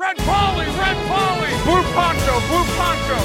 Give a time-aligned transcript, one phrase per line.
[0.00, 3.18] Red Polly, Red Polly, Blue Poncho, Blue Poncho.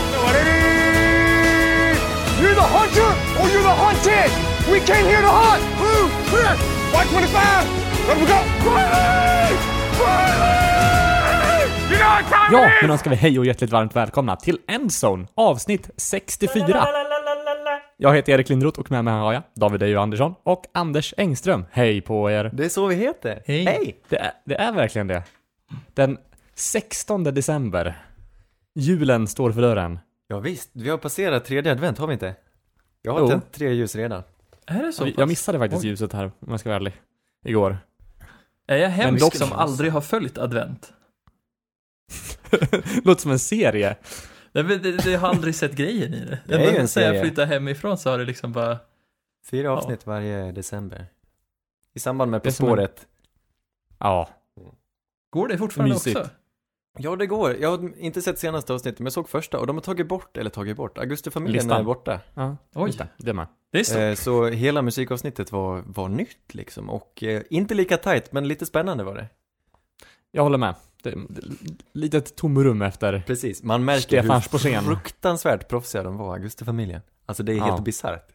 [2.41, 4.31] You're the hunter or you're the hunted.
[4.71, 5.63] We came here to hunt.
[5.77, 6.57] Blue, red,
[6.93, 7.67] white 25.
[8.07, 8.39] Let we go.
[8.69, 9.53] Riley!
[9.99, 10.79] Riley!
[12.01, 12.81] Ja, it is!
[12.81, 16.87] men då ska vi hej och hjärtligt varmt välkomna till Endzone, avsnitt 64.
[17.97, 21.65] Jag heter Erik Lindroth och med mig har jag David Ejo Andersson och Anders Engström.
[21.71, 22.49] Hej på er!
[22.53, 23.43] Det är så vi heter.
[23.45, 23.97] Hej!
[24.09, 25.23] Det är, det är verkligen det.
[25.93, 26.17] Den
[26.55, 28.05] 16 december.
[28.75, 29.99] Julen står för dörren.
[30.27, 32.35] Ja, visst, vi har passerat tredje advent, har vi inte?
[33.01, 33.27] Jag har Jo.
[33.27, 34.23] tänt tre ljus redan.
[34.65, 35.89] Är det så Jag missade faktiskt Oj.
[35.89, 37.01] ljuset här, om jag ska vara ärlig.
[37.45, 37.77] Igår.
[38.67, 40.93] Är jag hemsk dock- som aldrig har följt advent?
[43.03, 43.95] Låter som en serie.
[44.51, 46.39] Det, det, det, jag har aldrig sett grejen i det.
[46.45, 47.21] Det är ju en Sen jag serie.
[47.21, 48.77] flyttade hemifrån så har det liksom bara...
[49.45, 51.05] Fyra avsnitt varje december.
[51.93, 53.07] I samband med På som en- spåret.
[53.99, 54.29] Ja.
[55.29, 56.17] Går det fortfarande Mysigt.
[56.17, 56.29] också?
[56.99, 57.55] Ja, det går.
[57.61, 60.37] Jag har inte sett senaste avsnittet, men jag såg första och de har tagit bort,
[60.37, 61.79] eller tagit bort, Augustifamiljen Listan.
[61.79, 62.19] är borta.
[62.33, 62.57] ja.
[62.75, 62.87] Oj.
[62.87, 63.47] Just det, med.
[63.71, 63.99] Det är så.
[63.99, 66.89] Eh, så hela musikavsnittet var, var nytt liksom.
[66.89, 69.27] Och eh, inte lika tajt, men lite spännande var det.
[70.31, 70.75] Jag håller med.
[71.03, 71.41] Det, det,
[71.93, 74.83] litet tomrum efter Precis, man märker Stefan hur Sporsén.
[74.83, 77.01] fruktansvärt proffsiga de var, Augustifamiljen.
[77.25, 77.63] Alltså det är Ja.
[77.65, 78.27] helt bisarrt.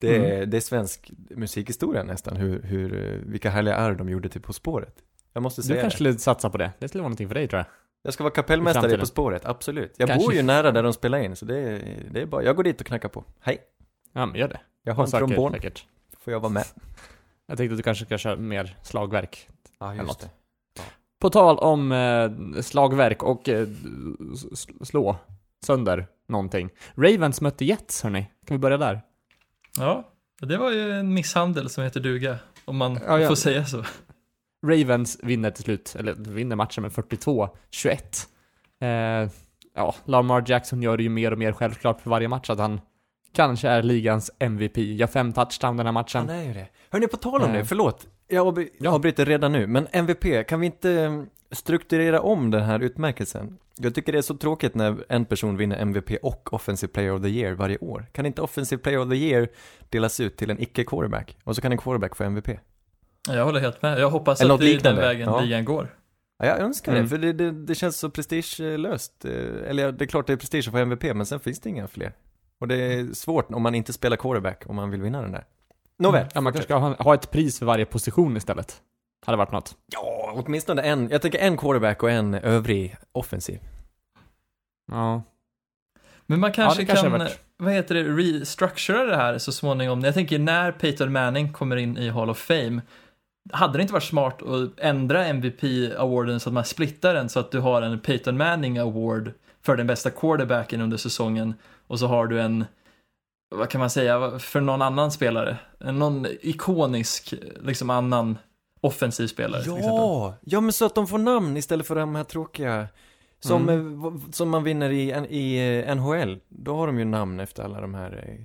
[0.00, 0.50] Det är, Mm.
[0.50, 4.52] det är svensk musikhistoria nästan, hur, hur, eh, vilka härliga arv de gjorde till På
[4.52, 4.94] spåret.
[5.34, 5.96] Jag måste Du säga kanske det.
[5.96, 6.70] skulle satsa på det.
[6.78, 7.66] Det skulle vara någonting för dig tror jag.
[8.02, 9.00] Jag ska vara i kapellmästare framtiden.
[9.00, 9.94] På spåret, absolut.
[9.96, 10.26] Jag Kanske.
[10.26, 12.62] bor ju nära där de spelar in, så det är, det är bara, jag går
[12.64, 13.24] dit och knackar på.
[13.40, 13.58] Hej,
[14.12, 14.60] Ja, men gör det.
[14.82, 15.86] jag har en trombon, Säkert.
[16.20, 16.64] får jag vara med?
[17.46, 19.48] Jag tänkte att du kanske ska köra mer slagverk.
[19.78, 20.20] Ja, något.
[20.20, 20.28] det.
[21.20, 23.68] På tal om eh, slagverk och eh,
[24.82, 25.16] slå
[25.66, 26.70] sönder någonting.
[26.96, 28.30] Ravens mötte Jets, hörni.
[28.46, 29.00] Kan vi börja där?
[29.78, 30.08] Ja,
[30.40, 32.38] det var ju en misshandel som heter duga.
[32.64, 33.28] Om man Ja, ja.
[33.28, 33.84] får säga så.
[34.64, 38.26] Ravens vinner till slut, eller vinner matchen med 42-21.
[38.80, 39.30] Eh,
[39.74, 42.80] ja, Lamar Jackson gör det ju mer och mer självklart för varje match att han
[43.34, 44.76] kanske är ligans MVP.
[44.78, 46.28] Gör fem touchdown den här matchen.
[46.28, 46.66] Han är ju det.
[46.90, 47.56] Hörni, på tal om Eh.
[47.56, 48.06] det, förlåt.
[48.28, 48.90] Jag avbry- Ja.
[48.90, 53.58] avbryter redan nu, men MVP, kan vi inte eh, strukturera om den här utmärkelsen?
[53.78, 57.22] Jag tycker det är så tråkigt när en person vinner MVP och Offensive Player of
[57.22, 58.06] the Year varje år.
[58.12, 59.48] Kan inte Offensive Player of the Year
[59.88, 61.36] delas ut till en icke-quarterback?
[61.44, 62.48] Och så kan en quarterback få MVP?
[63.28, 63.98] Ja, Jag håller helt med.
[64.00, 65.40] Jag hoppas Eller att det är den vägen Ja.
[65.40, 65.88] ligan går.
[66.38, 67.04] Ja, jag önskar Mm.
[67.04, 69.24] det, för det, det, det känns så prestigelöst.
[69.24, 69.30] Eh,
[69.70, 71.68] Eller ja, det är klart det är prestige att få MVP, men sen finns det
[71.68, 72.12] inga fler.
[72.60, 75.44] Och det är svårt om man inte spelar quarterback om man vill vinna den där.
[75.98, 76.26] Nåväl.
[76.34, 78.80] Ja, man kanske ska ha, ha ett pris för varje position istället.
[79.26, 79.76] Hade varit något.
[79.92, 83.60] Ja, åtminstone en, jag tänker en quarterback och en övrig offensiv.
[84.92, 85.22] Ja.
[86.26, 90.00] Men man kanske, det kanske kan, vad heter det, restructura det här så småningom.
[90.00, 92.80] Jag tänker när Peyton Manning kommer in i Hall of Fame,
[93.52, 97.50] hade det inte varit smart att ändra MVP-awarden så att man splittar den så att
[97.50, 99.32] du har en Peyton Manning Award
[99.62, 101.54] för den bästa quarterbacken under säsongen
[101.86, 102.64] och så har du en,
[103.56, 108.38] vad kan man säga, för någon annan spelare, någon ikonisk, liksom annan
[108.80, 109.62] offensiv spelare.
[109.66, 112.86] Ja, ja men så att de får namn istället för de här tråkiga
[113.40, 114.04] som, Mm.
[114.04, 116.40] eh, som man vinner i, i eh, NHL.
[116.48, 118.44] Då har de ju namn efter alla de här eh,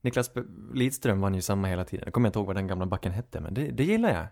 [0.00, 0.30] Niklas
[0.74, 2.04] Lidström vann ju samma hela tiden.
[2.06, 4.26] Jag kommer inte ihåg vad den gamla backen hette, men det, det gillar jag.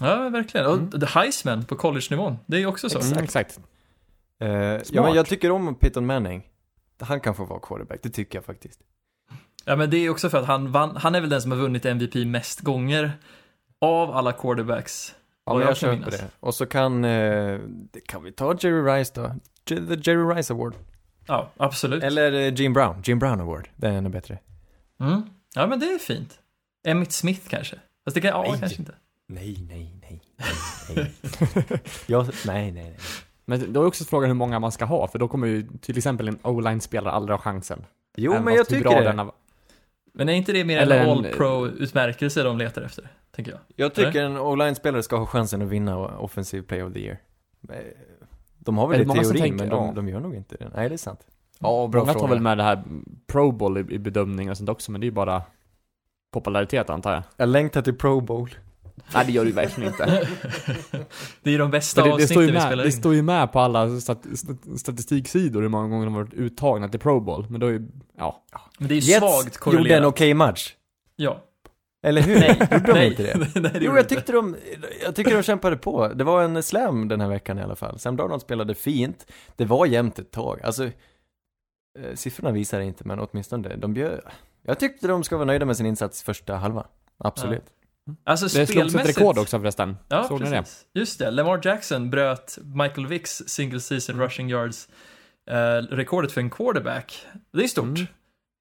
[0.00, 0.66] Ja, verkligen.
[0.66, 0.84] Mm.
[0.84, 2.98] Och The Heisman på college-nivån, det är ju också så.
[2.98, 3.12] Exakt.
[3.14, 3.60] Mm, exakt.
[4.40, 4.48] Eh,
[4.96, 6.42] ja, men jag tycker om Peyton Manning.
[7.00, 8.80] Han kan få vara quarterback, det tycker jag faktiskt.
[9.64, 11.58] Ja, men det är också för att han vann, han är väl den som har
[11.58, 13.12] vunnit MVP mest gånger
[13.80, 15.14] av alla quarterbacks.
[15.44, 16.18] Ja, jag jag kan köper minnas.
[16.18, 16.30] det.
[16.40, 17.60] Och så kan, eh,
[18.06, 19.34] kan vi ta Jerry Rice då?
[19.64, 20.74] The Jerry Rice Award.
[21.26, 22.02] Ja, absolut.
[22.02, 23.68] Eller eh, Jim Brown, Jim Brown Award.
[23.76, 24.38] Den är ännu bättre.
[25.00, 25.22] Mm.
[25.54, 26.38] Ja, men det är fint.
[26.86, 27.76] Emmitt Smith kanske.
[28.04, 28.94] Fast det kan, ja, kanske inte.
[29.34, 30.52] Nej, nej, nej, nej,
[30.96, 31.12] nej.
[32.06, 32.96] jag, nej, nej, nej.
[33.44, 35.98] Men då är också frågan hur många man ska ha, för då kommer ju till
[35.98, 37.84] exempel en o-line-spelare aldrig ha chansen.
[38.16, 39.12] Jo, Även men jag tycker bra det.
[39.12, 39.32] har-
[40.14, 43.08] Men är inte det mer Eller en all-pro-utmärkelse de letar efter?
[43.30, 43.60] Tänker jag.
[43.76, 47.18] Jag tycker en o-line-spelare ska ha chansen att vinna Offensive Play of the Year.
[47.68, 47.76] Eh,
[48.58, 49.92] De har väl det det i teorin, men de, ja.
[49.92, 50.70] de gör nog inte det.
[50.74, 51.20] Nej, det är sant.
[51.58, 52.82] Ja, bra Många tar väl med det här
[53.26, 55.42] Pro Bowl i, i bedömning och sånt också, men det är ju bara
[56.32, 57.22] popularitet antar jag.
[57.36, 58.50] Jag längtar till Pro Bowl.
[59.14, 60.28] Nej, det gör du verkligen inte.
[61.42, 62.92] Det är de bästa det, det, avsnitten ju vi med, spelar det in.
[62.92, 66.88] står ju med på alla stat, stat, statistiksidor hur många gånger de har varit uttagna
[66.88, 68.42] till Pro Bowl, men då är ju, ja.
[68.78, 69.98] Men det är ju Jets svagt gjorde korrelerat.
[70.02, 70.74] en okej match.
[71.16, 71.42] Ja.
[72.06, 72.40] Eller hur?
[72.40, 73.38] Nej, Gjorde de inte det?
[73.38, 74.56] nej, det Jo, gjorde jag tyckte de,
[75.02, 76.08] jag tycker de kämpade på.
[76.08, 77.98] Det var en slam den här veckan i alla fall.
[77.98, 79.26] Sam Darnold spelade fint.
[79.56, 80.60] Det var jämnt ett tag.
[80.62, 80.90] Alltså, eh,
[82.14, 83.76] siffrorna visar det inte, men åtminstone det.
[83.76, 84.20] De bjöd,
[84.62, 86.86] jag tyckte de ska vara nöjda med sin insats första halva.
[87.18, 87.64] Absolut.
[88.24, 89.96] Alltså Det slogs ett rekord också förresten.
[90.08, 90.86] Ja, Såg ni precis.
[90.94, 91.30] Just det.
[91.30, 94.88] Lamar Jackson bröt Michael Vicks single season rushing yards
[95.50, 95.54] eh,
[95.96, 97.26] rekordet för en quarterback.
[97.52, 97.84] Det är stort.
[97.84, 98.06] Mm.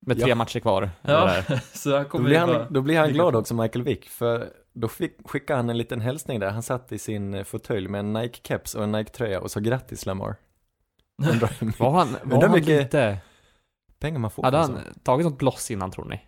[0.06, 0.36] Med tre Ja.
[0.36, 0.90] matcher kvar.
[1.02, 3.84] Ja, det så här Då kommer blir, det han, då blir han glad också, Michael
[3.84, 6.50] Vick, för då fick, skickade han en liten hälsning där.
[6.52, 10.06] Han satt i sin eh, fåtölj med en Nike-keps och en Nike-tröja och sa grattis
[10.06, 10.36] Lamar.
[11.32, 13.18] Undrar Var han, var han mycket- lite...
[14.00, 16.22] pengar man får Hade han tagit något bloss innan tror ni?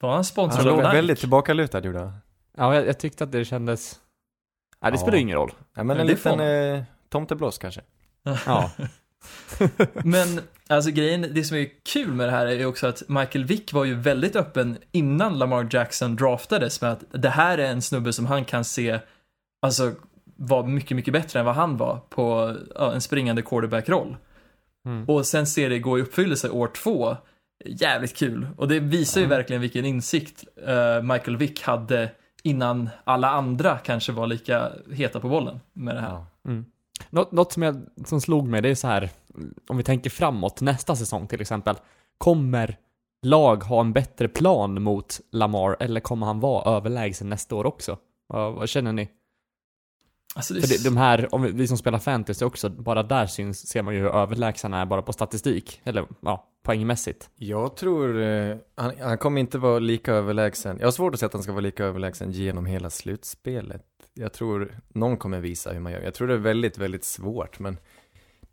[0.00, 0.92] Var han Han sponsrad låg av Nike?
[0.96, 2.12] väldigt tillbakalutad gjorde han.
[2.56, 4.00] Ja, jag, jag tyckte att det kändes...
[4.82, 5.00] Nej, det Ja.
[5.02, 5.50] spelar ju ingen roll.
[5.58, 7.80] Ja, men Men en det liten får eh, tomtebloss kanske.
[8.46, 8.70] Ja.
[10.04, 13.44] Men alltså grejen, det som är kul med det här är ju också att Michael
[13.44, 17.82] Vick var ju väldigt öppen innan Lamar Jackson draftades med att det här är en
[17.82, 18.98] snubbe som han kan se,
[19.62, 19.92] alltså
[20.36, 24.16] var mycket, mycket bättre än vad han var på ja, en springande quarterback-roll.
[24.86, 25.04] Mm.
[25.08, 27.16] Och sen ser det gå i uppfyllelse år två.
[27.64, 28.46] Jävligt kul.
[28.56, 29.30] Och det visar ju Ja.
[29.30, 32.10] verkligen vilken insikt eh, Michael Vick hade
[32.46, 36.10] innan alla andra kanske var lika heta på bollen med det här.
[36.10, 36.26] Ja.
[36.44, 36.64] Mm.
[37.10, 39.10] Något, något som, jag, som slog mig, det är så här,
[39.68, 41.76] om vi tänker framåt, nästa säsong till exempel,
[42.18, 42.76] kommer
[43.22, 47.98] lag ha en bättre plan mot Lamar eller kommer han vara överlägsen nästa år också?
[48.26, 49.08] Vad, vad känner ni?
[50.36, 53.02] Alltså, det är För det, de här, om vi, vi som spelar fantasy också, bara
[53.02, 57.30] där syns, ser man ju hur överlägsen han är bara på statistik, eller ja, poängmässigt.
[57.36, 60.76] Jag tror, eh, han, han kommer inte vara lika överlägsen.
[60.78, 63.84] Jag har svårt att säga att han ska vara lika överlägsen genom hela slutspelet.
[64.14, 66.00] Jag tror någon kommer visa hur man gör.
[66.00, 67.78] Jag tror det är väldigt, väldigt svårt, men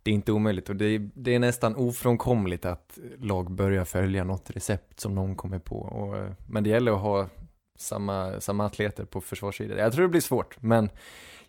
[0.03, 4.23] det är inte omöjligt och det är, det är nästan ofrånkomligt att lag börjar följa
[4.23, 5.75] något recept som någon kommer på.
[5.75, 7.29] Och, eh, men det gäller att ha
[7.77, 9.77] samma, samma atleter på försvarssidan.
[9.77, 10.89] Jag tror det blir svårt, men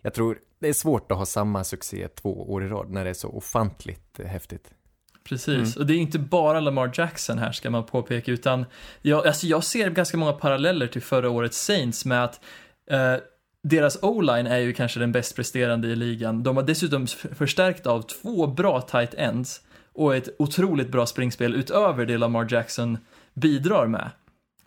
[0.05, 3.09] jag tror det är svårt att ha samma succé två år i rad när det
[3.09, 4.69] är så ofantligt häftigt.
[5.23, 5.81] Precis, Mm.
[5.81, 8.65] och det är inte bara Lamar Jackson här ska man påpeka, utan
[9.01, 12.39] jag, alltså jag ser ganska många paralleller till förra årets Saints med att
[12.91, 13.15] eh,
[13.63, 16.43] deras O-line är ju kanske den bäst presterande i ligan.
[16.43, 19.61] De har dessutom förstärkt av två bra tight ends
[19.93, 22.97] och ett otroligt bra springspel utöver det Lamar Jackson
[23.33, 24.09] bidrar med.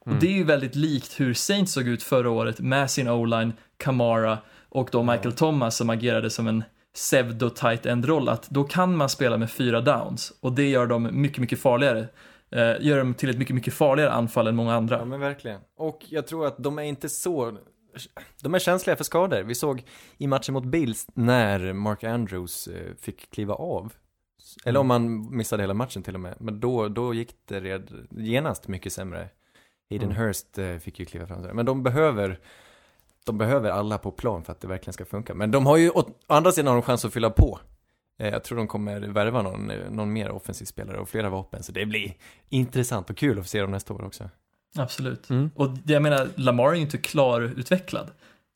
[0.06, 0.16] Mm.
[0.16, 3.52] Och det är ju väldigt likt hur Saints såg ut förra året med sin O-line,
[3.76, 4.38] Kamara
[4.68, 8.96] och då Michael Thomas som agerade som en pseudo tight end roll att då kan
[8.96, 12.08] man spela med fyra downs och det gör dem mycket, mycket farligare.
[12.50, 15.04] Eh, gör dem till ett mycket, mycket farligare anfall än många Ja andra.
[15.04, 15.60] men verkligen.
[15.76, 17.58] Och jag tror att de är inte så,
[18.42, 19.42] de är känsliga för skador.
[19.42, 19.84] Vi såg
[20.18, 23.92] i matchen mot Bills när Mark Andrews eh, fick kliva av.
[24.64, 26.34] Eller om han missade hela matchen till och med.
[26.40, 29.28] Men då, då gick det red, genast mycket sämre.
[29.90, 30.22] Hayden Mm.
[30.22, 31.42] Hurst eh, fick ju kliva fram.
[31.42, 32.40] Men de behöver,
[33.28, 35.34] de behöver alla på plan för att det verkligen ska funka.
[35.34, 37.60] Men de har ju, å andra sidan har de chans att fylla på.
[38.18, 41.62] Eh, Jag tror de kommer värva någon, eh, någon mer offensiv spelare och flera vapen.
[41.62, 42.14] Så det blir
[42.48, 44.30] intressant och kul att se dem nästa år också.
[44.76, 45.30] Absolut.
[45.30, 45.50] Mm.
[45.54, 48.10] Och jag menar, Lamar är ju inte klarutvecklad.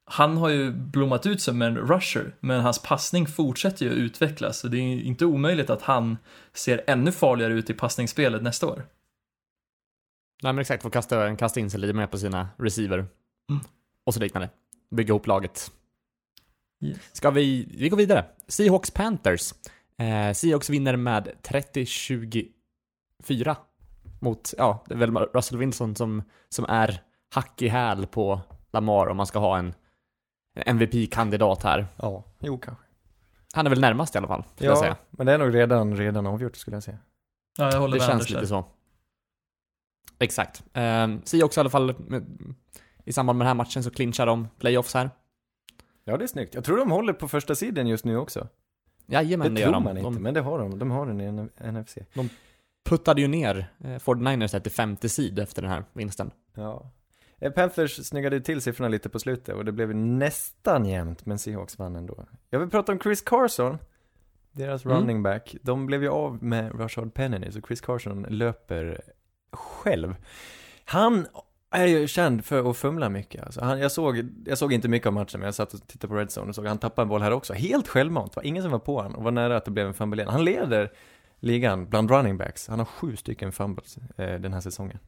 [0.04, 4.58] Han har ju blommat ut som en rusher, men hans passning fortsätter ju att utvecklas.
[4.58, 6.18] Så det är inte omöjligt att han
[6.52, 8.86] ser ännu farligare ut i passningsspelet nästa år.
[10.42, 12.98] Nej men exakt, få kasta, kasta in sig lite mer på sina receiver.
[13.50, 13.64] Mm.
[14.06, 14.50] Och så liknande.
[14.90, 15.70] Bygga ihop laget.
[16.84, 16.98] Yes.
[17.12, 18.24] Ska vi, vi går vidare.
[18.48, 19.52] Seahawks Panthers.
[19.98, 22.52] Eh, Seahawks vinner med 30-24
[24.20, 27.02] mot, ja, det är väl Russell Wilson som, som är
[27.34, 28.40] hack i häl på
[28.72, 29.74] Lamar om man ska ha en
[30.54, 31.86] MVP-kandidat här.
[31.96, 32.84] Ja, jo kanske.
[33.54, 34.96] Han är väl närmast i alla fall, skulle jag säga.
[35.10, 36.98] men det är nog redan, redan avgjort skulle jag säga.
[37.58, 38.46] Ja, jag håller Det med känns Anders lite där.
[38.46, 38.64] så.
[40.18, 40.62] Exakt.
[40.72, 42.54] Eh, Seahawks i alla fall, med,
[43.04, 45.10] i samband med den här matchen så clinchar de playoffs här.
[46.04, 46.54] Ja, det är snyggt.
[46.54, 48.48] Jag tror de håller på första sidan just nu också.
[49.06, 49.84] Jajamän, det det gör tror de.
[49.84, 50.78] man inte, De men det har de.
[50.78, 51.32] De har den i
[51.72, 51.98] NFC.
[52.84, 56.30] puttade ju ner eh, 49ers till femte sid efter den här vinsten.
[56.54, 56.90] Ja.
[57.38, 61.78] Eh, Panthers snyggade till siffrorna lite på slutet och det blev nästan jämnt, men Seahawks
[61.78, 62.24] vann ändå.
[62.50, 63.78] Jag vill prata om Chris Carson,
[64.52, 64.96] deras Mm.
[64.96, 65.56] running back.
[65.62, 69.00] De blev ju av med Rashard Penny, så Chris Carson löper
[69.52, 70.14] själv.
[70.84, 71.26] Han
[71.72, 73.44] är ju känd för att fumla mycket.
[73.44, 76.08] Alltså han, jag, såg, jag såg inte mycket av matchen, men jag satt och tittade
[76.08, 77.52] på Red Zone och såg han tappade en boll här också.
[77.52, 79.94] Helt självmant, var ingen som var på honom och var nära att det blev en
[79.94, 80.32] fumble igen.
[80.32, 80.92] Han leder
[81.40, 82.68] ligan bland running backs.
[82.68, 84.98] Han har sju stycken fumbles eh, den här säsongen.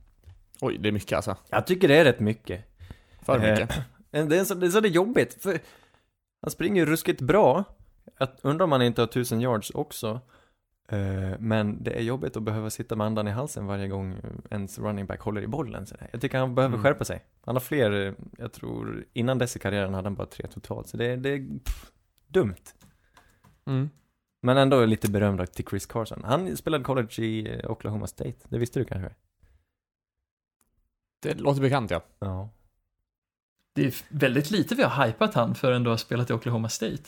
[0.61, 1.37] Oj, det är mycket alltså.
[1.51, 2.65] Jag tycker det är rätt mycket.
[3.23, 3.81] För Eh, mycket.
[4.11, 5.59] Men Det är så det är, så det är jobbigt, för
[6.43, 7.65] han springer ju ruskigt bra.
[8.19, 10.21] Jag undrar om han inte har tusen yards också.
[10.89, 14.17] Eh, Men det är jobbigt att behöva sitta med andan i halsen varje gång
[14.51, 15.87] ens running back håller i bollen.
[15.87, 16.83] Så Jag tycker han behöver Mm.
[16.85, 17.25] skärpa sig.
[17.45, 20.89] Han har fler, jag tror, innan dess i karriären hade han bara tre totalt.
[20.89, 21.93] Så det, är- det är pff,
[22.29, 22.55] dumt.
[23.67, 23.91] Mm.
[24.43, 26.25] Men ändå lite berömd till Chris Carson.
[26.25, 28.35] Han spelade college i eh, Oklahoma State.
[28.49, 29.15] Det visste du kanske?
[31.23, 32.03] Det låter bekant ja.
[32.19, 32.49] Ja.
[33.75, 37.03] Det är väldigt lite vi har hypat han för ändå har spelat i Oklahoma State.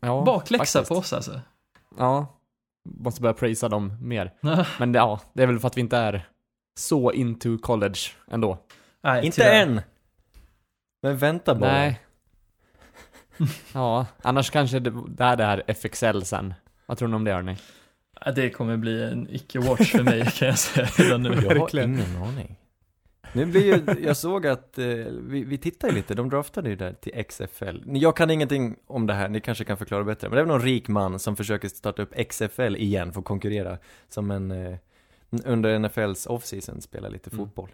[0.00, 0.88] ja Bakläxa faktiskt.
[0.88, 1.40] på oss alltså.
[1.98, 2.37] Ja.
[2.98, 4.32] Måste börja prisa dem mer.
[4.78, 6.28] Men det- ja, det är väl för att vi inte är
[6.78, 7.98] så into college
[8.30, 8.58] ändå.
[9.02, 9.62] Nej, Inte tyvärr.
[9.62, 9.80] än!
[11.02, 11.70] Men vänta bara.
[11.72, 12.00] Nej.
[13.74, 16.54] Ja, annars kanske det, det är det här FXL sen.
[16.86, 17.56] Vad tror ni om det hörni?
[18.34, 21.28] Det kommer bli en icke-watch för mig kan jag säga redan nu.
[21.28, 22.56] Jag har ingen aning.
[23.32, 24.86] Nu blir ju, jag såg att, eh,
[25.22, 27.76] vi, vi tittar ju lite, de draftade ju där till XFL.
[27.86, 30.28] Jag kan ingenting om det här, ni kanske kan förklara bättre.
[30.28, 33.24] Men det är väl någon rik man som försöker starta upp XFL igen för att
[33.26, 34.76] konkurrera som en, eh,
[35.44, 37.38] under NFLs off-season spela lite Mm.
[37.46, 37.70] fotboll.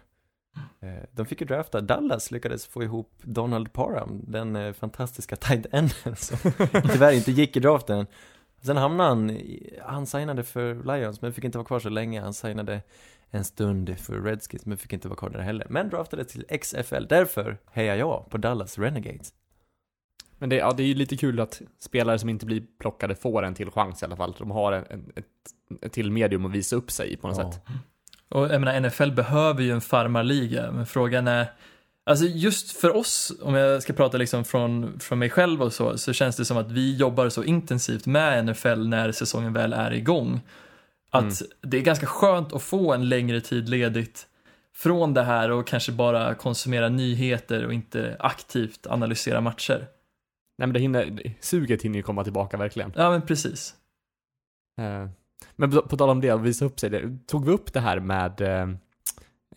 [0.79, 5.65] Eh, De fick ju drafta, Dallas lyckades få ihop Donald Parham, den eh, fantastiska tight
[5.71, 6.37] enden som
[6.91, 8.05] tyvärr inte gick i draften.
[8.61, 9.37] Sen hamnade han,
[9.85, 12.21] han signade för Lions men fick inte vara kvar så länge.
[12.21, 12.81] Han signade
[13.31, 15.67] en stund för Redskins men fick inte vara kvar där heller.
[15.69, 17.05] Men draftade till XFL.
[17.09, 19.33] Därför hejar jag på Dallas Renegades.
[20.37, 23.43] Men det, ja, det är ju lite kul att spelare som inte blir plockade får
[23.43, 24.35] en till chans i alla fall.
[24.39, 25.25] De har en, en, ett,
[25.81, 27.51] ett till medium att visa upp sig på något Ja.
[27.51, 27.61] sätt.
[28.29, 31.47] Och jag menar, NFL behöver ju en farmarliga, men frågan är,
[32.03, 35.97] alltså just för oss, om jag ska prata liksom från, från mig själv och så,
[35.97, 39.93] så känns det som att vi jobbar så intensivt med NFL när säsongen väl är
[39.93, 40.41] igång.
[41.15, 41.51] Att Mm.
[41.61, 44.27] det är ganska skönt att få en längre tid ledigt
[44.75, 49.77] från det här och kanske bara konsumera nyheter och inte aktivt analysera matcher.
[50.57, 52.93] Nej men det hinner, suget hinner ju komma tillbaka verkligen.
[52.95, 53.75] Ja, men precis.
[54.81, 55.07] Eh,
[55.55, 57.79] Men på, på tal om det, att visa upp sig, det, tog vi upp det
[57.79, 58.69] här med eh,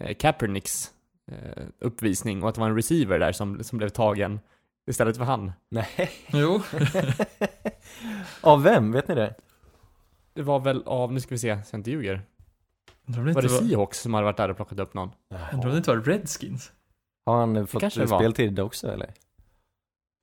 [0.01, 0.91] eh, Kaepernicks
[1.81, 4.41] uppvisning och att det var en receiver där som, som blev tagen
[4.91, 5.53] istället för han?
[5.71, 6.11] Nej.
[6.33, 6.63] Jo,
[8.41, 8.93] Av vem?
[8.93, 9.35] Vet ni det?
[10.39, 12.23] Det var väl av, nu ska vi se så jag inte ljuger.
[13.07, 14.95] undrar om det Var inte det var, Seahawks som hade varit där och plockat upp
[14.95, 15.11] någon?
[15.53, 16.73] undrar om det inte var Redskins.
[17.27, 18.19] Har han eh, fått kanske det var.
[18.19, 19.15] speltid också eller?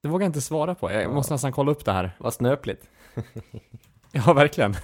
[0.03, 1.09] Det vågar jag inte svara på, jag Ja.
[1.13, 2.11] måste nästan kolla upp det här.
[2.19, 2.89] Vad snöpligt.
[4.11, 4.75] Ja, verkligen.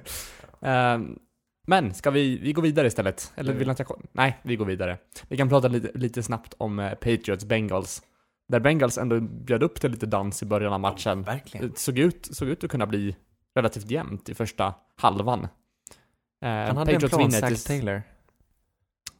[0.60, 1.18] Ehm,
[1.66, 3.32] men, ska vi, vi gå vidare istället?
[3.36, 4.98] Eller vill ni att jag ko- Nej, vi går vidare.
[5.28, 8.02] Vi kan prata lite, lite snabbt om eh, Patriots Bengals.
[8.48, 11.22] Där Bengals ändå bjöd upp till lite dans i början av matchen.
[11.22, 11.68] Verkligen.
[11.70, 13.16] Det såg ut, såg ut att kunna bli
[13.56, 15.44] relativt jämnt i första halvan.
[15.44, 18.02] Eh, Han hade en plan, Zach till- Taylor.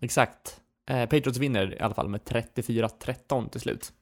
[0.01, 0.61] Exakt.
[0.91, 3.93] Eh, Patriots vinner i alla fall med 34-13 till slut.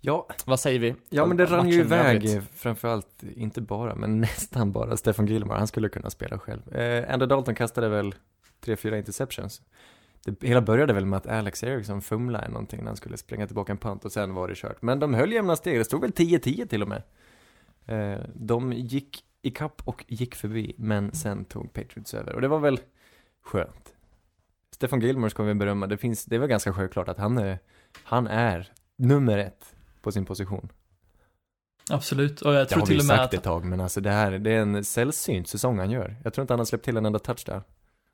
[0.00, 0.94] Ja, Vad säger vi?
[1.08, 5.58] ja men det rann ju iväg, framförallt, inte bara, men nästan bara Stefan Gilmore.
[5.58, 6.76] Han skulle kunna spela själv.
[6.76, 8.14] Eh, Andy Dalton kastade väl
[8.60, 9.62] tre, fyra interceptions.
[10.24, 13.72] Det hela började väl med att Alex Eriksson fumlade någonting när han skulle spränga tillbaka
[13.72, 14.82] en punt och sen var det kört.
[14.82, 17.02] Men de höll jämna steg, det stod väl 10-10 till och med.
[17.86, 22.34] Eh, de gick i kapp och gick förbi, men sen tog Patriots över.
[22.34, 22.80] Och det var väl
[23.42, 23.94] skönt.
[24.70, 27.58] Stefan Gilmore ska vi berömma, det finns, det väl ganska självklart att han är,
[28.04, 30.68] han är nummer ett på sin position.
[31.90, 33.80] Absolut, och jag Det tror har vi till och med sagt att ett tag, men
[33.80, 36.16] alltså det här, det är en sällsynt säsong han gör.
[36.24, 37.62] Jag tror inte han har släppt till en enda touchdown.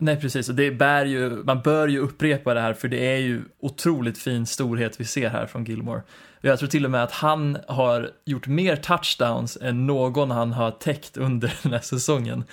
[0.02, 0.48] Nej, precis.
[0.48, 4.18] Och det bär ju, man bör ju upprepa det här för det är ju otroligt
[4.18, 6.02] fin storhet vi ser här från Gilmore.
[6.40, 10.70] Jag tror till och med att han har gjort mer touchdowns än någon han har
[10.70, 12.44] täckt under den här säsongen.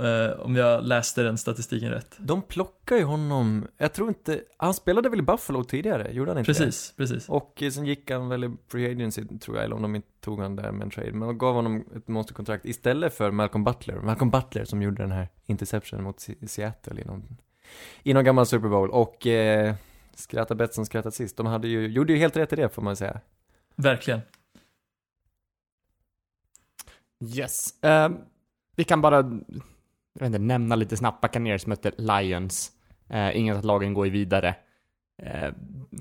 [0.00, 2.14] Eh, om jag läste den statistiken rätt.
[2.18, 6.38] De plockar ju honom, jag tror inte, han spelade väl i Buffalo tidigare, gjorde han
[6.38, 6.58] inte det?
[6.58, 7.28] Precis, precis.
[7.28, 10.40] Och sen gick han väl i Free Agency, tror jag, eller om de inte tog
[10.40, 11.12] han där med en trade.
[11.12, 13.96] Men de gav honom ett monsterkontrakt istället för Malcolm Butler.
[13.96, 17.36] Malcolm Butler som gjorde den här interception mot Se- Seattle i någon,
[18.02, 18.90] i någon gammal Super Bowl.
[18.90, 19.74] Och eh,
[20.14, 21.36] skratta bäst som skrattat sist.
[21.36, 23.20] De hade ju, gjorde ju helt rätt i det får man säga.
[23.76, 24.20] Verkligen.
[27.36, 27.82] Yes.
[27.84, 28.08] Eh,
[28.76, 29.40] vi kan bara,
[30.14, 31.20] jag vet inte, nämna lite snabbt.
[31.20, 32.70] Buccaneers mötte Lions.
[33.14, 34.54] Uh, inget att lagen går vidare.
[35.22, 35.50] Eh,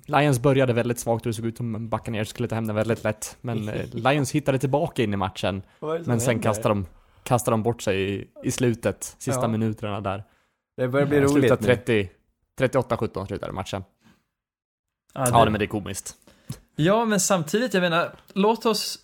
[0.07, 3.03] Lions började väldigt svagt och det såg ut som Buccaneers skulle ta hem den väldigt
[3.03, 3.37] lätt.
[3.41, 5.61] Men eh, Lions hittade tillbaka in i matchen.
[6.05, 6.85] Men sen kastade de,
[7.23, 9.47] kastade de bort sig i, i slutet, sista Ja.
[9.47, 10.23] minuterna där.
[10.77, 11.65] Det börjar bli Eh, roligt slutat nu.
[11.67, 12.09] 30,
[12.59, 13.83] 38-17 slutade matchen.
[15.13, 16.15] Ja, Ja, det- men det är komiskt.
[16.75, 18.99] Ja, men samtidigt, jag menar, låt oss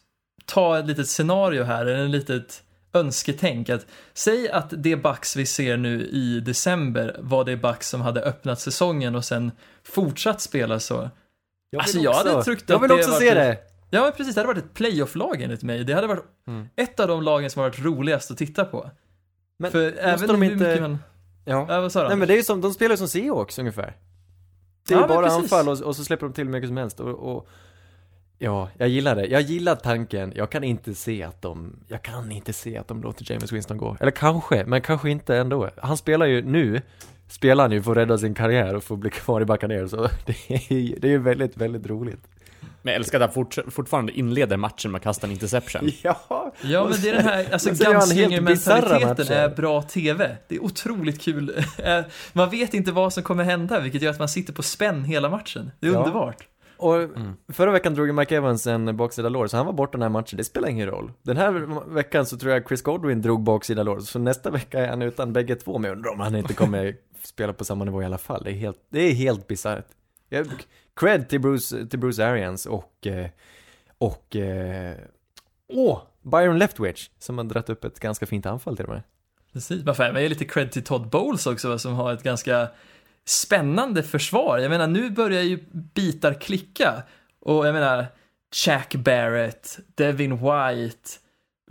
[0.45, 3.69] ta ett litet scenario här, eller ett litet önsketänk.
[3.69, 8.21] Att, säg att det Bucks vi ser nu i december var det Bucks som hade
[8.21, 9.51] öppnat säsongen och sen
[9.83, 10.93] fortsatt spela så.
[10.95, 11.09] Jag
[11.71, 13.57] vill Alltså, jag hade tryckt Jag vill också se det!
[13.89, 15.83] Ja, precis, det hade varit ett playoff-lag enligt mig.
[15.83, 16.67] Det hade varit Mm.
[16.75, 18.91] ett av de lagen som har varit roligast att titta på.
[19.59, 20.97] Men För även de inte- mycket man...
[21.45, 21.65] Ja.
[21.69, 22.07] Ja, vad sa?
[22.07, 23.95] Nej men det är ju som, de spelar ju som Seahawks ungefär.
[24.87, 25.41] Det är Ja, bara precis.
[25.53, 27.47] anfall och, och så släpper de till hur mycket som helst och, och
[28.41, 29.25] Ja, jag gillar det.
[29.25, 30.33] Jag gillar tanken.
[30.35, 33.77] Jag kan inte se att de, jag kan inte se att de låter James Winston
[33.77, 33.97] gå.
[33.99, 35.69] Eller kanske, men kanske inte ändå.
[35.77, 36.81] Han spelar ju nu,
[37.27, 40.01] spelar han ju för att rädda sin karriär och få bli kvar i Buccaneers så
[40.25, 42.19] det är ju det är ju väldigt, väldigt roligt.
[42.81, 45.91] Men jag älskar att han fort, fortfarande inleder matchen med att kasta en interception.
[46.03, 50.37] Ja, Ja, men det är den här, alltså gunslinger-mentaliteten är bra TV.
[50.47, 51.63] Det är otroligt kul.
[51.83, 52.01] Eh,
[52.33, 55.29] Man vet inte vad som kommer hända, vilket gör att man sitter på spänn hela
[55.29, 55.71] matchen.
[55.79, 55.97] Det är Ja.
[55.99, 56.47] underbart.
[56.79, 57.09] Och
[57.53, 60.09] förra veckan drog ju Mike Evans en baksida lår, så han var borta den här
[60.09, 61.11] matchen, det spelar ingen roll.
[61.21, 61.51] Den här
[61.93, 65.33] veckan så tror jag Chris Godwin drog baksida lår, så nästa vecka är han utan
[65.33, 68.17] bägge två, men jag undrar om han inte kommer spela på samma nivå i alla
[68.17, 68.43] fall.
[68.43, 69.85] Det är helt, det är helt bisarrt.
[70.95, 73.27] Cred till Bruce, till Bruce Arians och, eh,
[73.97, 74.95] och, eh,
[75.67, 79.01] åh, Byron Leftwich, som har dragit upp ett ganska fint anfall till och med.
[79.53, 82.69] Precis, men fan, jag ger lite cred till Todd Bowles också, som har ett ganska
[83.25, 84.57] spännande försvar.
[84.57, 87.03] Jag menar, nu börjar ju bitar klicka.
[87.41, 88.05] Och jag menar,
[88.65, 91.09] Jack Barrett, Devin White,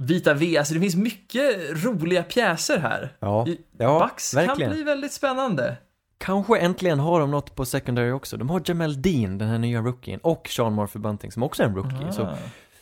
[0.00, 3.12] Vita V, alltså det finns mycket roliga pjäser här.
[3.20, 3.46] Ja,
[3.78, 4.72] ja Bucks kan verkligen.
[4.72, 5.76] bli väldigt spännande.
[6.18, 8.36] Kanske äntligen har de något på secondary också.
[8.36, 11.66] De har Jamel Dean, den här nya rookien, och Sean Murphy Bunting som också är
[11.66, 12.12] en rookie.
[12.12, 12.36] Så Ah.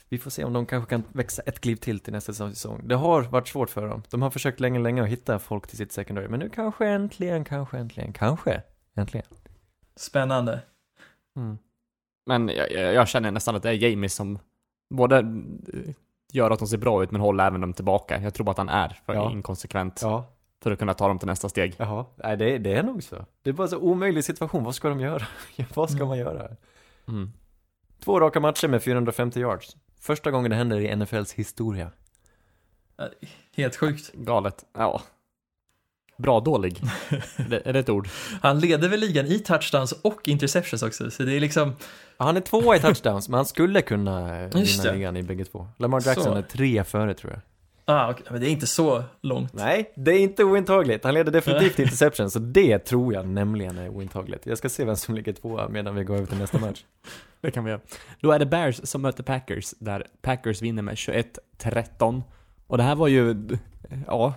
[0.08, 2.80] Vi får se om de kanske kan växa ett kliv till till nästa säsong.
[2.84, 4.02] Det har varit svårt för dem.
[4.10, 6.28] De har försökt länge, länge att hitta folk till sitt secondary.
[6.28, 8.62] Men nu kanske äntligen, kanske äntligen, kanske
[8.94, 9.26] äntligen.
[9.96, 10.60] Spännande.
[11.36, 11.58] Mm.
[12.26, 14.38] Men jag, jag, jag känner nästan att det är Jamie som
[14.94, 15.94] både eh,
[16.32, 18.20] gör att de ser bra ut men håller även dem tillbaka.
[18.22, 19.30] Jag tror att han är för Ja.
[19.32, 20.26] inkonsekvent Ja,
[20.62, 21.74] för att kunna ta dem till nästa steg.
[21.78, 22.04] jaha.
[22.16, 23.26] Nej, det, det är nog så.
[23.42, 24.64] Det är bara så omöjlig situation.
[24.64, 25.26] Vad ska de göra?
[25.74, 26.08] Vad ska Mm.
[26.08, 26.48] man göra?
[27.08, 27.32] Mm.
[28.04, 29.76] Två raka matcher med 450 yards.
[30.06, 31.90] Första gången det händer i NFLs historia.
[33.56, 34.12] Helt sjukt.
[34.12, 34.64] Galet.
[34.74, 35.02] Ja.
[36.16, 36.80] Bra dålig.
[37.48, 38.08] det, är det ett ord?
[38.42, 41.72] Han leder väl ligan i touchdowns och interceptions också, så det är liksom,
[42.16, 45.68] Ja, Han är tvåa i touchdowns, men han skulle kunna vinna ligan i bägge två.
[45.78, 46.34] Lamar Jackson Så.
[46.34, 47.40] är tre före tror jag.
[47.86, 49.52] Ah, okej, men det är inte så långt.
[49.54, 51.04] Nej, det är inte ointagligt.
[51.04, 54.46] Han leder definitivt interception, så det tror jag nämligen är ointagligt.
[54.46, 56.84] Jag ska se vem som ligger tvåa medan vi går över till nästa match.
[57.40, 57.80] Det kan vi göra.
[58.20, 62.22] Då är det Bears som möter Packers, där Packers vinner med 21-13.
[62.66, 63.36] Och det här var ju,
[64.06, 64.34] ja,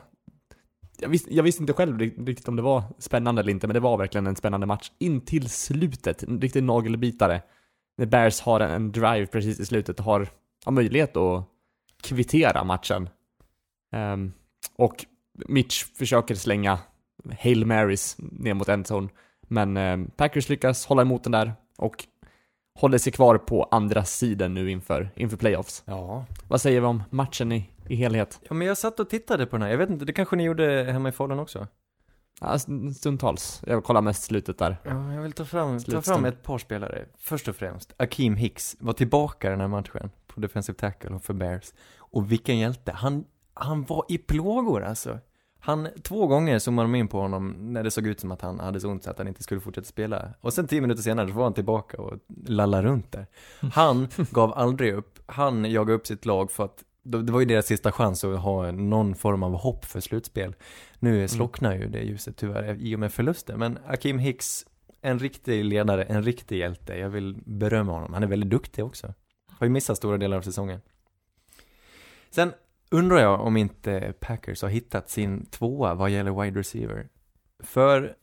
[1.00, 3.74] jag visste, jag visste inte själv ri- riktigt om det var spännande eller inte, men
[3.74, 4.92] det var verkligen en spännande match.
[5.00, 7.42] In till slutet, en riktig nagelbitare.
[7.98, 10.28] När Bears har en, en drive precis i slutet och har,
[10.66, 11.46] har möjlighet att
[12.04, 13.10] kvittera matchen.
[13.92, 14.34] Ehm,
[14.76, 15.06] och
[15.48, 16.80] Mitch försöker slänga
[17.40, 19.10] Hail Marys ner mot endzone.
[19.42, 22.06] Men ehm, Packers lyckas hålla emot den där och
[22.80, 25.84] håller sig kvar på andra sidan nu inför, inför playoffs.
[25.86, 26.26] Ja.
[26.48, 28.40] Vad säger vi om matchen i, i helhet?
[28.50, 29.70] Ja, men jag satt och tittade på den här.
[29.70, 31.68] Jag vet inte, det kanske ni gjorde hemma i Falun också?
[32.42, 33.62] Ja, st- stundtals.
[33.68, 34.78] Jag kollar mest slutet där.
[34.84, 37.06] Ja, jag vill ta fram, ta fram ett par spelare.
[37.18, 41.74] Först och främst, Akeem Hicks var tillbaka den här matchen på defensive tackle för Bears.
[41.98, 42.92] Och vilken hjälte.
[42.92, 43.26] Han,
[43.60, 45.20] han var i plågor alltså.
[45.60, 48.60] Han, två gånger zoomade de in på honom när det såg ut som att han
[48.60, 50.34] hade så ont så att han inte skulle fortsätta spela.
[50.42, 52.14] Och sen tio minuter senare så var han tillbaka och
[52.46, 53.28] lallade runt där.
[53.74, 55.20] Han gav aldrig upp.
[55.26, 58.72] Han jagade upp sitt lag för att det var ju deras sista chans att ha
[58.72, 60.56] någon form av hopp för slutspel.
[61.00, 63.60] Nu slocknar ju det ljuset tyvärr i och med förlusten.
[63.60, 64.66] Men Akeem Hicks,
[65.02, 66.98] en riktig ledare, en riktig hjälte.
[66.98, 68.14] Jag vill berömma honom.
[68.14, 69.14] Han är väldigt duktig också.
[69.52, 70.82] Har ju missat stora delar av säsongen.
[72.30, 72.54] Sen
[72.90, 77.08] undrar jag om inte Packers har hittat sin tvåa vad gäller wide receiver.
[77.64, 78.16] För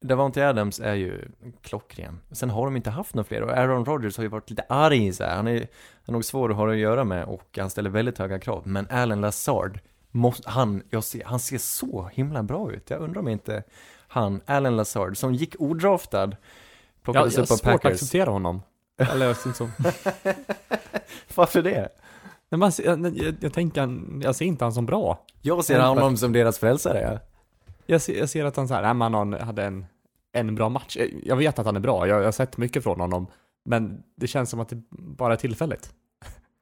[0.00, 1.28] Davante Adams är ju
[1.62, 2.20] klockren.
[2.30, 5.12] Sen har de inte haft några fler och Aaron Rodgers har ju varit lite arg
[5.12, 5.36] så här.
[5.36, 5.68] Han är, han
[6.06, 8.62] är nog svår att ha att göra med och han ställer väldigt höga krav.
[8.66, 12.90] Men Alan Lazard, måste, han, jag ser, han ser så himla bra ut.
[12.90, 13.62] Jag undrar om inte
[14.08, 16.36] han, Alan Lazard, som gick odraftad, Jag,
[17.02, 17.92] plockades jag har upp av svårt att Packers.
[17.92, 18.62] acceptera honom.
[18.98, 19.72] Eller jag syns som...
[21.34, 21.88] Varför det?
[22.50, 25.24] Men man, jag, jag, jag tänker, han- jag ser inte han som bra.
[25.42, 27.18] Jag ser honom som deras frälsare, ja.
[27.86, 29.86] Jag ser, jag ser att han så här, nej, men han hade en,
[30.32, 30.96] en bra match.
[30.96, 33.26] Jag- Jag vet att han är bra, jag, jag har sett mycket från honom.
[33.64, 35.90] Men det känns som att det bara är tillfälligt.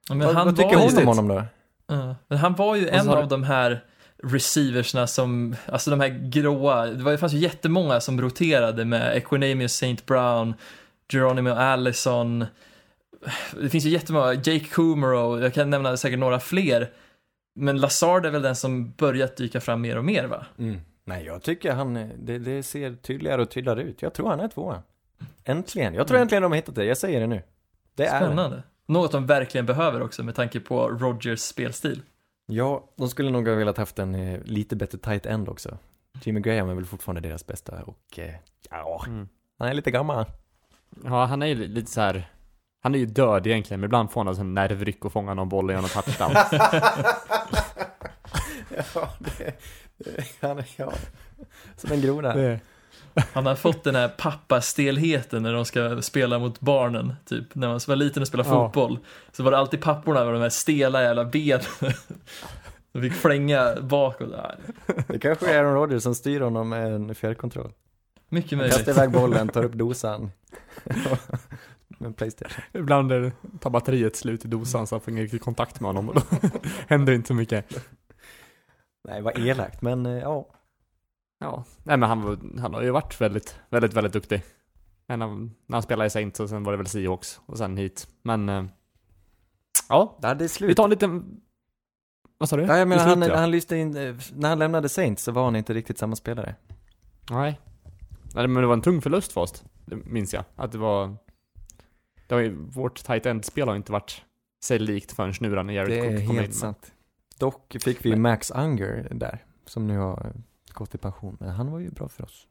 [0.09, 1.43] Men vad, han vad tycker var hon ju, om honom då?
[1.87, 3.85] Ja, men han var ju Och så en har av du- de här
[4.23, 9.17] receiversna som, alltså de här gråa, det, var, det fanns ju jättemånga som roterade med
[9.17, 10.03] Equinemius St.
[10.07, 10.55] Brown,
[11.13, 12.45] Geronimo Allison,
[13.61, 16.91] det finns ju jättemånga, Jake Kumaro, jag kan nämna säkert några fler.
[17.55, 20.47] Men Lazard är väl den som börjat dyka fram mer och mer va?
[20.59, 20.81] Mm.
[21.05, 24.03] Nej, jag tycker han, det, det ser tydligare och tydligare ut.
[24.03, 24.83] Jag tror han är tvåa.
[25.45, 25.95] Äntligen.
[25.95, 26.23] Jag tror Mm.
[26.23, 26.85] äntligen de har hittat det.
[26.85, 27.43] Jag säger det nu.
[27.95, 28.27] Det är det.
[28.27, 28.63] Spännande.
[28.87, 32.03] Något de verkligen behöver också med tanke på Rogers spelstil.
[32.47, 35.79] Ja, de skulle nog ha velat haft en eh, lite bättre tight end också.
[36.23, 38.35] Jimmy Graham är väl fortfarande deras bästa och eh,
[38.71, 39.29] ja, Mm.
[39.59, 40.25] han är lite gammal.
[41.05, 42.31] Ja, han är ju lite så här.
[42.83, 45.65] Han är ju död egentligen, men ibland får han en nervryck och fånga någon boll
[45.65, 46.33] och göra någon touchdown.
[48.95, 49.55] ja, det,
[49.97, 50.93] det, han är, ja,
[51.77, 52.35] som en groda.
[52.35, 52.61] det,
[53.33, 57.55] Han har fått den här pappastelheten när de ska spela mot barnen, typ.
[57.55, 58.65] När man var liten och spelade Ja.
[58.67, 58.99] fotboll.
[59.33, 61.61] Så var det alltid papporna med de här stela jävla benen.
[62.93, 64.29] De fick flänga bakåt.
[65.09, 67.73] Det kanske är Aaron Rodgers som styr honom med en fjärrkontroll.
[68.29, 68.77] mycket Han möjligt.
[68.77, 70.31] kastar iväg bollen, tar upp dosan.
[71.99, 72.65] med en Playstation.
[72.73, 76.09] Ibland är tar batteriet slut i dosan så han får ingen riktig kontakt med honom
[76.09, 76.23] och då
[76.89, 77.87] händer inte så mycket.
[79.09, 80.47] Nej, vad elakt, men eh, ja.
[81.41, 84.43] Ja, nej men han, han har ju varit väldigt, väldigt, väldigt duktig.
[85.07, 87.77] Men han, när han spelade i Saints och sen var det väl Seahawks och sen
[87.77, 88.09] hit.
[88.23, 88.65] Men, eh,
[89.89, 90.77] ja, Ja, det är vi slut.
[90.77, 91.41] tar en liten,
[92.39, 92.63] vad sa du?
[92.63, 93.37] Ja, jag menar, han, ja.
[93.37, 96.55] han lyste in, eh, när han lämnade Saints så var han inte riktigt samma spelare.
[97.31, 97.61] Nej.
[98.35, 100.45] Nej men det var en tung förlust för oss, det minns jag.
[100.57, 101.17] Att det var,
[102.29, 104.23] det har ju, vårt tight end-spel har inte varit
[104.65, 106.43] sig likt förrän nu när Jared Det är Cook kom in.
[106.43, 106.93] helt sant.
[107.39, 110.33] Dock fick vi Men- Max Unger där, som nu har
[110.73, 111.37] gått i pension.
[111.41, 112.47] Men han var ju bra för oss.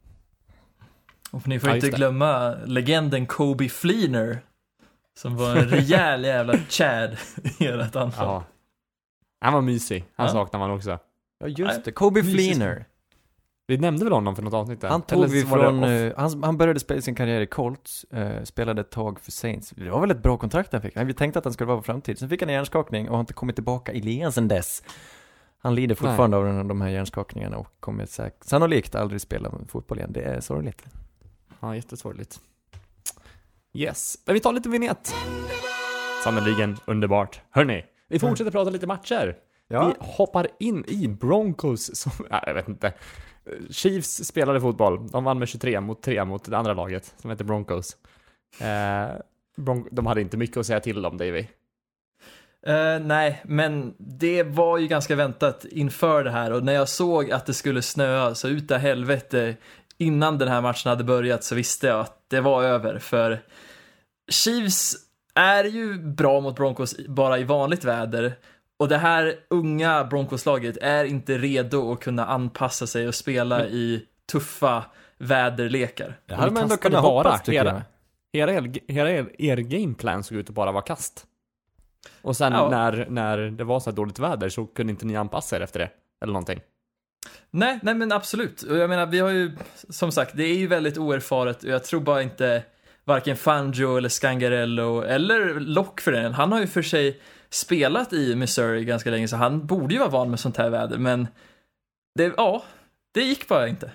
[1.32, 1.98] Och ni får Ja, inte det.
[1.98, 4.40] glömma legenden Kobe Fleener.
[5.18, 7.18] Som var en rejäl jävla chad
[7.60, 8.28] i ert anfall.
[8.28, 8.44] Ja.
[9.42, 10.32] Han var mysig, han Ja.
[10.32, 11.00] saknar man också.
[11.40, 11.92] Ja, just det.
[11.92, 12.24] Kobe.
[12.24, 12.86] Fleener.
[13.70, 14.90] Vi nämnde väl honom för något avsnitt där?
[14.90, 18.44] Han tog Eller vi från, eh, han, han började spela sin karriär i Colts, eh,
[18.44, 19.70] spelade ett tag för Saints.
[19.70, 20.98] Det var väl ett bra kontrakt han fick.
[20.98, 22.20] Vi tänkte att han skulle vara på framtid.
[22.20, 24.84] Sen fick han en hjärnskakning och har inte kommit tillbaka i ligan sen dess.
[25.60, 29.98] Han lider fortfarande av den- de här hjärnskakningarna och kommer säkert, sannolikt aldrig spela fotboll
[29.98, 30.12] igen.
[30.14, 30.84] Det är sorgligt.
[31.60, 32.40] Ja, jättesorgligt.
[33.74, 35.14] Yes, men vi tar lite vignett.
[36.24, 37.42] Sannerligen underbart.
[37.52, 39.36] Hörni, vi fortsätter prata lite matcher.
[39.68, 42.94] Vi hoppar in i Broncos som, nej, jag vet inte.
[43.70, 45.08] Chiefs spelade fotboll.
[45.08, 47.98] De vann med 23 mot 3 mot det andra laget som heter Broncos.
[48.60, 49.16] Eh,
[49.58, 51.46] Bron- de hade inte mycket att säga till om, Davy.
[52.68, 57.32] Uh, nej, men det var ju ganska väntat inför det här och när jag såg
[57.32, 59.56] att det skulle snöa så utav helvete
[59.98, 63.40] innan den här matchen hade börjat så visste jag att det var över för
[64.30, 64.96] Chiefs
[65.36, 68.34] är ju bra mot Broncos bara i vanligt väder
[68.80, 74.06] och det här unga Broncos-laget är inte redo att kunna anpassa sig och spela i
[74.32, 74.84] tuffa
[75.18, 76.20] väderlekar.
[76.26, 77.82] Det hade man ändå kunnat hoppas tycker hela- jag.
[78.40, 81.26] Hela er, hela er, er gameplan såg ut att bara vara kast.
[82.22, 82.70] Och sen Ja.
[82.70, 85.80] när, när det var så här dåligt väder så kunde inte ni anpassa er efter
[85.80, 85.90] det.
[86.22, 86.60] Eller någonting.
[87.52, 88.62] Nej, nej men absolut.
[88.62, 89.58] Och jag menar, vi har ju,
[89.90, 92.64] som sagt, det är ju väldigt oerfaret och jag tror bara inte
[93.04, 98.36] varken Fangio eller Scangarello eller Lock för den Han har ju för sig spelat i
[98.36, 101.28] Missouri ganska länge så han borde ju vara van med sånt här väder men
[102.16, 102.64] det, ja,
[103.12, 103.92] det gick bara inte.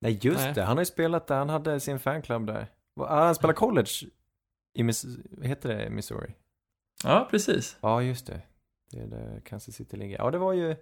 [0.00, 0.52] Nej just Nej.
[0.54, 2.66] det, han har ju spelat där, han hade sin fanclub där.
[3.00, 3.90] Ah, Han spelar college
[4.74, 5.06] i, Miss,
[5.42, 6.34] heter det, Missouri?
[7.04, 7.76] Ja, precis.
[7.80, 8.40] Ja, just det.
[8.90, 10.18] Det är där Kansas City ligger.
[10.18, 10.76] Ja, det var ju,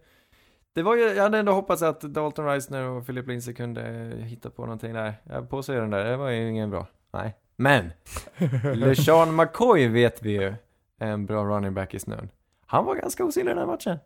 [0.72, 3.82] det var ju, jag hade ändå hoppats att Dalton Reisner och Philip Lindsey kunde
[4.20, 5.14] hitta på någonting där.
[5.24, 6.86] Jag påstår den där, det var ju ingen bra.
[7.12, 7.36] Nej.
[7.56, 7.92] Men,
[8.74, 10.54] LeSean McCoy vet vi ju
[10.98, 12.28] en bra running back i snön.
[12.66, 13.98] Han var ganska osynlig i den här matchen.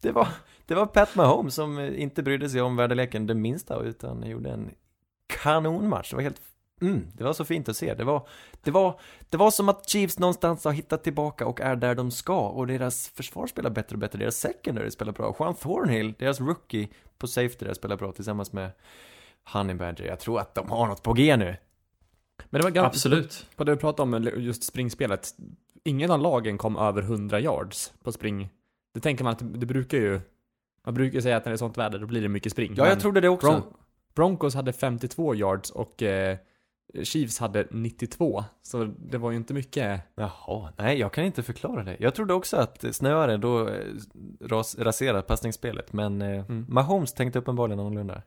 [0.00, 0.28] Det var,
[0.66, 4.70] det var Pat Mahomes som inte brydde sig om väderleken det minsta utan gjorde en
[5.42, 6.10] kanonmatch.
[6.10, 6.40] Det var helt,
[6.80, 7.94] mm, det var så fint att se.
[7.94, 8.28] Det var,
[8.62, 12.10] det var, det var som att Chiefs någonstans har hittat tillbaka och är där de
[12.10, 14.18] ska och deras försvar spelar bättre och bättre.
[14.18, 15.36] Deras secondary spelar bra.
[15.38, 18.70] Juan Thornhill, deras rookie på safety där spelar bra tillsammans med
[19.52, 20.04] Honey Badger.
[20.04, 21.56] Jag tror att de har något på G nu.
[22.50, 23.46] Men det var ganska, Absolut.
[23.56, 25.34] på det vi pratade om, just springspelet.
[25.84, 28.48] Ingen av lagen kom över 100 yards på spring.
[28.94, 30.20] Det tänker man att det, brukar ju,
[30.84, 32.72] man brukar säga att när det är sånt väder då blir det mycket spring.
[32.76, 33.46] Ja, jag trodde det också.
[33.46, 33.62] Bron-
[34.14, 36.36] Broncos hade 52 yards och eh,
[37.02, 38.44] Chiefs hade 92.
[38.62, 40.00] Så det var ju inte mycket.
[40.14, 41.96] Jaha, nej jag kan inte förklara det.
[42.00, 43.74] Jag trodde också att snöare då eh,
[44.40, 46.66] ras, raserar passningsspelet, men eh, Mm.
[46.68, 48.22] Mahomes tänkte uppenbarligen annorlunda.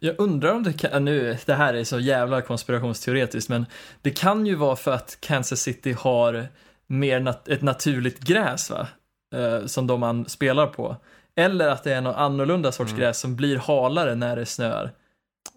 [0.00, 3.66] Jag undrar om det kan, nu, det här är så jävla konspirationsteoretiskt, men
[4.02, 6.46] det kan ju vara för att Kansas City har
[6.86, 8.86] mer nat- ett naturligt gräs, va?
[9.34, 10.96] Eh, som de man spelar på.
[11.36, 13.00] Eller att det är någon annorlunda sorts Mm.
[13.00, 14.92] gräs som blir halare när det snöar.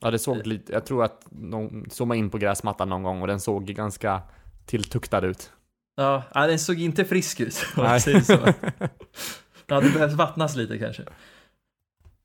[0.01, 3.27] Ja, det såg lite, jag tror att de zoomade in på gräsmattan någon gång och
[3.27, 4.21] den såg ganska
[4.65, 5.51] tilltuktad ut.
[5.95, 8.01] Ja, den såg inte frisk ut, Nej.
[9.67, 11.03] Ja, det behövs vattnas lite kanske.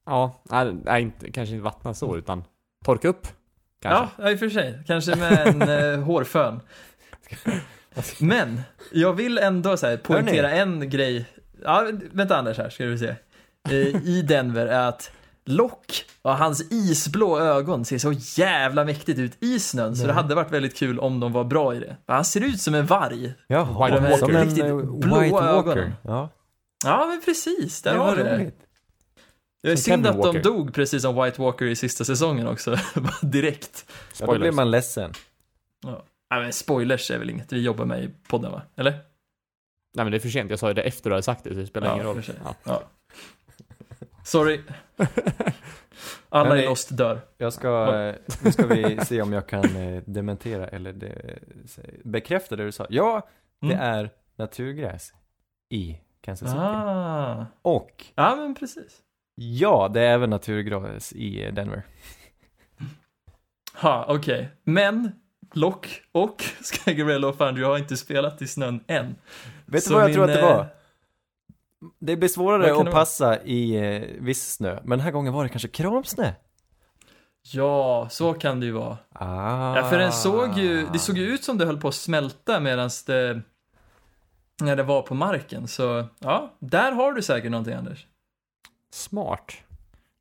[0.07, 2.45] Ja, nej, nej, inte, kanske inte vattna så utan
[2.85, 3.27] torka upp.
[3.83, 4.23] Kanske.
[4.23, 4.83] Ja, ja, i och för sig.
[4.87, 5.63] Kanske med en
[5.95, 6.61] eh, hårfön.
[8.21, 8.61] Men,
[8.93, 11.27] jag vill ändå så här, poängtera en grej.
[11.65, 13.15] Ja, vänta Anders här, ska du se.
[13.71, 15.11] Eh, I Denver är att
[15.45, 18.13] Lock och hans isblå ögon ser så
[18.43, 21.75] jävla mäktigt ut i snön, så det hade varit väldigt kul om de var bra
[21.75, 21.97] i det.
[22.07, 23.35] Han ser ut som en varg.
[23.47, 24.17] Jaha, White Walker.
[24.19, 25.93] som en eh, White Walker.
[26.03, 26.29] Ja,
[26.85, 28.37] Ja, men precis, där det har var det.
[28.37, 28.59] roligt.
[29.63, 32.77] Det är synd Kevin att de dog precis som White Walker i sista säsongen också,
[33.23, 33.91] direkt.
[34.21, 35.13] Ja, då blir man ledsen.
[35.83, 36.03] Ja.
[36.31, 38.63] Nej, men spoilers är väl inget vi jobbar med i podden va?
[38.77, 38.91] Eller?
[39.95, 41.51] Nej men det är för sent, jag sa ju det efter du hade sagt det,
[41.51, 42.23] så det spelar Ja, ingen roll.
[42.45, 42.55] Ja.
[42.65, 42.83] Ja.
[44.25, 44.61] Sorry.
[46.29, 47.21] Alla i Lost dör.
[47.39, 51.39] Jag ska, eh, nu ska vi se om jag kan eh, dementera eller det,
[52.05, 52.87] bekräfta det du sa.
[52.91, 53.29] Ja,
[53.61, 53.81] det Mm.
[53.81, 55.13] är naturgräs
[55.69, 56.61] i Kansas City.
[56.61, 57.47] Ah.
[57.63, 59.02] Och Ja, men precis.
[59.35, 61.83] Ja, det är även naturgräs i eh, Denver.
[63.75, 64.51] Ha, okej.
[64.65, 65.13] Men
[65.55, 69.15] Lock och Scagarello och Fangio har inte spelat i snön än.
[69.67, 70.67] Vet du vad jag min, tror att det eh, var?
[71.99, 72.91] Det blir svårare att det vara?
[72.91, 76.33] passa i eh, viss snö, men den här gången var det kanske kramsnö.
[77.53, 78.99] Ja, så kan det ju vara.
[79.13, 79.77] Ah.
[79.77, 82.61] Ja, för den såg ju, det såg ju ut som det höll på att smälta
[82.61, 83.43] medan det,
[84.63, 85.69] när det var på marken.
[85.69, 88.07] Så ja, där har du säkert någonting Anders.
[88.93, 89.53] Smart.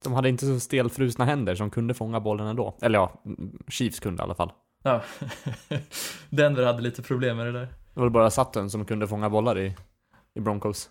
[0.04, 2.78] De hade inte så stelfrusna händer som kunde fånga bollen ändå.
[2.82, 3.24] Eller ja,
[3.68, 4.52] Chiefs kunde i alla fall.
[4.84, 5.04] Ja,
[6.30, 7.68] Denver hade lite problem med det där.
[7.94, 9.76] Det var bara Sutton som kunde fånga bollar i,
[10.34, 10.90] i Broncos.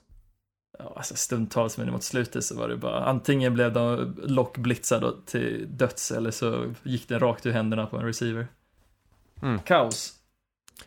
[0.79, 5.67] Ja, alltså stundtals men mot slutet så var det bara antingen blev de lockblitzade till
[5.71, 8.49] döds eller så gick den rakt ur händerna på en receiver.
[9.43, 9.59] Mm.
[9.59, 10.13] Kaos.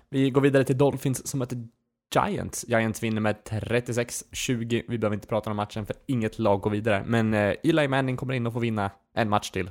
[0.09, 1.67] Vi går vidare till Dolphins som möter
[2.15, 2.65] Giants.
[2.67, 4.83] Giants vinner med 36-20.
[4.87, 7.03] Vi behöver inte prata om matchen för inget lag går vidare.
[7.07, 9.69] Men eh, Eli Manning kommer in och får vinna en match till.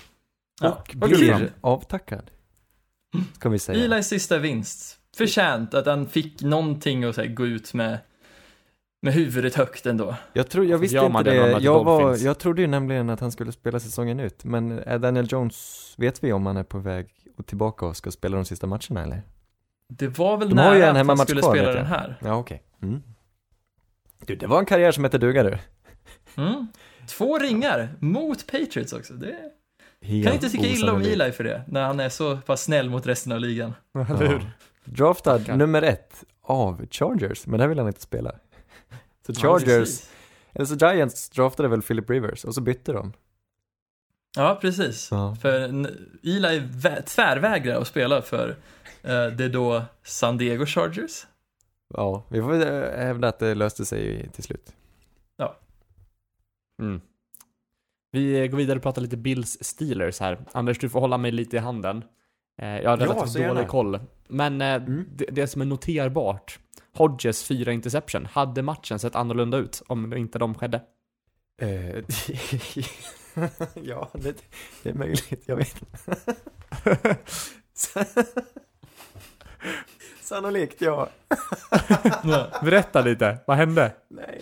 [0.61, 2.31] Ja, Och blir avtackad.
[3.35, 3.85] Ska vi säga.
[3.85, 4.99] Elis sista vinst.
[5.17, 7.99] Förtjänt att han fick någonting att här, gå ut med,
[9.03, 10.17] med huvudet högt ändå.
[10.33, 13.21] Jag, tror, jag visste gör man inte det Jag, var, jag trodde ju nämligen att
[13.21, 14.45] han skulle spela säsongen ut.
[14.45, 18.11] Men är Daniel Jones, vet vi om han är på väg och tillbaka och ska
[18.11, 19.23] spela de sista matcherna eller?
[19.89, 21.85] Det var väl De har nära en att han hemmamatch skulle kvar, spela vet jag.
[21.85, 22.17] den här.
[22.21, 22.63] Ja, okej.
[22.83, 23.03] Mm.
[24.27, 25.59] Du, det var en karriär som hette duga du.
[26.37, 26.67] Mm.
[27.09, 29.13] Två ringar mot Patriots också.
[29.15, 29.37] Det
[30.03, 31.21] Helt kan inte tycka illa om osannolikt.
[31.23, 33.75] Eli för det, när han är så pass snäll mot resten av ligan.
[34.09, 34.51] Eller hur?
[34.85, 38.33] Draftad nummer ett av Chargers, men där vill han inte spela.
[39.27, 40.11] Så Ja, Chargers, precis.
[40.55, 43.13] eller så Giants draftade väl Philip Rivers och så bytte de.
[44.37, 45.09] Ja, precis.
[45.11, 45.37] Ja.
[45.43, 48.57] För n- Eli vä- tvärvägrar att spela för
[49.03, 51.27] det är då San Diego Chargers.
[51.95, 54.73] Ja, vi får eh, hävda att det löste sig till slut.
[56.81, 57.01] Mm.
[58.13, 60.39] Vi går vidare och pratar lite Bills Steelers här.
[60.53, 62.05] Anders, du får hålla mig lite i handen.
[62.59, 63.55] Eh, Jag har Ja, relativt gärna.
[63.55, 64.01] dålig koll.
[64.29, 65.05] Men eh, Mm.
[65.17, 66.59] det, det som är noterbart,
[66.93, 70.83] Hodges fyra interception, hade matchen sett annorlunda ut om inte de skedde?
[71.63, 71.97] Eh,
[73.75, 74.37] ja, det,
[74.83, 75.75] det är möjligt, jag vet
[80.23, 81.09] Sannolikt, ja.
[82.63, 83.93] Berätta lite, vad hände?
[84.09, 84.41] Nej.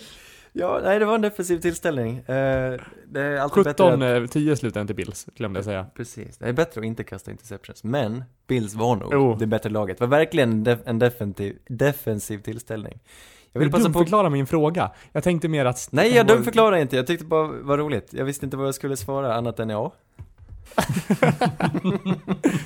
[0.52, 2.16] Ja, nej, det var en defensiv tillställning.
[2.16, 4.00] Eh, det är alltid bättre att...
[4.00, 5.86] 17-10 slutade till Bills, glömde jag säga.
[5.96, 7.84] Precis, det är bättre att inte kasta interceptions.
[7.84, 9.36] Men Bills var nog Jo.
[9.38, 9.98] det bättre laget.
[9.98, 13.00] Det var verkligen en, def- en defensiv, defensiv tillställning.
[13.52, 13.98] Jag vill passa på...
[13.98, 14.90] förklara min fråga.
[15.12, 15.88] Jag tänkte mer att...
[15.90, 16.96] Nej, jag dumförklarar inte.
[16.96, 18.08] Jag tyckte bara var roligt.
[18.12, 19.92] Jag visste inte vad jag skulle svara annat än ja.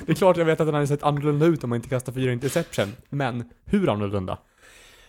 [0.05, 2.13] Det är klart jag vet att den hade sett annorlunda ut om man inte kastar
[2.13, 2.93] fyra interception.
[3.09, 4.37] Men hur annorlunda?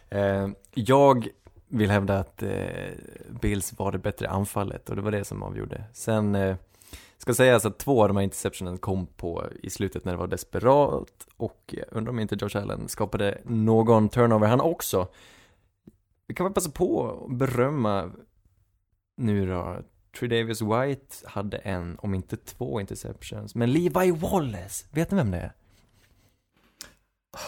[0.09, 1.29] Eh, jag
[1.69, 2.51] vill hävda att eh,
[3.41, 5.85] Bills var det bättre anfallet och det var det som avgjorde.
[5.93, 6.57] Sen eh,
[7.19, 10.27] ska sägas att två av de här interceptionen kom på i slutet när det var
[10.27, 15.09] desperat och jag undrar om inte Josh Allen skapade någon turnover han också.
[16.27, 18.11] Vi kan väl passa på att berömma
[19.17, 19.77] nu då.
[20.19, 23.55] Tredavious White hade en, om inte två interceptions.
[23.55, 25.53] Men Levi Wallace, vet ni vem det är?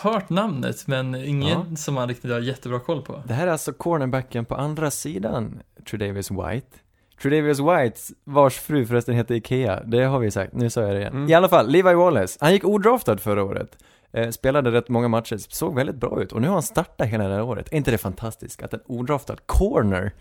[0.03, 3.23] Hört namnet, men ingen som man riktigt har jättebra koll på.
[3.27, 6.79] Det här är alltså cornerbacken på andra sidan Tredavious White.
[7.23, 11.01] Tredavious White, vars fru förresten heter Ikea, det har vi sagt, nu sa jag det
[11.01, 11.13] igen.
[11.13, 11.31] Mm.
[11.31, 13.79] I alla fall, Levi Wallace, han gick odraftad förra året.
[14.13, 17.29] Eh, spelade rätt många matcher, såg väldigt bra ut och nu har han startat hela
[17.29, 17.73] det här året.
[17.73, 20.13] Är inte det fantastiskt att en odraftad corner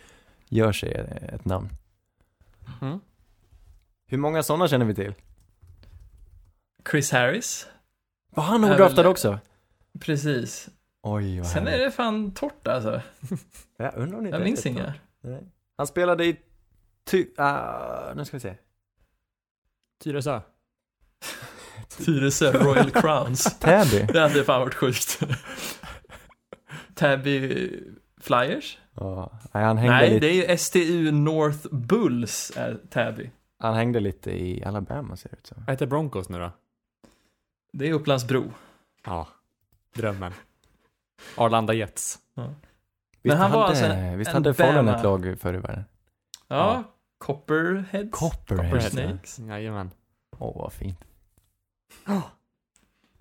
[0.49, 0.93] gör sig
[1.33, 1.69] ett namn?
[2.81, 2.99] Mm.
[4.07, 5.13] Hur många sådana känner vi till?
[6.91, 7.67] Chris Harris.
[8.29, 9.39] Var han Är odraftad väl- också?
[9.99, 10.69] Precis.
[11.01, 13.01] Oj, vad Sen är det fan torrt alltså.
[13.77, 14.93] Jag undrar om det inte Jag minns inga.
[15.77, 16.39] Han spelade i
[17.05, 17.27] ty...
[17.37, 18.55] ah, nu ska vi se.
[20.03, 20.41] Tyresö.
[22.05, 23.43] Tyresö Royal Crowns.
[23.59, 24.13] Täby.
[24.13, 25.19] Det hade fan varit sjukt.
[26.95, 27.69] Täby
[28.21, 28.79] Flyers?
[28.97, 33.31] Ja, nej, han hängde, Nej, lite, det är ju STU North Bulls är Täby.
[33.59, 35.57] han hängde lite i Alabama ser det ut som.
[35.65, 36.51] Vad heter Broncos nu då?
[37.73, 38.51] Det är Upplandsbro.
[39.05, 39.27] Ja,
[39.93, 40.33] drömmen.
[41.37, 42.19] Arlanda Jets.
[43.21, 44.97] Visst han var hade, alltså en- visst en hade Falun Bama.
[44.97, 45.85] ett lag förr i världen?
[46.47, 46.83] Ja, Ja.
[47.17, 48.11] Copperheads?
[48.19, 48.85] Copperheads.
[48.85, 49.39] Copper Snakes?
[49.39, 49.91] Jajamän.
[50.39, 50.99] Åh, vad fint.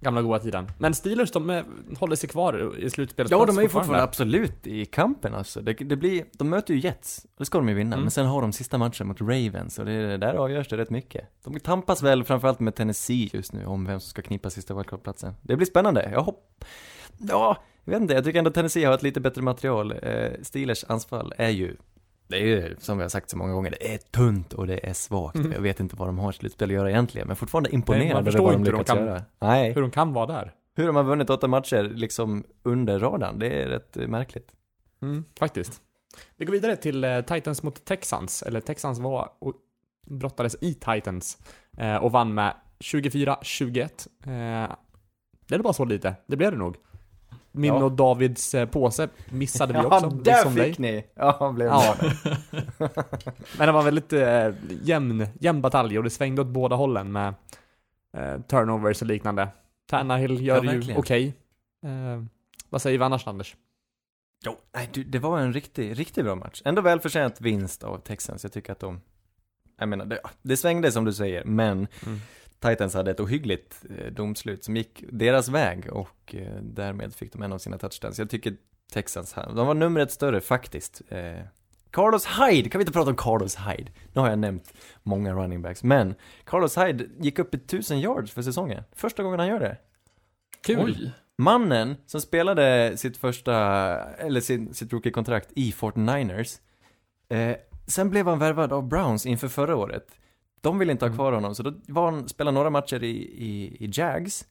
[0.01, 0.71] Gamla goda tiden.
[0.79, 1.65] Men Steelers, de eh,
[1.99, 3.31] håller sig kvar i slutspelet.
[3.31, 5.61] Ja, de är ju fortfarande absolut i kampen alltså.
[5.61, 7.95] Det, det blir, de möter ju Jets, och det ska de ju vinna.
[7.95, 8.05] Mm.
[8.05, 11.25] Men sen har de sista matchen mot Ravens, och det, där avgörs det rätt mycket.
[11.45, 15.35] De tampas väl framförallt med Tennessee just nu, om vem som ska knipa sista wildcard-platsen.
[15.43, 16.65] Det blir spännande, jag hopp...
[17.19, 19.93] Ja, jag vet inte, jag tycker ändå Tennessee har ett lite bättre material.
[20.03, 21.77] Eh, Steelers anfall är ju,
[22.29, 24.89] det är ju, som vi har sagt så många gånger, det är tunt och det
[24.89, 25.37] är svagt.
[25.37, 25.53] Mm.
[25.53, 28.53] Jag vet inte vad de har slutspel att göra egentligen, men fortfarande imponerad över vad
[28.53, 29.23] de hur de lyckats kan- göra.
[29.39, 29.73] Nej.
[29.73, 30.53] Hur de kan vara där.
[30.75, 34.53] Hur de har vunnit åtta matcher liksom under radarn, det är rätt eh, märkligt.
[35.03, 35.81] Mm, faktiskt.
[36.37, 39.55] Vi går vidare till eh, Titans mot Texans, eller Texans var och
[40.07, 41.39] brottades i Titans
[41.79, 43.83] eh, och vann med 24-21.
[44.25, 44.73] Eh,
[45.49, 46.77] det är bara så lite, det blev det nog.
[47.57, 47.85] Min Ja.
[47.85, 50.75] och Davids eh, påse missade vi också, liksom dig.
[50.79, 51.05] ni!
[51.14, 51.97] Ja, blev Ja.
[53.59, 54.49] Men det var väldigt eh,
[54.83, 57.35] jämn, jämn batalj och det svängde åt båda hållen med
[58.16, 59.49] eh, turnovers och liknande.
[59.90, 61.35] Tannehill gör Ja, ju okej.
[61.87, 62.23] Eh,
[62.69, 63.57] vad säger vi annars Anders?
[64.45, 66.62] Jo, nej, du, det var en riktig, riktigt bra match.
[66.64, 68.42] Ändå välförtjänt vinst av Texans.
[68.45, 69.01] Jag tycker att de,
[69.79, 72.21] jag menar, det, det svängde som du säger, men Mm.
[72.61, 77.42] Titans hade ett ohyggligt eh, domslut som gick deras väg och eh, därmed fick de
[77.42, 78.19] en av sina touchdowns.
[78.19, 78.57] Jag tycker
[78.92, 81.03] Texans, de var numret större faktiskt.
[81.09, 81.40] Eh,
[81.90, 83.90] Carlos Hyde, kan vi inte prata om Carlos Hyde?
[84.12, 86.14] Nu har jag nämnt många running backs, men
[86.45, 88.83] Carlos Hyde gick upp i 1000 yards för säsongen.
[88.92, 89.77] Första gången han gör det.
[90.61, 90.97] Kul!
[90.99, 91.12] Oj.
[91.38, 93.55] Mannen som spelade sitt första,
[94.01, 96.61] eller sin, sitt rookie-kontrakt i 49ers,
[97.29, 100.07] eh, sen blev han värvad av Browns inför förra året.
[100.61, 101.16] De ville inte ha Mm.
[101.16, 104.47] kvar honom, så då var han, spelade några matcher i, i, i Jags,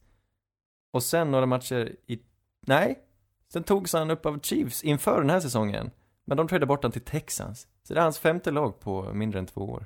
[0.92, 2.20] och sen några matcher i,
[2.68, 3.00] nej,
[3.54, 5.92] sen togs han upp av Chiefs inför den här säsongen.
[6.26, 7.68] Men de tradade bort honom till Texans.
[7.84, 9.86] Så det är hans femte lag på mindre än två år.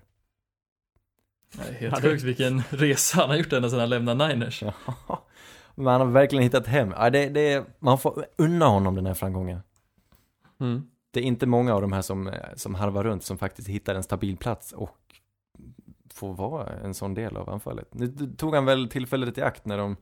[1.79, 4.63] Helt sjukt vilken resa han har gjort ända sedan han lämnade Niners.
[5.07, 6.93] Ja, men han har verkligen hittat hem.
[6.97, 9.59] Ja, det, det, man får unna honom den här framgången.
[10.59, 10.89] Mm.
[11.11, 14.03] Det är inte många av de här som, som harvar runt som faktiskt hittar en
[14.03, 14.97] stabil plats och
[16.19, 17.93] får vara en sån del av anfallet.
[17.93, 19.97] Nu tog han väl tillfället i akt när de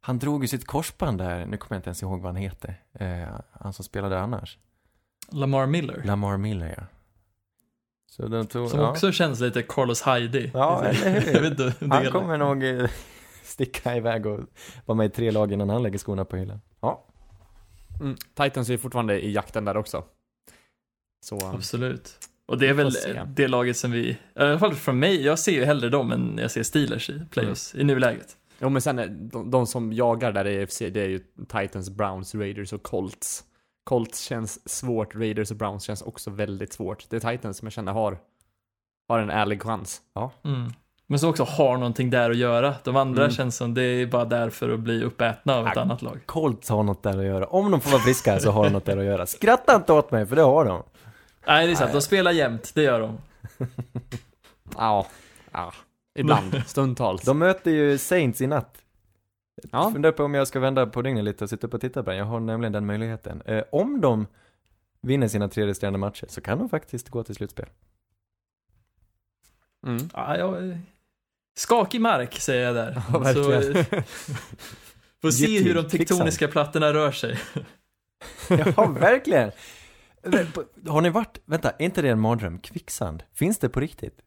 [0.00, 2.82] han drog ju sitt korsband där, nu kommer jag inte ens ihåg vad han heter.
[2.92, 4.58] Eh, han som spelade annars.
[5.32, 6.02] Lamar Miller.
[6.04, 6.86] Lamar Miller, ja.
[8.06, 8.90] Så de tog, Som ja.
[8.90, 10.50] också känns lite Carlos Heidi.
[10.54, 10.92] Ja?
[11.04, 12.90] Jag vet inte Han kommer nog eh,
[13.42, 14.40] sticka iväg och
[14.84, 16.60] vara med i tre lag innan han lägger skorna på hyllan.
[16.80, 17.04] Ja.
[18.00, 18.16] Mm.
[18.34, 20.04] Titans är fortfarande i jakten där också.
[21.24, 22.18] Så, Absolut.
[22.46, 22.92] Och det är väl
[23.34, 26.38] det laget som vi, i alla fall från mig, jag ser ju hellre dem än
[26.42, 28.36] jag ser Steelers i playoffs i nuläget.
[28.58, 31.90] jo men sen är de, de som jagar där i AFC, det är ju Titans,
[31.90, 33.44] Browns, Raiders och Colts.
[33.84, 37.06] Colts känns svårt, Raiders och Browns känns också väldigt svårt.
[37.10, 38.18] Det är Titans som jag känner har,
[39.08, 40.00] har en ärlig chans.
[40.44, 40.72] Mm.
[41.06, 42.74] Men som också har någonting där att göra.
[42.84, 43.34] De andra Mm.
[43.34, 45.82] känns som det är bara där för att bli uppätna av ett Ja.
[45.82, 46.20] annat lag.
[46.26, 47.46] Colts har något där att göra.
[47.46, 49.26] Om de får vara friska så har de något där att göra.
[49.26, 50.82] Skratta inte åt mig, för det har de.
[51.46, 51.92] Nej, det är sant.
[51.92, 53.18] De spelar jämt, det gör de.
[54.76, 55.06] Ja,
[55.52, 55.72] ja.
[56.14, 57.22] Ibland, stundtals.
[57.22, 58.78] De möter ju Saints i natt.
[59.72, 59.90] ja.
[59.92, 62.10] Funderar på om jag ska vända på dygnet lite och sitta upp och titta på
[62.10, 62.18] den.
[62.18, 63.42] Jag har nämligen den möjligheten.
[63.44, 64.26] Eh, om de
[65.02, 67.66] vinner sina tre resterande matcher så kan de faktiskt gå till slutspel.
[69.86, 70.08] Mm.
[70.12, 70.78] Ja, jag...
[71.56, 73.02] Skakig mark, säger jag där.
[73.12, 73.84] Ja, verkligen.
[73.84, 74.02] Så,
[75.22, 77.38] får se hur de tektoniska plattorna rör sig.
[78.48, 79.50] ja, verkligen.
[80.86, 82.58] Har ni varit, vänta, är inte det en mardröm?
[82.58, 84.22] Kvicksand, finns det på riktigt?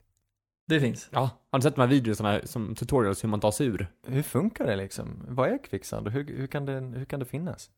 [0.67, 1.10] Det finns.
[1.12, 3.88] Ja, har du sett de här videorna som tutorials hur man tar sig ur?
[4.07, 5.25] Hur funkar det liksom?
[5.27, 7.69] Vad är kvicksand och hur, hur, kan, det, hur kan det finnas?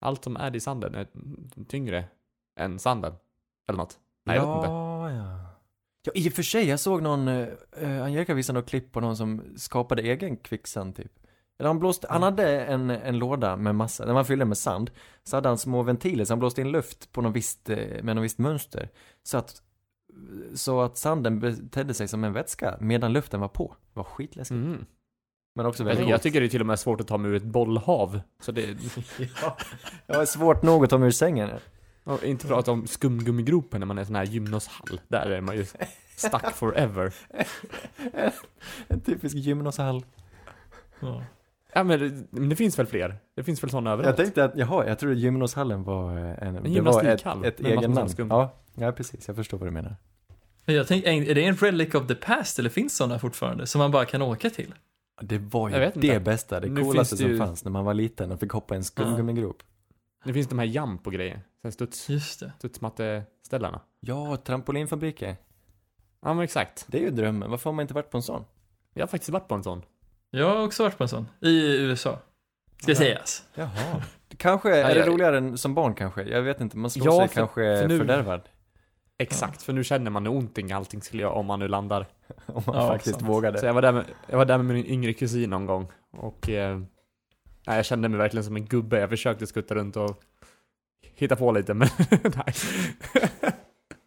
[0.00, 1.06] Allt som är i sanden är
[1.68, 2.04] tyngre
[2.56, 3.14] än sanden.
[3.68, 3.98] Eller något.
[4.24, 4.68] Nej, jag vet inte.
[4.68, 5.38] ja, ja.
[6.04, 9.16] Ja, i och för sig, jag såg någon, eh, Angelica visade något klipp på någon
[9.16, 11.12] som skapade egen kvicksand typ.
[11.66, 14.90] Han blåste, han hade en, en låda med massa, den var fylld med sand,
[15.24, 18.16] så hade han små ventiler, så han blåste in luft på något visst, eh, med
[18.16, 18.88] något visst mönster.
[19.22, 19.62] Så att,
[20.54, 23.76] så att sanden betedde sig som en vätska medan luften var på.
[23.92, 24.50] Det var skitläskigt.
[24.50, 24.84] Mm.
[25.54, 27.36] Men också väldigt jag tycker det är till och med svårt att ta mig ur
[27.36, 28.20] ett bollhav.
[28.40, 28.62] Så det,
[29.42, 29.56] ja,
[30.06, 31.50] det var svårt nog att ta mig ur sängen.
[32.04, 35.00] och inte prata om skumgummigropen när man är sån här gymnashall.
[35.08, 35.66] Där är man ju
[36.16, 37.14] stuck forever.
[38.88, 40.04] en typisk gymnashall.
[41.00, 41.24] Ja.
[41.74, 43.16] Ja men det, finns väl fler?
[43.34, 44.16] Det finns väl sådana Jag överallt?
[44.16, 47.66] tänkte att, jaha, jag trodde gymnashallen var eh, en, det var ett, ett med massor
[47.66, 48.08] egen namn.
[48.08, 48.28] skum.
[48.30, 49.96] Ja, ja, precis, jag förstår vad du menar.
[50.64, 53.78] Men jag tänkte, är det en relic of the past eller finns sådana fortfarande som
[53.78, 54.74] man bara kan åka till?
[55.20, 56.20] Det var ju Jag det inte.
[56.20, 58.74] bästa, det Nu coolaste det som ju- fanns när man var liten och fick hoppa
[58.74, 59.62] i en skumgummigrop.
[60.24, 61.40] Det finns de här jump och grejer.
[61.62, 62.52] Sen studs, Just det.
[62.58, 63.80] studsmatteställena.
[64.00, 65.36] Ja, trampolinfabriker.
[66.22, 66.84] Ja men exakt.
[66.88, 68.44] Det är ju drömmen, varför har man inte varit på en sån?
[68.94, 69.82] Jag har faktiskt varit på en sån.
[70.34, 71.28] Jag har också varit på en sån.
[71.40, 72.18] I USA.
[72.82, 72.96] Ska Ja.
[72.96, 73.44] sägas.
[73.54, 74.02] Jaha.
[74.36, 76.22] Kanske, är det roligare än som barn kanske?
[76.22, 78.40] Jag vet inte, man slår Ja, sig för- kanske för nu- fördärvad.
[79.18, 82.06] Exakt, för nu känner man hur ont allting skulle göra om man nu landar.
[82.46, 83.28] Om man Ja, faktiskt sant.
[83.28, 83.58] vågade.
[83.58, 85.86] Så jag var där med, jag var där med min yngre kusin någon gång.
[86.10, 86.78] Och eh,
[87.66, 88.98] nej, jag kände mig verkligen som en gubbe.
[89.00, 90.22] Jag försökte skutta runt och
[91.14, 91.88] hitta på lite, men
[92.22, 92.54] nej.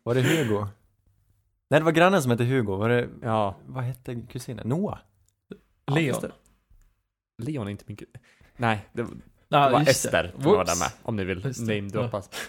[0.04, 0.68] Var det Hugo?
[1.70, 2.76] Nej, det var grannen som hette Hugo.
[2.76, 4.68] Var det, Ja, vad hette kusinen?
[4.70, 4.98] Noah?
[5.86, 6.22] Ja, Leon.
[6.22, 6.32] det.
[7.44, 8.14] Leon är inte min kusin.
[8.58, 9.10] Nej, det, det
[9.48, 10.32] Ja, var just Ester det.
[10.44, 10.92] som var där med.
[11.04, 11.60] Om ni vill det.
[11.60, 12.30] namedroppas.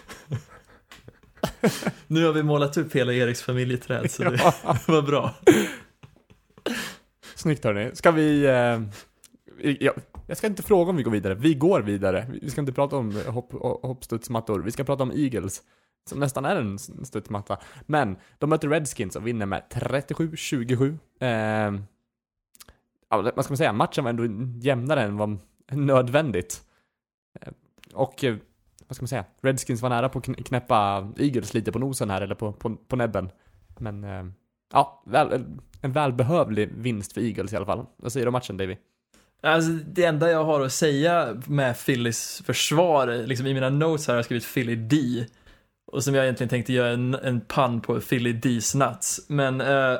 [2.07, 4.53] Nu har vi målat upp hela Eriks familjeträd, så det Ja.
[4.87, 5.33] var bra.
[7.35, 7.91] Snyggt hörni.
[7.95, 8.45] Ska vi...
[8.45, 8.81] Eh,
[9.57, 9.93] vi- ja,
[10.27, 11.35] jag ska inte fråga om vi går vidare.
[11.35, 12.27] Vi går vidare.
[12.41, 14.59] Vi ska inte prata om hopp, hoppstudsmattor.
[14.59, 15.61] Vi ska prata om Eagles.
[16.09, 17.57] Som nästan är en studsmatta.
[17.85, 20.97] Men de möter Redskins och vinner med 37-27.
[21.19, 21.81] Eh,
[23.09, 23.73] ja, vad ska man säga?
[23.73, 24.25] Matchen var ändå
[24.67, 25.39] jämnare än vad
[25.71, 26.61] nödvändigt.
[27.41, 27.53] Eh,
[27.93, 28.35] och eh,
[28.87, 29.25] vad ska man säga?
[29.41, 32.95] Redskins var nära på att knäppa Eagles lite på nosen här, eller på, på, på
[32.95, 33.29] näbben.
[33.77, 34.25] Men eh,
[34.73, 35.45] ja, väl,
[35.81, 37.85] en välbehövlig vinst för Eagles i alla fall.
[37.97, 38.75] Vad säger du om matchen Davy?
[39.41, 44.13] Alltså, det enda jag har att säga med Phillys försvar, liksom i mina notes här
[44.13, 45.25] har jag skrivit Philly D.
[45.91, 49.21] Och som jag egentligen tänkte göra en, en pann på Philly D's nuts.
[49.27, 49.99] Men eh,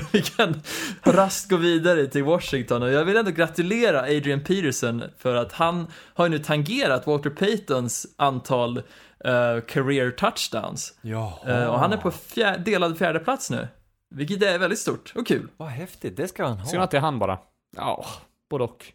[0.12, 0.62] vi kan
[1.02, 5.86] raskt gå vidare till Washington och jag vill ändå gratulera Adrian Peterson för att han
[6.14, 8.76] har ju nu tangerat Walter Paytons antal
[9.24, 10.98] eh, career touchdowns.
[11.02, 11.40] Ja.
[11.46, 13.68] Eh, och han är på fjär, delad fjärde plats nu.
[14.14, 15.48] Vilket är väldigt stort och kul.
[15.56, 16.66] Vad häftigt, det ska han ha.
[16.66, 17.38] Synd att det är han bara.
[17.76, 18.06] Ja,
[18.50, 18.92] både och.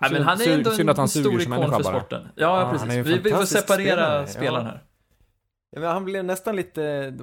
[0.00, 2.28] Ja, men han är synd- ändå synd att han en stor ikon för sporten.
[2.34, 3.16] Ja, Ja, han är ju precis.
[3.16, 4.84] en Vi, vi får separera spelare, spelaren här.
[5.70, 7.14] Ja, men han blev nästan lite,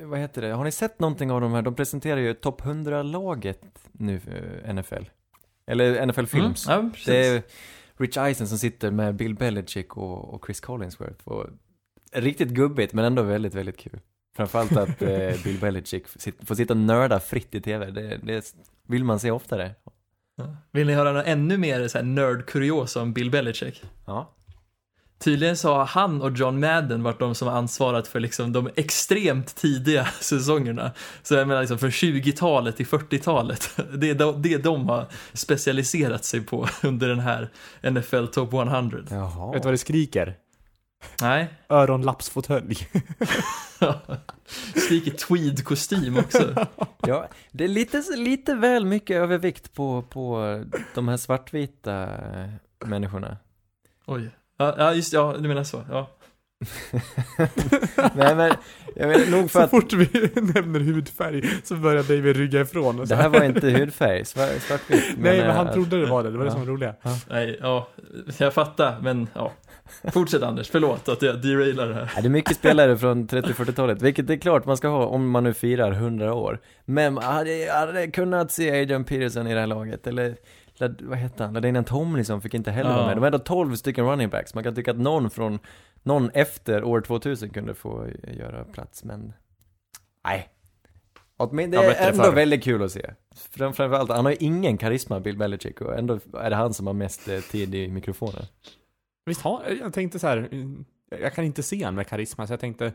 [0.00, 1.62] vad heter det, har ni sett någonting av de här?
[1.62, 5.04] De presenterar ju topp 100-laget nu för NFL.
[5.66, 6.68] Eller NFL Films.
[6.68, 7.06] Mm, ja, precis.
[7.06, 7.42] det är
[7.96, 11.28] Rich Eisen som sitter med Bill Belichick och, och Chris Collinsworth.
[11.28, 11.46] Och
[12.12, 14.00] riktigt gubbigt, men ändå väldigt, väldigt kul.
[14.36, 16.06] Framförallt att eh, Bill Belichick
[16.46, 17.90] får sitta och nörda fritt i tv.
[17.90, 18.54] Det, det
[18.86, 19.74] vill man se oftare.
[20.72, 23.82] Vill ni höra något ännu mer så här nörd-kuriosa om Bill Belichick?
[24.06, 24.34] Ja.
[25.18, 28.70] Tydligen så har han och John Madden varit de som har ansvarat för liksom de
[28.76, 30.90] extremt tidiga säsongerna.
[31.22, 33.70] Så jag menar liksom från 20-talet till 40-talet.
[33.94, 37.48] Det är de, det de har specialiserat sig på under den här
[37.82, 38.98] NFL Top 100.
[39.10, 39.52] Jaha.
[39.52, 40.36] Vet du vad det skriker?
[41.20, 42.74] Nej, Öronlappsfåtölj.
[44.74, 46.66] skriker tweed-kostym också.
[47.06, 52.48] Ja, det är lite, lite väl mycket övervikt på, på de här svartvita eh,
[52.86, 53.36] människorna.
[54.06, 54.30] Oj.
[54.58, 55.84] Ja, ja, just ja, du menar så.
[55.90, 56.10] Ja.
[58.14, 58.52] Nej men,
[58.96, 63.00] jag menar, nog för Så att fort vi nämner hudfärg så börjar David rygga ifrån.
[63.00, 63.14] Och så.
[63.14, 65.04] det här var inte hudfärg, svart, svartvitt.
[65.18, 66.30] Nej, men eh, han trodde det var det.
[66.30, 66.52] Det var det ja.
[66.52, 66.94] som var roliga.
[67.28, 67.88] Nej, ja,
[68.38, 69.52] jag fattar, men ja.
[70.12, 72.12] Fortsätt Anders, förlåt att jag derailar det här.
[72.16, 75.44] Ja, det är mycket spelare från 30-40-talet, vilket är klart man ska ha om man
[75.44, 76.60] nu firar 100 år.
[76.84, 80.36] Men man hade, hade kunnat se Adrian Peterson i det här laget, eller
[81.00, 81.54] vad hette han?
[81.54, 82.96] Ladinian Tomlinson fick inte heller Ja.
[82.96, 83.16] vara med.
[83.16, 84.54] De ändå 12 stycken running backs.
[84.54, 85.58] Man kan tycka att någon från,
[86.02, 88.06] någon efter år 2000 kunde få
[88.38, 89.32] göra plats, men
[90.24, 90.48] nej.
[91.50, 92.32] Men det är ändå förr.
[92.32, 93.10] väldigt kul att se.
[93.50, 96.86] Fram- Framförallt, han har ju ingen karisma, Bill Belichick, och ändå är det han som
[96.86, 98.42] har mest eh, tid i mikrofonen.
[99.28, 100.48] Visst har, jag tänkte så här,
[101.20, 102.92] jag kan inte se han med karisma, så jag tänkte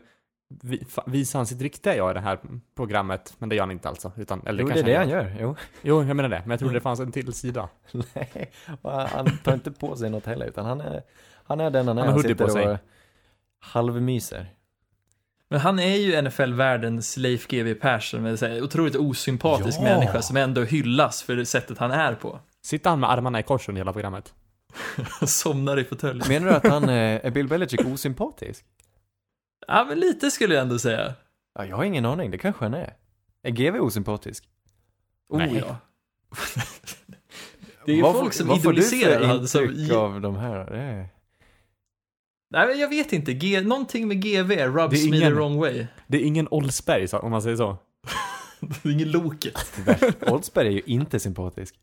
[1.06, 2.38] visa han sitt riktiga jag i det här
[2.76, 4.12] programmet, men det gör han inte alltså.
[4.16, 5.56] Utan, eller Jo, det är det han gör, jo.
[5.82, 7.68] Jo, jag menar det, men jag trodde det fanns en till sida.
[8.14, 8.50] Nej,
[8.82, 11.02] han- tar inte på sig något heller, utan han är,
[11.44, 12.02] han är den han är.
[12.02, 12.72] Han har Han hoodie på sitter sig.
[12.72, 12.78] och
[13.60, 14.46] halvmyser.
[15.48, 19.82] Men han är ju NFL-världens Leif GW Persson, med en otroligt osympatisk Ja.
[19.84, 22.40] människa som ändå hyllas för det sättet han är på.
[22.62, 24.34] Sitter han med armarna i kors under hela programmet?
[25.26, 26.28] Somnar i fåtöljen.
[26.28, 28.64] Menar du att han är, är Bill Belichick osympatisk?
[29.66, 31.14] Ja, men lite skulle jag ändå säga.
[31.54, 32.94] Ja, jag har ingen aning, det kanske han är.
[33.42, 34.44] Är GV osympatisk?
[35.28, 35.64] Oh Nej.
[35.66, 35.76] ja.
[37.86, 39.46] Det är ju Vad folk som vad får du för idoliserar.
[39.46, 40.70] Som, intryck av de här?
[40.70, 41.08] Det är...
[42.50, 43.32] nej, men jag vet inte.
[43.34, 45.86] G, någonting med GV rubs Det är me the ingen- wrong way.
[46.06, 47.76] Det är ingen Oldsberg, så- om man säger så.
[48.60, 49.72] Det är ingen Loket.
[50.26, 51.74] Oldsberg är ju inte sympatisk.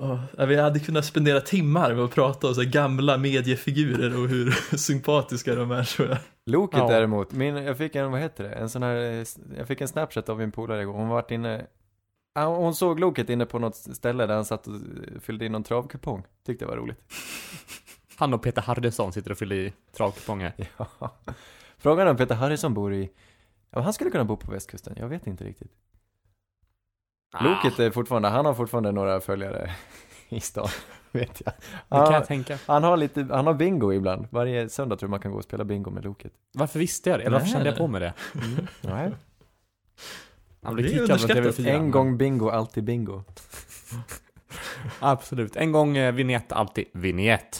[0.00, 4.28] Oh, vi hade kunnat spendera timmar med att prata om så här gamla mediefigurer och
[4.28, 6.18] hur sympatiska de är tror jag.
[6.46, 6.88] Loket Ja.
[6.88, 8.96] däremot, min, jag fick en, vad heter det, en sån här,
[9.56, 11.66] jag fick en snapchat av min polare igår, hon var varit inne,
[12.34, 14.74] hon såg Loket inne på något ställe där han satt och
[15.22, 17.00] fyllde in någon travkupong, tyckte det var roligt.
[18.16, 20.52] Han och Peter Hardesson sitter och fyller i travkuponger.
[20.76, 21.16] Ja.
[21.78, 23.10] Frågan är om Peter Harrison bor i,
[23.70, 25.72] ja, han skulle kunna bo på västkusten, jag vet inte riktigt.
[27.32, 29.70] Ah, Loket är fortfarande, han har fortfarande några följare
[30.28, 30.68] i stan,
[31.12, 31.54] vet jag.
[31.54, 32.58] det kan Han, jag tänka.
[32.66, 34.26] han har lite, han har bingo ibland.
[34.30, 36.32] Varje söndag tror jag man kan gå och spela bingo med Loket.
[36.54, 37.22] Varför visste jag det?
[37.24, 38.12] Eller varför kände jag på mig det?
[38.80, 39.10] Nej.
[40.62, 41.58] Han är kickad från underskattat.
[41.58, 41.68] TV4.
[41.68, 43.22] En gång bingo, alltid bingo.
[45.00, 45.56] Absolut.
[45.56, 47.58] En gång eh, vignett, alltid vignett.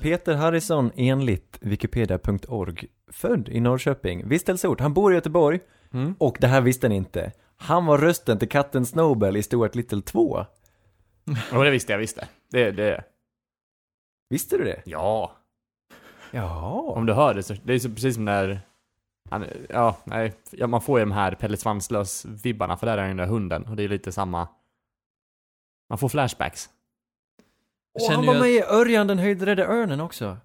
[0.00, 5.60] Peter Harrison enligt wikipedia.org, född i Norrköping, vistelseort, han bor i Göteborg
[5.94, 6.14] Mm.
[6.18, 7.32] och det här visste ni inte.
[7.56, 10.46] Han var rösten till katten Snowbell i Stuart Little 2.
[11.52, 12.28] Och det visste jag, visste.
[12.50, 13.04] Det, det,
[14.28, 14.82] Visste du det?
[14.84, 15.36] ja.
[16.30, 16.80] Ja.
[16.96, 18.60] Om du hör det så, det är så precis som när
[19.30, 23.16] han, ja, nej, ja, man får ju de här Pelle Svanslös-vibbarna för där är den
[23.16, 24.48] där hunden och det är lite samma
[25.88, 26.68] Man får flashbacks
[27.94, 30.36] Och han var med i Örjan den höjdrädde örnen också.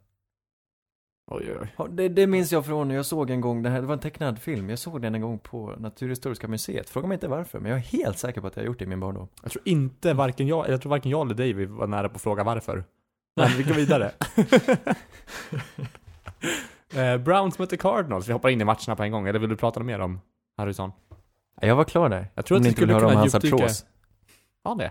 [1.27, 1.73] Oj, oj.
[1.77, 3.93] Ja, Det, det minns jag från när jag såg en gång, det, här, det var
[3.93, 6.89] en tecknad film, jag såg den en gång på Naturhistoriska museet.
[6.89, 8.85] Fråga mig inte varför, men jag är helt säker på att jag har gjort det
[8.85, 9.27] i min barndom.
[9.43, 12.21] Jag tror inte varken jag, jag tror varken jag eller David var nära på att
[12.21, 12.83] fråga varför
[13.35, 14.11] Men vi går vidare
[16.95, 19.55] eh, Browns möter Cardinals, vi hoppar in i matcherna på en gång, eller vill du
[19.55, 20.19] prata mer om
[20.57, 20.91] Harrison?
[21.61, 22.27] Jag var klar där.
[22.35, 23.85] Jag tror Om att ni inte vill skulle höra om hans artros.
[24.63, 24.89] Ja det Ja,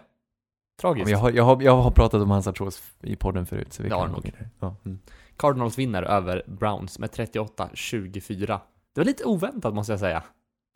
[0.81, 3.83] Tragiskt Jag har, jag, har, jag har pratat om hans artros i podden förut, så
[3.83, 4.33] vi Det kan nog.
[4.61, 4.77] Ja.
[4.85, 4.99] Mm.
[5.37, 8.47] Cardinals vinner över Browns med 38-24.
[8.95, 10.23] Det var lite oväntat måste jag säga.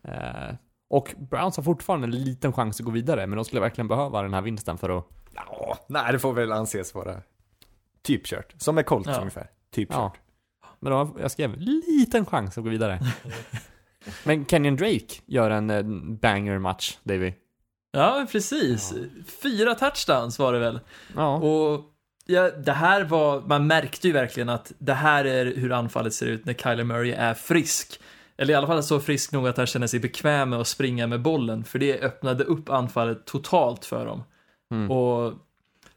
[0.04, 0.54] Eh,
[0.90, 4.22] och Browns har fortfarande en liten chans att gå vidare, men de skulle verkligen behöva
[4.22, 5.04] den här vinsten för att...
[5.34, 7.22] Ja, nej, det får väl anses vara
[8.02, 8.54] typ kört.
[8.58, 9.18] Som med Colts Ja.
[9.18, 9.50] ungefär.
[9.70, 10.10] Typ Ja.
[10.10, 10.20] kört.
[10.80, 13.00] Men de, jag skrev liten chans att gå vidare.
[14.24, 15.82] men Kenyon Drake gör en eh,
[16.20, 17.32] banger-match, Davy.
[17.92, 18.94] Ja, precis.
[19.42, 20.80] Fyra touchdowns var det väl.
[21.16, 21.36] Ja.
[21.36, 21.84] Och
[22.28, 26.26] ja, det här var, man märkte ju verkligen att det här är hur anfallet ser
[26.26, 28.00] ut när Kyler Murray är frisk.
[28.36, 31.06] Eller i alla fall så frisk nog att han känner sig bekväm med att springa
[31.06, 34.22] med bollen, för det öppnade upp anfallet totalt för dem.
[34.70, 34.90] Mm.
[34.90, 35.34] Och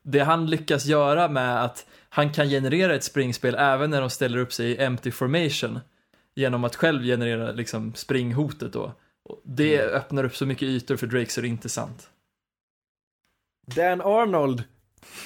[0.04, 4.38] det han lyckas göra med att han kan generera ett springspel även när de ställer
[4.38, 5.80] upp sig i empty formation
[6.36, 8.94] genom att själv generera liksom springhotet då.
[9.44, 12.10] Det öppnar upp så mycket ytor för Drake så det är inte sant.
[13.76, 14.64] Dan Arnold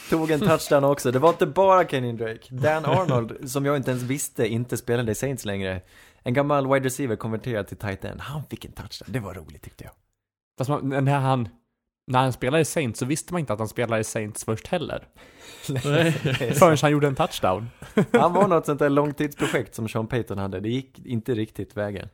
[0.10, 1.12] tog en touchdown också.
[1.12, 2.56] Det var inte bara Kenyon Drake.
[2.56, 5.82] Dan Arnold, som jag inte ens visste inte spelade i Saints längre.
[6.24, 8.22] En gammal wide receiver konverterad till tight end.
[8.22, 9.14] Han fick en touchdown.
[9.14, 9.94] Det var roligt tyckte jag.
[10.58, 11.50] Fast man, när han...
[12.08, 14.68] När han spelade i Saints så visste man inte att han spelade i Saints först
[14.68, 15.08] heller.
[16.54, 17.70] Förrän han gjorde en touchdown.
[18.12, 20.60] Han var något sånt där långtidsprojekt som Sean Payton hade.
[20.60, 22.10] Det gick inte riktigt vägen.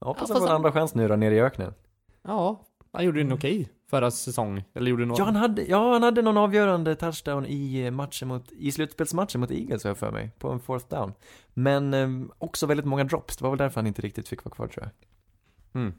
[0.00, 1.74] Jag hoppas Ja, han får en andra chans nu då, nere i öknen.
[2.22, 4.64] Ja, han gjorde en okej förra säsong.
[4.74, 5.18] Eller gjorde något...
[5.18, 9.40] Ja han, hade, ja, han hade någon avgörande touchdown i eh, matchen mot, i slutspelsmatchen
[9.40, 11.12] mot Eagles har jag för mig, på en fourth down.
[11.54, 14.54] Men eh, också väldigt många drops, det var väl därför han inte riktigt fick vara
[14.54, 15.82] kvar tror jag.
[15.82, 15.94] Mm.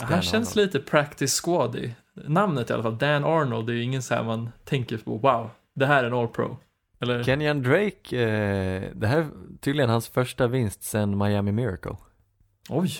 [0.00, 0.74] Han känns Arnold.
[0.74, 4.24] lite practice squad Namnet i alla fall, Dan Arnold, det är ju ingen så här
[4.24, 6.56] man tänker på, wow, det här är en all pro.
[7.00, 7.22] Eller?
[7.22, 9.28] Kenyan Drake, eh, det här är
[9.60, 11.96] tydligen hans första vinst sen Miami Miracle.
[12.68, 12.90] Oj,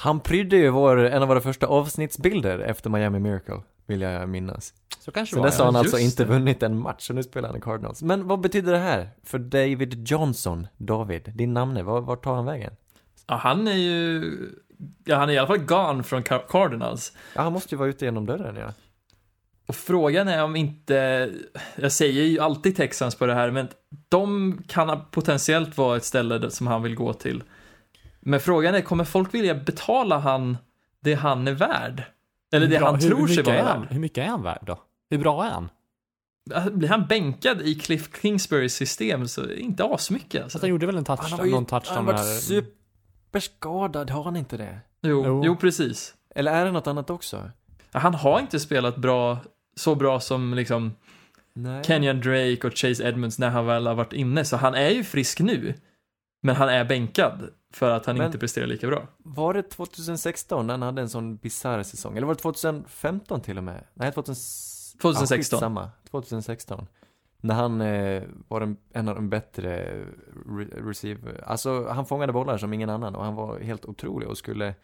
[0.00, 4.74] Han prydde ju vår, en av våra första avsnittsbilder efter Miami Miracle, vill jag minnas.
[5.00, 5.46] Så kanske Sen det var.
[5.50, 6.38] dess har han alltså just inte det.
[6.38, 8.02] vunnit en match, och nu spelar han i Cardinals.
[8.02, 12.44] Men vad betyder det här för David Johnson, David, din namne, var, vart tar han
[12.44, 12.72] vägen?
[13.26, 14.24] ja, han är ju,
[15.04, 17.12] ja han är i alla fall gone från Car- Cardinals.
[17.34, 18.72] Ja, han måste ju vara ute genom dörren ja.
[19.66, 21.30] Och frågan är om inte,
[21.76, 23.68] jag säger ju alltid Texans på det här, men
[24.08, 27.42] de kan potentiellt vara ett ställe som han vill gå till.
[28.28, 30.56] Men frågan är, kommer folk vilja betala han
[31.00, 32.02] det han är värd?
[32.52, 33.92] Eller det bra- han hur- tror hur sig mycket vara är han, värd?
[33.92, 34.78] Hur mycket är han värd då?
[35.10, 35.68] Hur bra är han?
[36.72, 40.58] Blir han bänkad i Cliff Kingsburys system så är det inte asmycket alltså.
[40.60, 42.34] Han gjorde väl en touchdown, någon touchdown han har varit här.
[43.32, 44.78] superskadad, har han inte det?
[45.02, 45.42] Jo, Jo.
[45.44, 46.14] jo, precis.
[46.34, 47.50] Eller är det något annat också?
[47.92, 49.38] Han har inte spelat bra,
[49.76, 50.92] så bra som liksom
[51.52, 51.84] Nej.
[51.84, 55.04] Kenyan Drake och Chase Edmonds när han väl har varit inne, så han är ju
[55.04, 55.74] frisk nu.
[56.40, 59.06] Men han är bänkad för att han Men- inte presterar lika bra.
[59.18, 62.16] Var det 2016 när han hade en sån bisarr säsong?
[62.16, 63.84] Eller var det 2015 till och med?
[63.94, 64.34] Nej, 2000...
[65.02, 65.56] 2016.
[65.56, 65.90] Ja, samma.
[66.10, 66.86] 2016.
[67.40, 69.94] När han eh, var en, en av de bättre
[70.46, 71.44] re- receiver.
[71.46, 74.74] Alltså, han fångade bollar som ingen annan och han var helt otrolig och skulle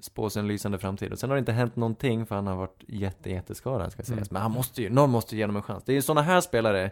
[0.00, 1.12] spå sig en lysande framtid.
[1.12, 4.18] Och sen har det inte hänt någonting för han har varit jätte, jätteskadad ska sägas.
[4.18, 4.28] Mm.
[4.30, 5.84] Men han måste ju, någon måste ge honom en chans.
[5.84, 6.90] Det är ju sådana här spelare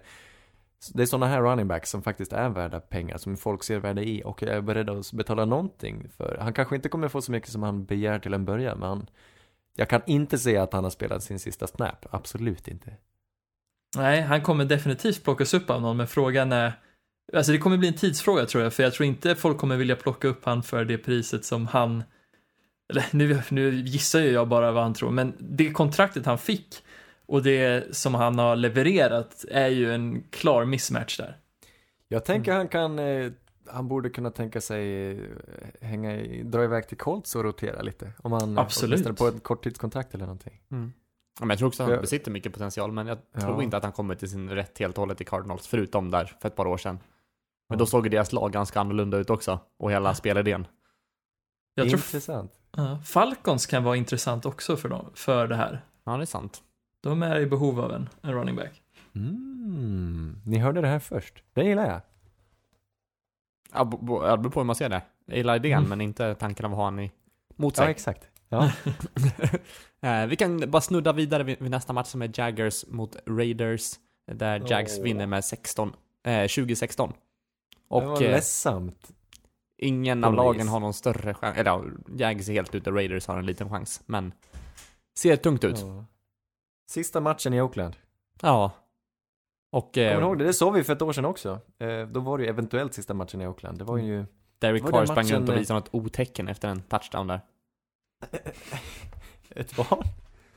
[0.95, 4.09] det är sådana här running backs som faktiskt är värda pengar, som folk ser värde
[4.09, 6.39] i och är beredda att betala någonting för.
[6.41, 9.07] Han kanske inte kommer få så mycket som han begär till en början, men han,
[9.77, 12.93] jag kan inte säga att han har spelat sin sista snap, absolut inte.
[13.97, 16.73] Nej, han kommer definitivt plockas upp av någon, men frågan är
[17.33, 19.97] Alltså det kommer bli en tidsfråga tror jag, för jag tror inte folk kommer vilja
[19.97, 22.03] plocka upp han för det priset som han
[22.91, 26.83] eller nu, nu gissar ju jag bara vad han tror, men det kontraktet han fick
[27.29, 31.37] och det som han har levererat är ju en klar mismatch där.
[32.09, 33.33] Jag tänker han kan, eh,
[33.67, 35.25] han borde kunna tänka sig eh,
[35.81, 38.13] hänga i, dra iväg till Colts och rotera lite.
[38.19, 38.93] Om han Absolut.
[39.07, 40.61] åtminstone på ett korttidskontrakt eller någonting.
[40.71, 40.93] Mm.
[41.41, 43.63] Ja, men jag tror också att han besitter mycket potential, men jag tror Ja.
[43.63, 46.49] inte att han kommer till sin rätt helt och hållet i Cardinals, förutom där för
[46.49, 46.99] ett par år sedan.
[47.69, 50.67] Men då såg ju deras lag ganska annorlunda ut också, och hela spelidén.
[51.75, 52.53] Jag tror Intressant.
[52.77, 55.85] ja, Falcons kan vara intressant också för, dem, för det här.
[56.05, 56.63] Ja, det är sant.
[57.01, 58.83] De är i behov av en, en running back.
[59.15, 61.43] Mm, ni hörde det här först.
[61.53, 62.01] Det gillar jag.
[63.73, 63.91] Ja,
[64.23, 65.03] ja, det beror på hur man ser det.
[65.27, 65.89] Jag gillar idén, Mm.
[65.89, 67.13] men inte tanken av att ha han i,
[67.57, 67.91] mot Ja, sig.
[67.91, 68.29] exakt.
[68.49, 68.73] Ja.
[70.01, 73.93] Eh, vi kan bara snudda vidare vid, nästa match som är Jaggers mot Raiders,
[74.33, 75.05] där Jags Åh.
[75.05, 75.93] vinner med 16,
[76.27, 77.09] eh, 2016.
[77.09, 77.17] det
[77.89, 79.09] var Och eh, ledsamt.
[79.77, 81.85] ingen av lagen har någon större chans, eller ja,
[82.17, 84.33] Jags är helt ute, Raiders har en liten chans, men
[85.19, 85.79] ser tungt ut.
[85.79, 86.05] Ja.
[86.89, 87.97] Sista matchen i Oakland.
[88.43, 88.71] Ja.
[89.71, 90.45] Och Kommer eh, ihåg det?
[90.45, 91.61] Det såg vi för ett år sedan också.
[91.79, 93.79] Eh, då var det ju eventuellt sista matchen i Oakland.
[93.79, 94.25] Det var ju...
[94.59, 97.41] Derek var Carr sprang runt och visade något otecken efter en touchdown där.
[99.51, 100.09] Ett vad?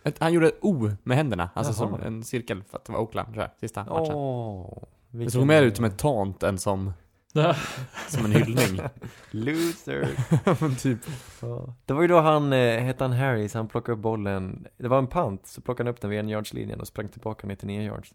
[0.04, 2.02] Ett- Han gjorde ett O med händerna, alltså som Jaha.
[2.08, 4.16] en cirkel, för att det var Oakland tror jag, sista matchen.
[4.16, 4.84] Åh.
[5.10, 6.94] det vilken- såg mer ut som en taunt än som,
[8.08, 8.82] som en hyllning.
[9.32, 10.10] Loser.
[10.62, 11.00] Men typ.
[11.42, 11.76] Ja.
[11.86, 14.68] Det var ju då han, eh, hette han Harris, han plockade upp bollen.
[14.78, 17.48] Det var en punt, så plockade han upp den vid en yardslinjen och sprang tillbaka
[17.48, 18.14] 99 yards.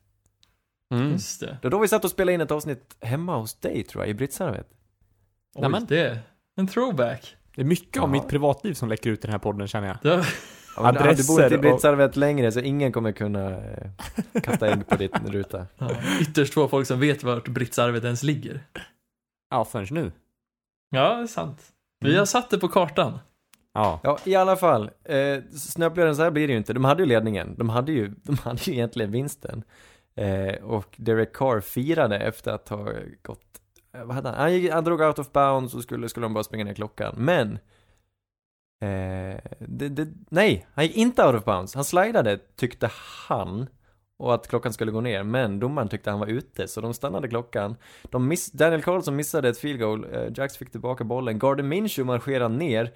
[0.95, 1.13] Mm.
[1.13, 1.47] just det.
[1.47, 4.11] Det var då vi satt och spelade in ett avsnitt hemma hos dig tror jag,
[4.11, 4.67] i Britsarvet.
[5.55, 5.87] Oj, Nämen.
[5.89, 6.19] det är
[6.57, 7.37] en throwback.
[7.55, 8.13] Det är mycket av Ja.
[8.13, 9.97] mitt privatliv som läcker ut i den här podden känner jag.
[10.03, 10.25] Det,
[10.77, 13.91] Ja, men du har Adresser bott i och- längre så ingen kommer kunna eh,
[14.43, 15.67] kasta in på din ruta.
[15.79, 15.91] ja,
[16.21, 18.67] ytterst få folk som vet vart Britsarvet ens ligger.
[19.51, 20.13] Ja, förrän nu.
[20.91, 21.73] Ja, det är sant.
[22.01, 22.19] Vi Mm.
[22.19, 23.19] har satt det på kartan.
[23.75, 24.01] Ja.
[24.03, 24.91] Ja, i alla fall.
[25.05, 26.73] Eh, snöpligare än så här blir det ju inte.
[26.73, 27.55] De hade ju ledningen.
[27.59, 29.63] De hade ju, de hade ju egentligen vinsten.
[30.15, 32.93] Eh, och Derek Carr firade efter att ha
[33.23, 33.61] gått,
[33.93, 34.39] eh, vad hade han?
[34.39, 37.15] Han, gick, han drog out of bounds och skulle, skulle de bara springa ner klockan.
[37.19, 37.53] Men,
[38.81, 41.75] eh, det, det, nej, han gick inte out of bounds.
[41.75, 42.91] Han slidade, tyckte
[43.29, 43.67] han.
[44.19, 47.29] Och att klockan skulle gå ner, men domaren tyckte han var ute, så de stannade
[47.29, 47.77] klockan.
[48.03, 52.13] De miss, Daniel Carlson missade ett field goal, eh, Jax fick tillbaka bollen, Gardner Minshew
[52.13, 52.93] marscherar ner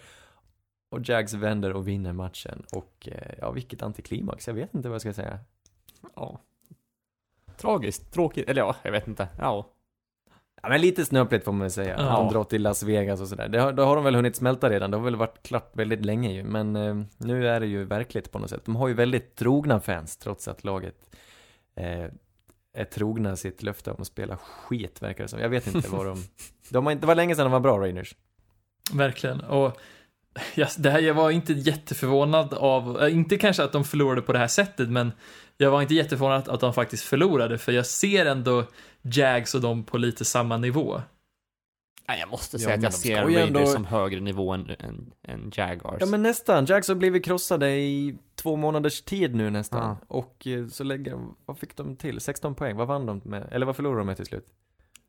[0.90, 2.62] och Jags vänder och vinner matchen.
[2.72, 5.38] Och eh, ja, vilket antiklimax, jag vet inte vad jag ska säga.
[6.16, 6.40] ja.
[7.56, 9.28] Tragiskt, tråkigt, eller ja, jag vet inte.
[9.38, 9.66] Ja.
[10.62, 11.94] Ja, men lite snöpligt får man väl säga.
[11.98, 12.04] Ja.
[12.04, 13.48] Att de drar till Las Vegas och sådär.
[13.48, 14.90] Det har, då har de väl hunnit smälta redan.
[14.90, 16.44] Det har väl varit klart väldigt länge ju.
[16.44, 18.64] Men eh, nu är det ju verkligt på något sätt.
[18.64, 21.09] De har ju väldigt trogna fans trots att laget
[21.76, 25.40] är trogna sitt löfte om att spela skit verkar det som.
[25.40, 26.24] Jag vet inte vad de...
[26.70, 28.14] de har inte, det var länge sedan de var bra Raiders.
[28.92, 29.40] Verkligen.
[29.40, 29.80] Och
[30.54, 34.32] ja, det här, jag var inte jätteförvånad av, äh, inte kanske att de förlorade på
[34.32, 35.12] det här sättet, men
[35.56, 38.64] jag var inte jätteförvånad att de faktiskt förlorade, för jag ser ändå
[39.02, 41.02] Jags och dem på lite samma nivå.
[42.10, 44.70] Nej, jag måste Ja, säga att men jag ser Raiders ändå- som högre nivå än,
[44.78, 45.96] än, än Jaguars.
[46.00, 46.64] Ja men nästan.
[46.66, 49.82] Jags har blivit krossade i två månaders tid nu nästan.
[50.00, 50.06] Ja.
[50.16, 52.20] Och eh, så lägger de, vad fick de till?
[52.20, 52.76] 16 poäng.
[52.76, 53.48] Vad vann de med?
[53.50, 54.46] Eller vad förlorade de med till slut?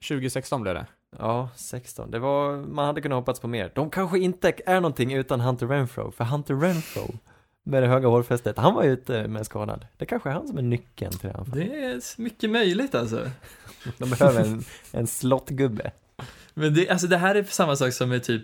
[0.08, 0.86] 2016 blev det.
[1.20, 2.12] Ja, 16.
[2.12, 3.72] Det var, man hade kunnat hoppats på mer.
[3.76, 6.12] De kanske inte är någonting utan Hunter Renfro.
[6.12, 7.14] För Hunter Renfro,
[7.64, 9.88] med det höga hårfästet, han var ju ute med skadad.
[9.98, 11.46] Det kanske är han som är nyckeln till det här.
[11.56, 13.30] Det är mycket möjligt alltså.
[13.98, 15.92] De behöver en, en slottgubbe.
[16.54, 18.44] Men det, alltså det här är samma sak som med typ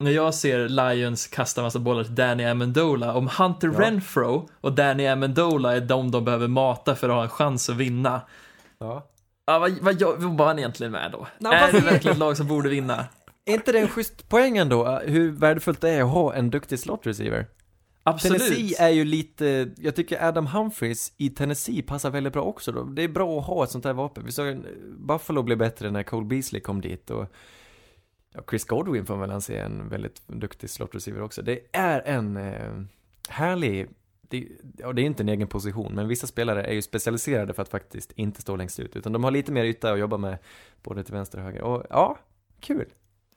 [0.00, 3.80] när jag ser Lions kasta massa bollar till Danny Amendola, om Hunter Ja.
[3.80, 7.76] Renfro och Danny Amendola är de de behöver mata för att ha en chans att
[7.76, 8.20] vinna.
[8.78, 9.06] Ja.
[9.46, 11.26] Ja, vad, vad, var han egentligen med då?
[11.38, 13.04] Nej, är det verkligen ett lag som borde vinna?
[13.44, 15.00] Är inte det en schysst poäng ändå?
[15.04, 17.46] Hur värdefullt det är att ha en duktig slot receiver?
[18.02, 18.42] Absolut.
[18.42, 22.84] Tennessee är ju lite, jag tycker Adam Humphries i Tennessee passar väldigt bra också då.
[22.84, 24.24] Det är bra att ha ett sånt här vapen.
[24.24, 24.64] Vi såg
[24.98, 27.26] Buffalo blev bättre när Cole Beasley kom dit och
[28.34, 31.42] ja, Chris Godwin får man väl anse en väldigt duktig slot receiver också.
[31.42, 32.82] Det är en eh,
[33.28, 33.88] härlig,
[34.20, 34.48] det,
[34.78, 37.68] ja, det är inte en egen position, men vissa spelare är ju specialiserade för att
[37.68, 40.38] faktiskt inte stå längst ut, utan de har lite mer yta att jobba med
[40.82, 41.62] både till vänster och höger.
[41.62, 42.18] Och ja,
[42.60, 42.86] kul.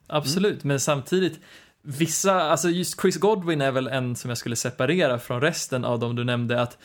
[0.08, 1.40] Absolut, men samtidigt
[1.84, 6.00] Vissa, alltså just Chris Godwin är väl en som jag skulle separera från resten av
[6.00, 6.78] dem du nämnde att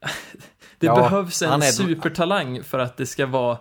[0.78, 3.58] det Ja, behövs en är- supertalang för att det ska vara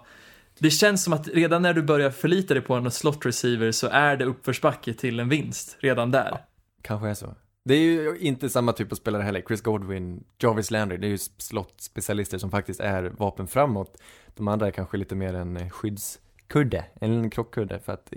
[0.59, 3.87] det känns som att redan när du börjar förlita dig på en slot receiver så
[3.87, 6.37] är det uppförsbacke till en vinst redan där.
[6.81, 7.35] Kanske är så.
[7.65, 9.41] Det är ju inte samma typ av spelare heller.
[9.47, 14.01] Chris Godwin, Jarvis Landry, det är ju slottspecialister som faktiskt är vapen framåt.
[14.35, 18.13] De andra är kanske lite mer en skyddskudde, en krockkudde för att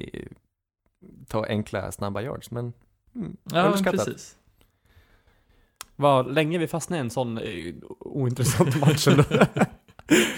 [1.28, 2.50] ta enkla, snabba yards.
[2.50, 2.72] Men
[3.14, 4.04] mm, Ja, underskattat.
[4.04, 4.36] precis.
[5.96, 9.24] Vad länge vi fastnade i en sån eh, ointressant match ändå.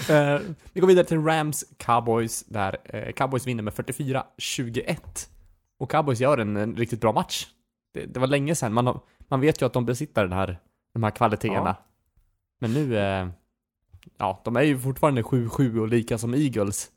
[0.09, 0.39] Eh,
[0.73, 4.97] vi går vidare till Rams Cowboys där eh, Cowboys vinner med 44-21.
[5.77, 7.47] Och Cowboys gör en, en riktigt bra match.
[7.93, 10.59] Det, det var länge sedan, man, har, man vet ju att de besitter den här,
[10.93, 11.75] de här kvaliteterna.
[11.79, 11.85] Ja.
[12.59, 13.27] Men nu, eh,
[14.17, 16.91] ja, de är ju fortfarande 7-7 och lika som Eagles.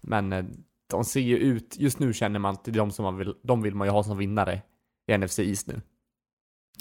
[0.00, 0.44] Men eh,
[0.90, 3.34] de ser ju ut, just nu känner man att det är de som man vill,
[3.42, 4.62] de vill man ju ha som vinnare
[5.06, 5.80] i NFC East nu.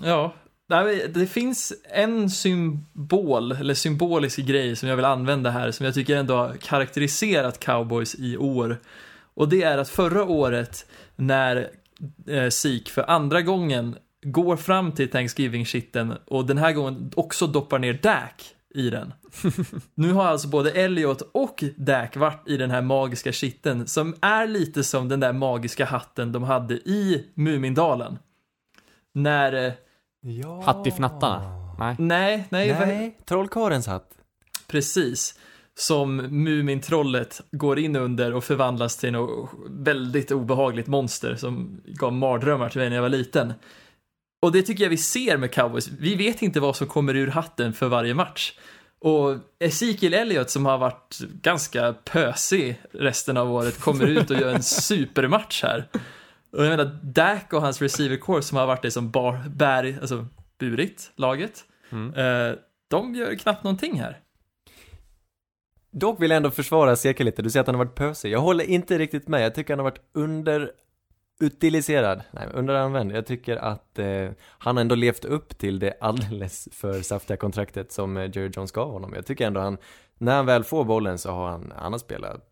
[0.01, 0.33] Ja,
[1.13, 6.17] det finns en symbol, eller symbolisk grej som jag vill använda här, som jag tycker
[6.17, 8.81] ändå har karaktäriserat cowboys i år.
[9.33, 10.85] Och det är att förra året,
[11.15, 11.69] när
[12.27, 17.79] eh, Sik för andra gången går fram till Thanksgiving-shitten och den här gången också doppar
[17.79, 19.13] ner Dak i den.
[19.95, 24.47] nu har alltså både Elliot och Dak varit i den här magiska shitten som är
[24.47, 28.19] lite som den där magiska hatten de hade i Mumindalen.
[29.13, 29.73] När eh,
[30.25, 30.61] Ja.
[30.65, 31.59] Hattifnattarna?
[31.79, 31.95] Nej.
[31.99, 34.11] Nej, nej, Nej, trollkarlens hatt.
[34.67, 35.39] precis.
[35.75, 42.69] Som Mumintrollet går in under och förvandlas till något väldigt obehagligt monster som gav mardrömmar
[42.69, 43.53] till mig när jag var liten.
[44.43, 45.87] Och det tycker jag vi ser med cowboys.
[45.99, 48.53] Vi vet inte vad som kommer ur hatten för varje match.
[48.99, 54.53] Och Ezekiel Elliott som har varit ganska pösig resten av året kommer ut och gör
[54.53, 55.87] en supermatch här.
[56.51, 59.97] Och jag menar, Dak och hans receiver core som har varit det som bar, bär,
[60.01, 60.27] alltså
[60.59, 61.63] burit laget.
[61.89, 62.13] Mm.
[62.13, 62.55] Eh,
[62.87, 64.19] de gör knappt någonting här.
[65.91, 68.31] Dock vill jag ändå försvara Seke lite, du säger att han har varit pösig.
[68.31, 70.11] Jag håller inte riktigt med, jag tycker han har varit
[71.43, 73.11] underutiliserad, nej, underanvänd.
[73.11, 78.17] Jag tycker att eh, han ändå levt upp till det alldeles för saftiga kontraktet som
[78.17, 79.13] eh, Jerry Jones gav honom.
[79.13, 79.77] Jag tycker ändå han,
[80.17, 82.49] när han väl får bollen så har han, han har spelat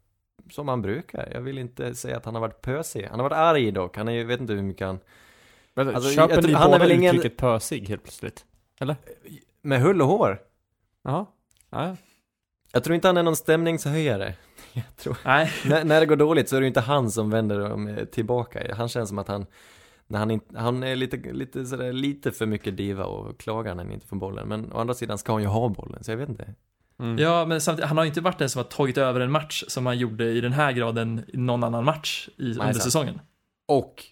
[0.52, 1.30] som han brukar.
[1.34, 3.08] Jag vill inte säga att han har varit pösig.
[3.10, 5.00] Han har varit arg dock, han är, ju- vet inte hur mycket han,
[5.74, 8.46] Men, Alltså, köper jag ni han är båda väl ingen- uttrycket pösig helt plötsligt?
[9.62, 10.42] med hull och hår.
[11.04, 11.26] Jaha.
[11.70, 11.96] Ja,
[12.74, 14.34] Jag tror inte han är någon stämningshöjare.
[14.74, 17.30] Jag tror Nej, när, när det går dåligt så är det ju inte han som
[17.30, 18.76] vänder dem eh, tillbaka.
[18.76, 19.46] Han känns som att han,
[20.08, 23.84] när han, inte, han är lite, lite, sådär, lite för mycket diva och klagar när
[23.84, 24.48] han inte får bollen.
[24.48, 26.54] Men å andra sidan ska han ju ha bollen, så jag vet inte.
[27.00, 27.18] mm.
[27.18, 29.64] ja, men samtidigt, han har ju inte varit den som har tagit över en match
[29.68, 32.84] som han gjorde i den här graden i någon annan match i, under sant.
[32.84, 33.20] säsongen.
[33.68, 34.04] Och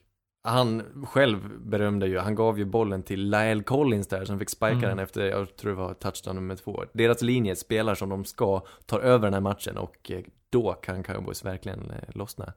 [0.43, 4.72] han själv berömde ju, han gav ju bollen till Lyle Collins där som fick spika
[4.72, 4.82] Mm.
[4.82, 6.84] den efter, jag tror det var touchdown nummer två.
[6.93, 10.20] Deras linje spelar som de ska, tar över den här matchen och eh,
[10.50, 12.54] då kan Cowboys verkligen eh, lossna.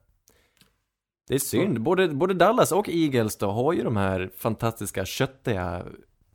[1.27, 5.85] Det är synd, både, både Dallas och Eagles då har ju de här fantastiska, köttiga,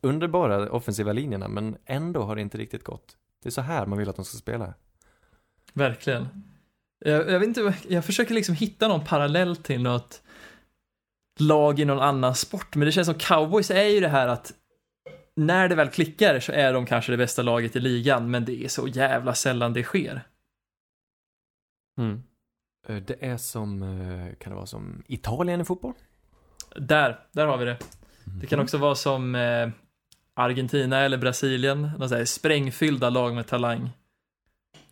[0.01, 3.17] underbara offensiva linjerna men ändå har det inte riktigt gått.
[3.43, 4.75] Det är så här man vill att de ska spela.
[5.73, 6.29] Verkligen.
[6.99, 10.23] Jag, jag vet inte, jag försöker liksom hitta någon parallell till något
[11.39, 14.53] lag i någon annan sport, men det känns som cowboys är ju det här att
[15.37, 18.65] när det väl klickar så är de kanske det bästa laget i ligan, men det
[18.65, 20.23] är så jävla sällan det sker.
[21.99, 22.23] Mm.
[22.89, 25.93] Eh, Det är som, eh, kan det vara som Italien i fotboll?
[26.77, 27.79] Där, där har vi det.
[28.41, 29.69] Det kan också vara som eh,
[30.35, 33.91] Argentina eller Brasilien, säger sprängfyllda lag med talang.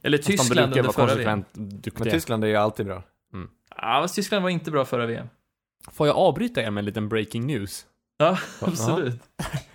[0.03, 1.43] Eller Fast Tyskland under förra VM.
[1.45, 2.13] konsekvent Men.
[2.13, 3.03] Tyskland är ju alltid bra.
[3.77, 5.29] Ja, fast Tyskland var inte bra förra VM.
[5.91, 7.87] Får jag avbryta er med en liten breaking news?
[8.19, 9.23] Ja, absolut.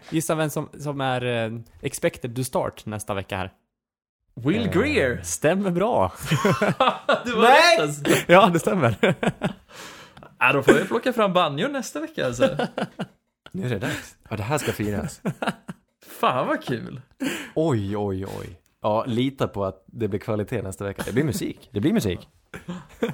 [0.09, 3.51] Gissa vem som, som är eh, expected to start nästa vecka här?
[4.35, 5.21] Will Eh, Greer!
[5.23, 6.13] Stämmer bra.
[7.25, 7.77] du var Nej!
[7.77, 8.03] rätt alltså.
[8.27, 9.15] ja, det stämmer.
[10.39, 12.57] Ja, då får vi plocka fram banjon nästa vecka alltså.
[13.51, 14.15] Nu är det dags.
[14.29, 15.21] Ja, det här ska firas.
[16.07, 17.01] Fan vad kul.
[17.55, 18.59] Oj, oj, oj.
[18.81, 21.03] Ja, lita på att det blir kvalitet nästa vecka.
[21.05, 21.69] Det blir musik.
[21.71, 22.29] Det blir musik.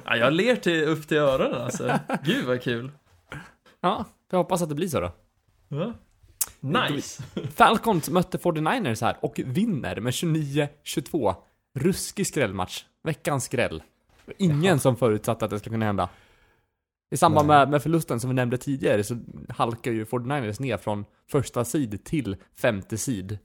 [0.04, 1.98] Ja, jag ler till, upp till öronen alltså.
[2.24, 2.92] Gud vad kul.
[3.80, 5.12] ja, jag hoppas att det blir så då.
[5.68, 5.92] Ja.
[6.60, 7.22] Nice.
[7.54, 11.34] Falcons mötte 49ers här och vinner med 29-22.
[11.74, 12.84] Ruskig skrällmatch.
[13.02, 13.82] Veckans skräll.
[14.38, 16.08] Ingen som förutsatte att det skulle kunna hända.
[17.10, 21.04] I samband med, med förlusten som vi nämnde tidigare så halkar ju 49ers ner från
[21.30, 23.38] första sid till femte sid.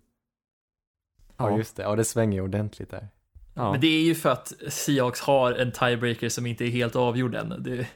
[1.38, 1.84] Ja, just det.
[1.84, 3.08] Ja, det svänger ju ordentligt där.
[3.54, 3.72] Ja.
[3.72, 7.36] Men det är ju för att Seahawks har en tiebreaker som inte är helt avgjord
[7.36, 7.64] än.
[7.64, 7.88] Det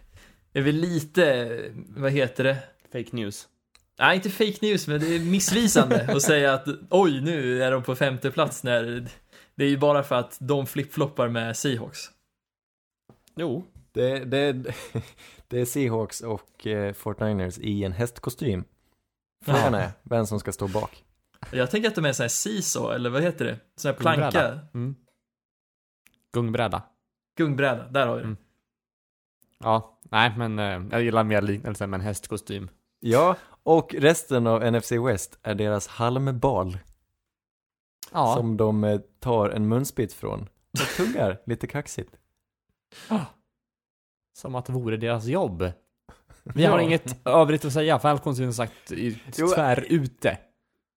[0.54, 2.58] är väl lite, vad heter det?
[2.92, 3.48] Fake news.
[4.00, 7.84] Nej, inte fake news, men det är missvisande att säga att oj, nu är de
[7.84, 9.08] på femte plats när
[9.56, 12.00] det är ju bara för att de flipfloppar med Seahawks.
[13.36, 13.66] Jo.
[13.92, 14.54] Det, det,
[15.48, 18.64] det är Seahawks och eh, 49ers i en hästkostym.
[19.46, 21.04] Frågan är vem som ska stå bak.
[21.52, 23.60] Jag tänker att de är sån här seesaw, eller vad heter det?
[23.76, 24.22] Sån här planka.
[24.22, 24.60] Gungbräda.
[24.74, 24.96] Mm.
[26.34, 26.82] Gungbräda.
[27.38, 28.28] Gungbräda, där har vi det.
[28.28, 28.38] Mm.
[29.60, 32.70] Ja, nej men eh, jag gillar mer liknelsen med en hästkostym.
[33.00, 33.36] Ja,
[33.68, 36.78] och resten av NFC West är deras halmbal
[38.12, 40.42] Ja, som de eh, tar en munsbit från
[40.72, 42.18] och tuggar lite kaxigt.
[44.38, 45.72] som att det vore deras jobb.
[46.44, 48.88] Vi har inget övrigt att säga, Falcons är som sagt
[49.36, 50.38] tvär ute.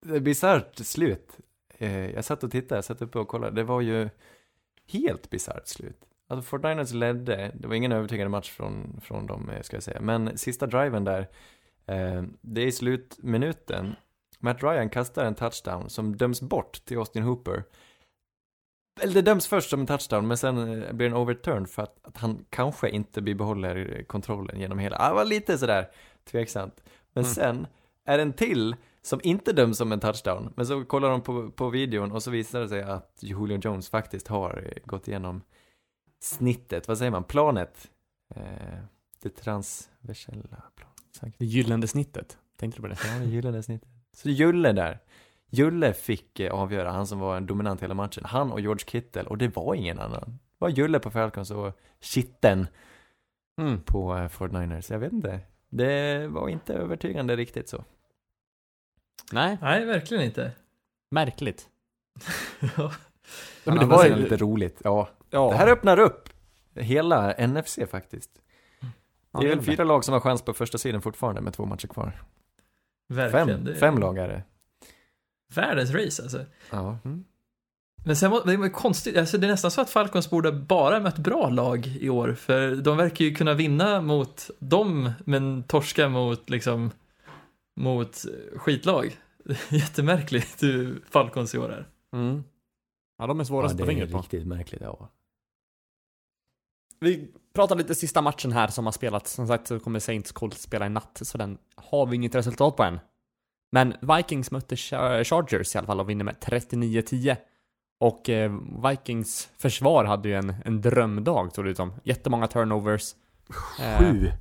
[0.05, 1.37] Det är bisarrt slut.
[1.77, 3.55] Eh, jag satt och tittade, jag satt uppe och kollade.
[3.55, 4.09] Det var ju
[4.87, 6.01] helt bisarrt slut.
[6.27, 10.01] Alltså 49ers ledde, det var ingen övertygande match från, från dem, eh, ska jag säga.
[10.01, 11.27] Men sista driven där,
[12.41, 13.95] det är i slutminuten.
[14.39, 17.63] Matt Ryan kastar en touchdown som döms bort till Austin Hooper.
[19.01, 21.99] Eller det döms först som en touchdown, men sen eh, blir den overturned för att,
[22.07, 24.97] att han kanske inte bibehåller kontrollen genom hela.
[24.99, 25.89] Ah, Det var lite sådär
[26.23, 26.83] tveksamt.
[27.13, 27.33] Men Mm.
[27.33, 27.67] sen
[28.05, 30.53] är det en till som inte döms som en touchdown.
[30.55, 33.89] Men så kollar de på, på videon och så visar det sig att Julio Jones
[33.89, 35.41] faktiskt har eh, gått igenom
[36.19, 37.89] snittet, vad säger man, planet.
[38.35, 38.43] Eh,
[39.21, 40.90] det transversella planet.
[41.37, 42.37] Det gyllene snittet.
[42.57, 42.97] Tänkte du på det?
[43.07, 43.89] Ja, det gyllene snittet.
[44.13, 44.99] Så Julle där.
[45.49, 48.25] Julle fick eh, avgöra, han som var en dominant hela matchen.
[48.25, 50.21] Han och George Kittle, och det var ingen annan.
[50.21, 52.67] Det var Julle på Falcons och Kitten
[53.61, 53.81] Mm.
[53.83, 54.91] på eh, 49ers.
[54.91, 55.39] Jag vet inte.
[55.69, 57.83] Det var inte övertygande riktigt så.
[59.31, 60.51] Nej, Nej, verkligen inte.
[61.11, 61.69] märkligt.
[62.77, 62.91] Ja.
[63.63, 64.81] Men det var ju lite roligt.
[64.83, 66.29] Ja, Ja, det här öppnar upp
[66.75, 68.40] hela NFC faktiskt.
[69.31, 69.71] Ja, Det är det väl är det.
[69.75, 72.23] fyra lag som har chans på första sidan fortfarande med två matcher kvar.
[73.09, 73.47] Verkligen.
[73.47, 74.43] Fem, Det är fem lag är det.
[75.55, 76.45] Världens race alltså.
[76.71, 76.97] Ja.
[77.05, 77.23] Mm.
[78.05, 80.99] Men sen var det var konstigt, alltså det är nästan så att Falcons borde bara
[80.99, 86.09] mött bra lag i år, för de verkar ju kunna vinna mot dem, men torska
[86.09, 86.91] mot liksom,
[87.79, 88.25] mot
[88.55, 89.17] skitlag.
[89.69, 91.87] Jättemärkligt hur Falcons i år är.
[92.13, 92.43] Mm.
[93.17, 94.17] Ja, de är svåra att sätta fingret på.
[94.17, 95.09] riktigt märkligt, ja.
[96.99, 99.31] Vi pratar lite sista matchen här som har spelats.
[99.33, 102.75] Som sagt så kommer Saints Colts spela i natt, så den har vi inget resultat
[102.75, 102.99] på än.
[103.71, 107.37] Men Vikings mötte Char- Chargers i alla fall och vinner med 39-10.
[107.99, 108.51] Och eh,
[108.89, 111.93] Vikings försvar hade ju en, en drömdag såg det ut som.
[112.03, 113.15] Jättemånga turnovers.
[113.79, 114.31] Eh, Sju.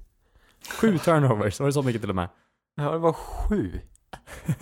[0.80, 2.28] Sju turnovers, var det så mycket till och med?
[2.76, 3.80] Ja, det var sju.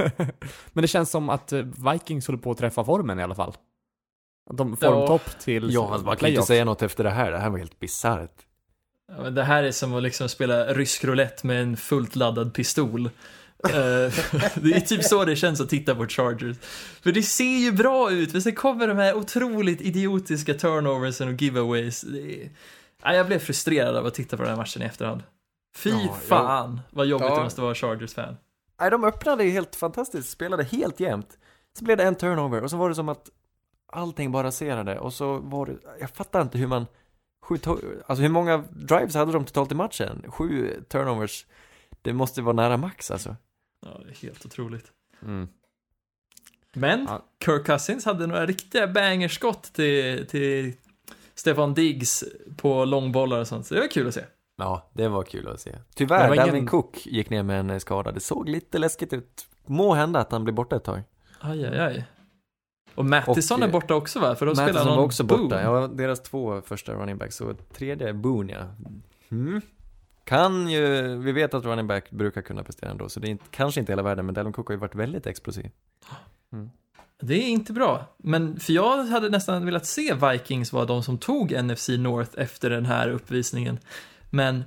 [0.72, 3.54] Men det känns som att eh, Vikings håller på att träffa formen i alla fall.
[4.50, 7.30] De formtopp till Ja, man kan inte säga något efter det här.
[7.32, 8.34] Det här var helt bisarrt.
[9.16, 13.06] Ja, det här är som att liksom spela rysk roulette med en fullt laddad pistol.
[13.06, 13.70] Eh,
[14.54, 16.56] det är typ så det känns att titta på Chargers.
[17.02, 21.42] För det ser ju bra ut, men sen kommer de här otroligt idiotiska turnoversen och
[21.42, 22.00] giveaways.
[22.00, 22.50] Det är...
[23.02, 25.22] ja, jag blev frustrerad av att titta på den här matchen i efterhand.
[25.76, 27.36] Fy Ja, jag- fan vad jobbigt Ja.
[27.36, 28.36] det måste vara Chargers-fan.
[28.80, 31.38] Nej, de öppnade ju helt fantastiskt, spelade helt jämnt.
[31.78, 33.28] Så blev det en turnover och så var det som att
[33.92, 36.86] allting bara raserade och så var det, jag fattar inte hur man,
[37.42, 37.58] sju,
[38.06, 40.24] alltså hur många drives hade de totalt i matchen?
[40.28, 41.46] Sju turnovers.
[42.02, 43.36] Det måste vara nära max alltså.
[43.86, 44.92] Ja, det är helt otroligt.
[45.22, 45.48] Mm.
[46.72, 47.24] Men Ja.
[47.44, 50.72] Kirk Cousins hade några riktiga bangerskott till, till
[51.34, 52.24] Stefan Diggs
[52.56, 54.24] på långbollar och sånt, så det var kul att se.
[54.56, 55.76] Ja, det var kul att se.
[55.94, 58.12] Tyvärr, var Dalvin ingen- Cook gick ner med en skada.
[58.12, 59.46] Det såg lite läskigt ut.
[59.66, 61.02] Må hända att han blir borta ett tag.
[61.40, 62.04] Aj, aj, aj.
[62.98, 64.36] Och Mattison Och, är borta också va?
[64.36, 65.42] För de spelar Matheson någon var också boom.
[65.42, 65.62] borta.
[65.62, 67.36] Ja, deras två första running backs.
[67.36, 68.88] Så tredje är Boone, ja.
[69.30, 69.60] Mm.
[70.24, 73.44] Kan ju, vi vet att running back brukar kunna prestera ändå, så det är inte,
[73.50, 75.70] kanske inte hela världen, men Dalvin Cook har ju varit väldigt explosiv.
[77.20, 78.04] Det är inte bra.
[78.16, 82.70] Men för jag hade nästan velat se Vikings vara de som tog NFC North efter
[82.70, 83.78] den här uppvisningen.
[84.30, 84.64] Men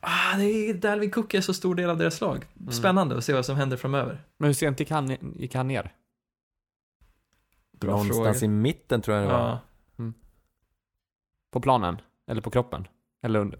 [0.00, 2.46] ah, det är, Dalvin Cook är så stor del av deras lag.
[2.60, 2.72] Mm.
[2.72, 4.20] Spännande att se vad som händer framöver.
[4.38, 5.92] Men hur sent gick han, gick han ner?
[7.80, 8.44] Bra Någonstans fråga.
[8.44, 9.38] i mitten tror jag det var.
[9.48, 9.58] Ja.
[11.50, 12.00] På planen?
[12.30, 12.88] Eller på kroppen?
[13.22, 13.58] Eller under?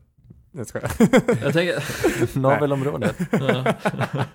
[0.53, 0.91] Jag skojar.
[1.43, 2.39] Jag tänker...
[2.39, 3.19] Navelområdet.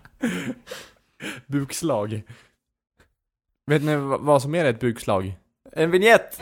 [1.47, 2.23] Bukslag.
[3.65, 5.39] Vet ni vad som är ett bukslag?
[5.71, 6.41] En vignett!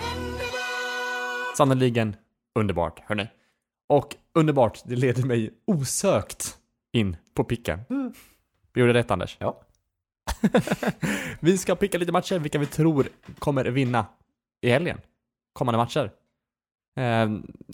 [1.57, 2.15] Sannerligen
[2.55, 3.27] underbart, hörni.
[3.89, 6.57] Och underbart, det leder mig osökt
[6.91, 7.79] in på picken.
[8.73, 9.37] Vi gjorde rätt Anders.
[9.39, 9.61] Ja.
[11.39, 14.05] vi ska picka lite matcher, vilka vi tror kommer vinna
[14.61, 14.97] i helgen.
[15.53, 16.11] Kommande matcher.
[16.95, 17.29] Eh,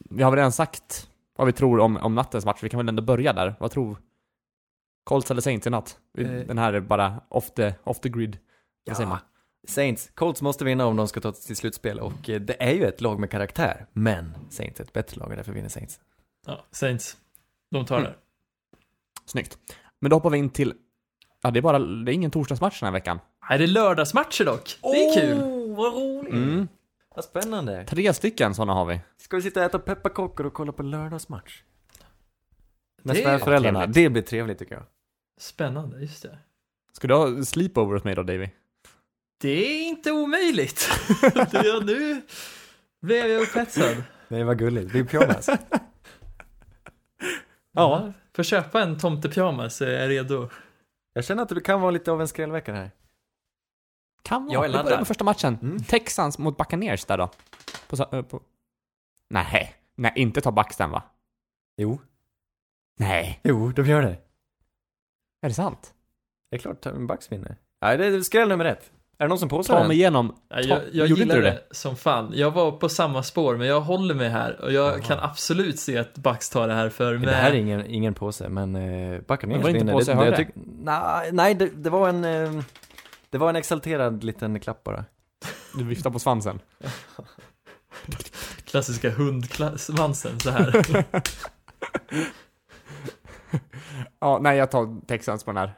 [0.10, 2.90] vi har väl redan sagt vad vi tror om, om nattens match, vi kan väl
[2.90, 3.56] ändå börja där.
[3.60, 3.98] Vad tror
[5.04, 6.00] Colts eller Saints i natt?
[6.18, 6.28] Eh.
[6.28, 8.38] Den här är bara off the, off the grid.
[8.86, 9.20] Vad säger man?
[9.68, 12.86] Saints, Colts måste vinna om de ska ta till slutspel och eh, det är ju
[12.86, 16.00] ett lag med karaktär, men Saints är ett bättre lag och därför vinner Saints.
[16.46, 17.18] ja, Saints.
[17.72, 18.16] De tar det.
[19.26, 19.58] Snyggt.
[20.00, 20.74] Men då hoppar vi in till
[21.48, 23.20] Ja, det är bara, det är ingen torsdagsmatch den här veckan.
[23.50, 24.78] Nej, det är lördagsmatcher dock.
[24.82, 25.38] Det är kul.
[25.38, 26.34] Oh, vad roligt!
[26.34, 26.68] Mm.
[27.16, 27.86] Vad spännande.
[27.86, 29.00] Tre stycken sådana har vi.
[29.18, 31.62] Ska vi sitta och äta pepparkakor och kolla på lördagsmatch?
[33.04, 33.80] Med Det- svärföräldrarna.
[33.80, 33.96] trevligt.
[33.96, 34.84] Det blir trevligt tycker jag.
[35.40, 36.38] Spännande, just det.
[36.94, 38.50] Ska du ha sleepover hos mig då, Davy?
[39.42, 40.90] Det är inte omöjligt.
[41.52, 42.22] det, nu
[43.02, 44.04] blev jag upphetsad.
[44.28, 44.94] Nej, vad gulligt.
[44.94, 45.50] Det är pyjamas.
[47.74, 50.50] Ja, för att köpa en tomtepyjamas så är jag redo.
[51.18, 52.92] Jag känner att det kan vara lite av en skrällvecka här.
[54.22, 54.54] Kan vara.
[54.54, 55.00] Jag är Vi börjar laddad.
[55.00, 55.58] med första matchen.
[55.62, 55.84] Mm.
[55.84, 57.30] Texans mot Buccaneers där då.
[57.88, 58.42] På, sa- eh, på...
[59.30, 61.04] Nej, nej, inte ta Bucks va?
[61.78, 62.00] Jo.
[63.00, 64.18] Nej, Jo, de gör det.
[65.42, 65.94] är det sant?
[66.50, 67.56] Det är klart, Bucks vinner.
[67.82, 68.92] Nej, det är skräll nummer ett.
[69.20, 70.30] Är det någon som påstår Ta mig igenom.
[70.50, 72.32] Ta- jag jag gjorde inte gillar du det som fan.
[72.36, 75.98] Jag var på samma spår, men jag håller mig här och jag kan absolut se
[75.98, 79.64] att Bucks tar det här för Det här är ingen, ingen påse, men eh, Buccaneers
[79.64, 79.94] var det inte vinner.
[79.94, 80.38] påse jag hörde?
[80.38, 80.52] tyck-
[80.82, 82.26] nej, nej det, det var en...
[82.26, 82.64] Eh,
[83.30, 85.06] det var en exalterad liten klapp bara.
[85.74, 86.60] Du viftar på svansen.
[88.66, 91.04] klassiska hundsvansen så här.
[94.20, 95.74] Ja, nej, jag tar Texans på den här.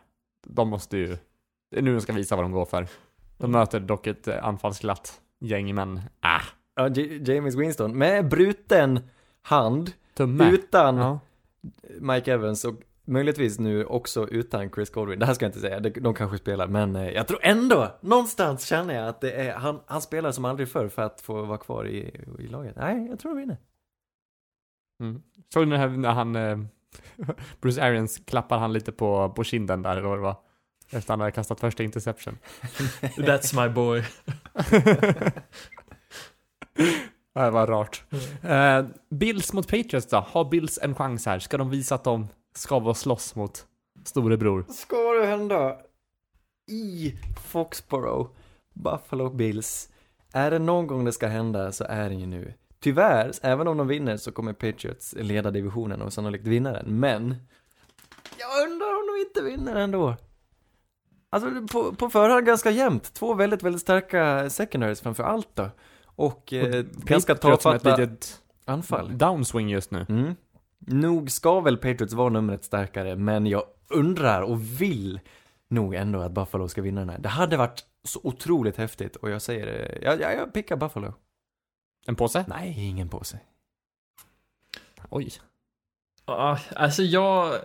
[0.48, 1.18] De måste ju...
[1.72, 2.88] Det är nu de ska visa vad de går för.
[3.40, 6.42] De möter dock ett eh, anfallsglatt gäng, men ah,
[6.76, 9.00] Ja, J- James Winston med bruten
[9.42, 10.50] hand, tumme.
[10.52, 11.20] utan Ja.
[12.00, 12.74] Mike Evans och
[13.06, 15.20] möjligtvis nu också utan Chris Godwin.
[15.20, 18.66] Det här ska jag inte säga, de, kanske spelar, men eh, jag tror ändå, någonstans
[18.66, 21.58] känner jag att det är, han, han spelar som aldrig förr för att få vara
[21.58, 22.76] kvar i, i laget.
[22.76, 23.58] Nej, jag tror de vinner.
[25.04, 25.22] Mm.
[25.54, 26.36] Såg ni när han...
[26.36, 26.58] Eh,
[27.62, 30.36] Bruce Arians klappar han lite på, på kinden där, eller vad det var?
[30.90, 32.38] Efter att han hade kastat första interception.
[33.02, 34.04] That's my boy.
[37.34, 38.04] Det var rart.
[38.44, 40.18] Eh, Bills mot Patriots då?
[40.18, 41.40] Har Bills en chans här?
[41.40, 43.66] Ska de visa att de ska vara slåss mot
[44.06, 44.66] storebror?
[44.70, 45.78] Ska det hända
[46.72, 47.16] i
[47.46, 48.30] Foxborough,
[48.74, 49.90] Buffalo Bills?
[50.34, 52.54] Är det någon gång det ska hända så är det ju nu.
[52.80, 57.36] Tyvärr, även om de vinner så kommer Patriots leda divisionen och sannolikt vinna den, men
[58.38, 60.16] jag undrar om de inte vinner ändå.
[61.30, 63.14] Alltså på, på förhand ganska jämnt.
[63.14, 65.70] Två väldigt, väldigt starka secondaries framför allt då.
[66.06, 69.18] Och, eh, ganska med ett tafatta litet anfall.
[69.18, 70.06] downswing just nu.
[70.10, 70.36] Mm.
[70.80, 75.20] Nog ska väl Patriots vara numret starkare, men jag undrar och vill
[75.68, 77.20] nog ändå att Buffalo ska vinna den här.
[77.20, 81.14] Det hade varit så otroligt häftigt och jag säger det, jag, jag, jag pickar Buffalo.
[82.08, 82.46] En påse?
[82.48, 83.40] Nej, ingen påse.
[85.10, 85.32] Oj.
[86.26, 87.60] Ja, alltså jag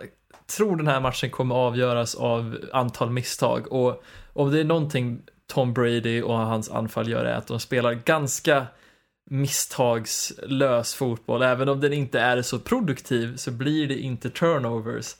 [0.47, 5.73] tror den här matchen kommer avgöras av antal misstag och om det är någonting Tom
[5.73, 8.67] Brady och hans anfall gör är att de spelar ganska
[9.29, 11.41] misstagslös fotboll.
[11.41, 15.15] Även om den inte är så produktiv så blir det inte turnovers.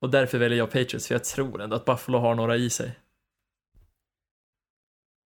[0.00, 2.98] Och därför väljer jag Patriots för jag tror ändå att Buffalo har några i sig.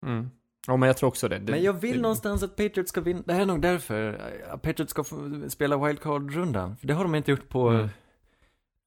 [0.07, 0.31] Mm.
[0.67, 1.39] Ja, men jag tror också det.
[1.39, 3.23] det Men jag vill det, någonstans att Patriots ska vinna.
[3.27, 4.21] Det är nog därför
[4.51, 5.05] att Patriots ska
[5.49, 6.77] spela wildcard-rundan.
[6.77, 7.89] För det har de inte gjort på, Mm.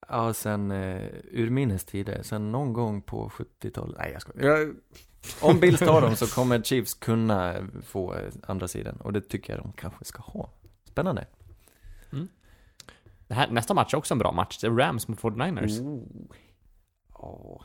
[0.09, 2.21] Ja, sen uh, urminnes tider.
[2.23, 3.97] Sen någon gång på 70-talet.
[3.97, 4.57] Nej, jag skojar.
[4.57, 4.75] Jag,
[5.41, 8.95] om Bills tar dem så kommer Chiefs kunna få eh, andra sidan.
[8.95, 10.49] Och det tycker jag de kanske ska ha.
[10.83, 11.27] Spännande.
[13.27, 14.57] det här, nästa match är också en bra match.
[14.61, 15.81] Det är Rams mot 49ers.
[15.81, 16.01] Oh.
[17.13, 17.61] Ja.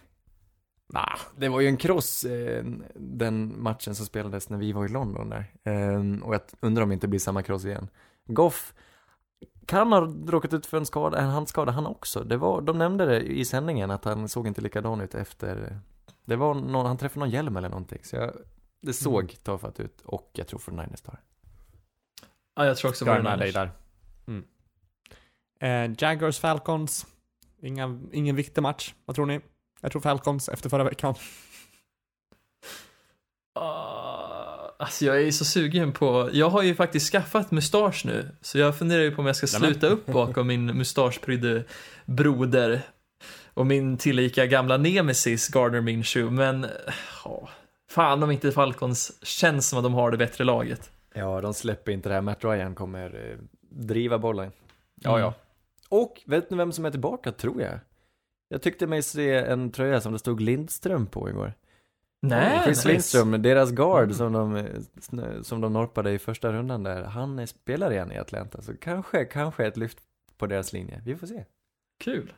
[0.93, 1.19] Nah.
[1.37, 2.65] Det var ju en kross, eh,
[2.95, 5.53] den matchen som spelades när vi var i London där.
[5.65, 7.89] Ehm, och jag undrar om det inte blir samma kross igen.
[8.27, 8.75] Goff
[9.67, 12.25] kan ha råkat ut för en skada, en handskada han också.
[12.25, 15.81] Det var, de nämnde det i sändningen att han såg inte likadan ut efter,
[16.25, 18.01] det var någon, han träffade någon hjälm eller någonting.
[18.03, 18.33] Så jag,
[18.83, 19.37] det såg Mm.
[19.43, 21.21] tafatt ut och jag tror för Niners tar.
[22.57, 23.73] Ja, jag tror också Ska jag på med dig den där.
[24.27, 24.45] Mm.
[25.61, 27.07] Eh, Jaguars Falcons.
[27.63, 28.95] Inga, ingen viktig match.
[29.05, 29.41] Vad tror ni?
[29.81, 31.15] Jag tror Falcons efter förra veckan.
[33.59, 34.14] Uh,
[34.79, 38.79] alltså jag är så sugen på, jag har ju faktiskt skaffat mustasch nu, så jag
[38.79, 41.65] funderar ju på om jag ska sluta upp bakom min mustaschprydde
[42.07, 42.81] broder
[43.55, 46.67] och min tillika gamla nemesis Gardner Minshew, men
[47.25, 47.49] ja,
[47.91, 50.91] fan om inte Falcons känns som att de har det bättre laget.
[51.15, 52.23] Ja, de släpper inte det här.
[52.23, 53.39] Matt Ryan kommer eh,
[53.71, 54.53] driva bollen.
[55.01, 55.21] Ja, Mm.
[55.21, 55.35] ja.
[55.89, 57.79] Och vet ni vem som är tillbaka, tror jag?
[58.49, 61.53] Jag tyckte mig se en tröja som det stod Lindström på igår.
[62.29, 62.89] Nej, Chris nice.
[62.89, 67.47] Lindström, deras guard som de, eh, som de norpade i första rundan där, han är-
[67.47, 68.63] spelar igen i Atlanta.
[68.63, 69.99] Så kanske, kanske ett lyft
[70.39, 71.03] på deras linje.
[71.05, 71.45] Vi får se.
[72.05, 72.33] Kul.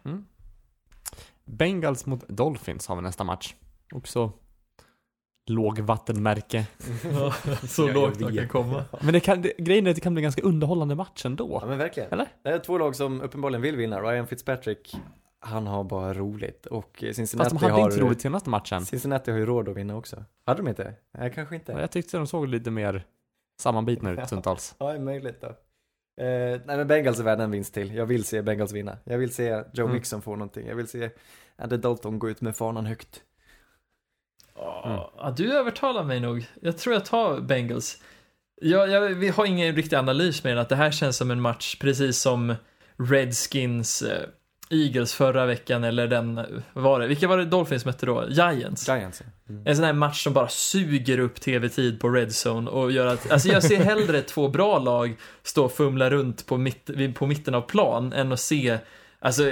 [1.44, 3.54] Bengals mot Dolphins har vi nästa match.
[3.92, 4.32] Också
[5.50, 6.66] lågvattenmärke.
[7.68, 8.84] så Jag- lågt jag man kan komma.
[9.02, 11.58] Men det kan, det, grejen är att det kan bli en ganska underhållande match ändå.
[11.62, 12.12] Ja men verkligen.
[12.12, 12.26] Eller?
[12.42, 14.00] Det är två lag som uppenbarligen vill vinna.
[14.00, 14.96] Ryan Fitzpatrick,
[15.46, 17.90] han har bara roligt och eh, Fast Cincinnati de hade har...
[17.90, 18.86] inte roligt senaste matchen.
[18.86, 20.24] Cincinnati har ju råd att vinna också.
[20.46, 20.94] Hade de inte?
[21.18, 21.72] Nej, kanske inte.
[21.72, 23.04] Jag tyckte de såg lite mer
[23.60, 24.74] sammanbitna ut stundtals.
[24.78, 25.46] Ja, det är möjligt då.
[26.22, 27.94] Eh, nej men Bengals är värda en vinst till.
[27.94, 28.98] Jag vill se Bengals vinna.
[29.04, 29.94] Jag vill se Joe Mm.
[29.94, 30.66] Mixon få någonting.
[30.66, 31.10] Jag vill se
[31.56, 33.22] Andy Dalton gå ut med fanan högt.
[34.54, 36.46] Ja, ja, du övertalar mig nog.
[36.62, 38.02] Jag tror jag tar Bengals.
[38.60, 41.78] Jag, jag, vi har ingen riktig analys med att det här känns som en match
[41.80, 42.54] precis som
[42.96, 44.28] Redskins eh,
[44.70, 46.40] Eagles förra veckan eller den,
[46.72, 47.06] var det?
[47.06, 48.24] Vilka var det Dolphins mötte då?
[48.28, 48.88] Giants.
[48.88, 49.22] Giants.
[49.48, 49.66] Mm.
[49.66, 53.48] En sån här match som bara suger upp tv-tid på Redzone och gör att, alltså
[53.48, 57.60] jag ser hellre två bra lag stå och fumla runt på, mitt, på mitten av
[57.60, 58.78] plan än att se,
[59.18, 59.42] alltså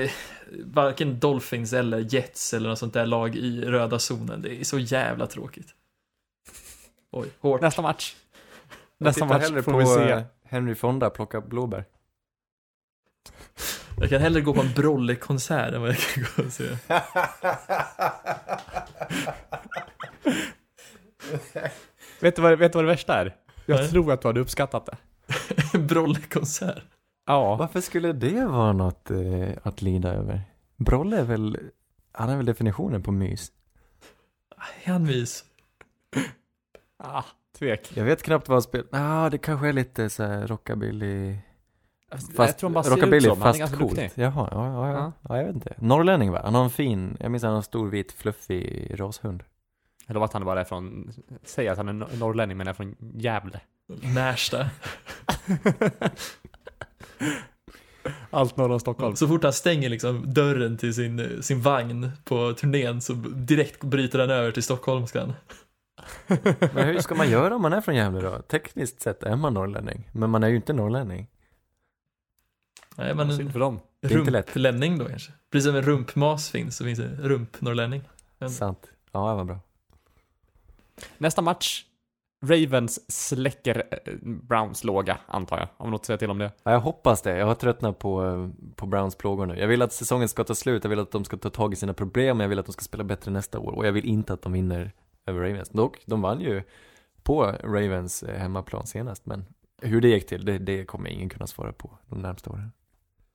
[0.64, 4.42] varken Dolphins eller Jets eller något sånt där lag i röda zonen.
[4.42, 5.68] Det är så jävla tråkigt.
[7.12, 7.60] Oj, hårt.
[7.60, 8.14] Nästa match.
[8.98, 10.10] Nästa match hellre får på vi se.
[10.10, 11.84] eh, Henry Fonda plocka blåbär.
[13.96, 16.64] Jag kan hellre gå på en Brolle-konsert än vad jag kan gå och se.
[22.20, 23.36] Vet du, vad, vet du vad det värsta är?
[23.66, 23.88] Jag Nej.
[23.88, 24.96] tror att du hade uppskattat det.
[25.78, 26.82] Brolle-konsert.
[27.26, 27.56] Ja.
[27.56, 30.42] Varför skulle det vara något eh, att lida över?
[30.76, 31.58] Brolle är väl,
[32.12, 33.52] han är väl definitionen på mys?
[34.84, 35.44] Är han mys?
[36.96, 37.24] Ah,
[37.58, 37.92] tvek.
[37.96, 41.36] Jag vet knappt vad han spelar, ah, det kanske är lite så här rockabilly
[42.34, 43.96] Fast rockabilly fast coolt.
[43.96, 44.10] duktig.
[44.14, 44.94] Jaha, ja, ja, ja.
[44.98, 45.12] Ja.
[45.28, 45.36] ja.
[45.36, 45.74] jag vet inte.
[45.78, 46.40] Norrlänning va?
[46.44, 49.42] Han har en fin, jag minns han har en stor vit fluffig rashund.
[50.06, 51.12] Eller att han bara är från,
[51.44, 53.60] säg att han är nor- norrlänning men är från Gävle.
[54.14, 54.70] Märsta.
[58.30, 59.16] Allt norr om Stockholm.
[59.16, 64.18] Så fort han stänger liksom dörren till sin, sin vagn på turnén så direkt bryter
[64.18, 65.32] han över till stockholmskan.
[66.74, 68.38] Men hur ska man göra om man är från Gävle då?
[68.38, 71.26] Tekniskt sett är man norrlänning, men man är ju inte norrlänning.
[72.96, 73.80] Nej, men Synd för dem.
[74.00, 74.46] är inte lätt.
[74.56, 75.32] rumplänning då kanske.
[75.50, 78.02] Precis som en rumpmas finns så finns det rumpnorrlänning.
[78.38, 78.90] Men- Sant.
[79.12, 79.58] Ja, det var bra.
[81.18, 81.84] Nästa match.
[82.44, 85.68] Ravens släcker eh, Browns låga, antar jag.
[85.76, 86.52] Har vi något att säga till om det?
[86.62, 87.36] Ja, jag hoppas det.
[87.38, 89.58] Jag har tröttnat på, eh, på Browns plågor nu.
[89.58, 91.76] Jag vill att säsongen ska ta slut, jag vill att de ska ta tag i
[91.76, 94.32] sina problem, jag vill att de ska spela bättre nästa år och jag vill inte
[94.32, 94.92] att de vinner
[95.26, 95.68] över Ravens.
[95.68, 96.62] Dock, de vann ju
[97.22, 99.46] på Ravens eh, hemmaplan senast, men
[99.82, 102.72] hur det gick till, det, det kommer ingen kunna svara på de närmsta åren.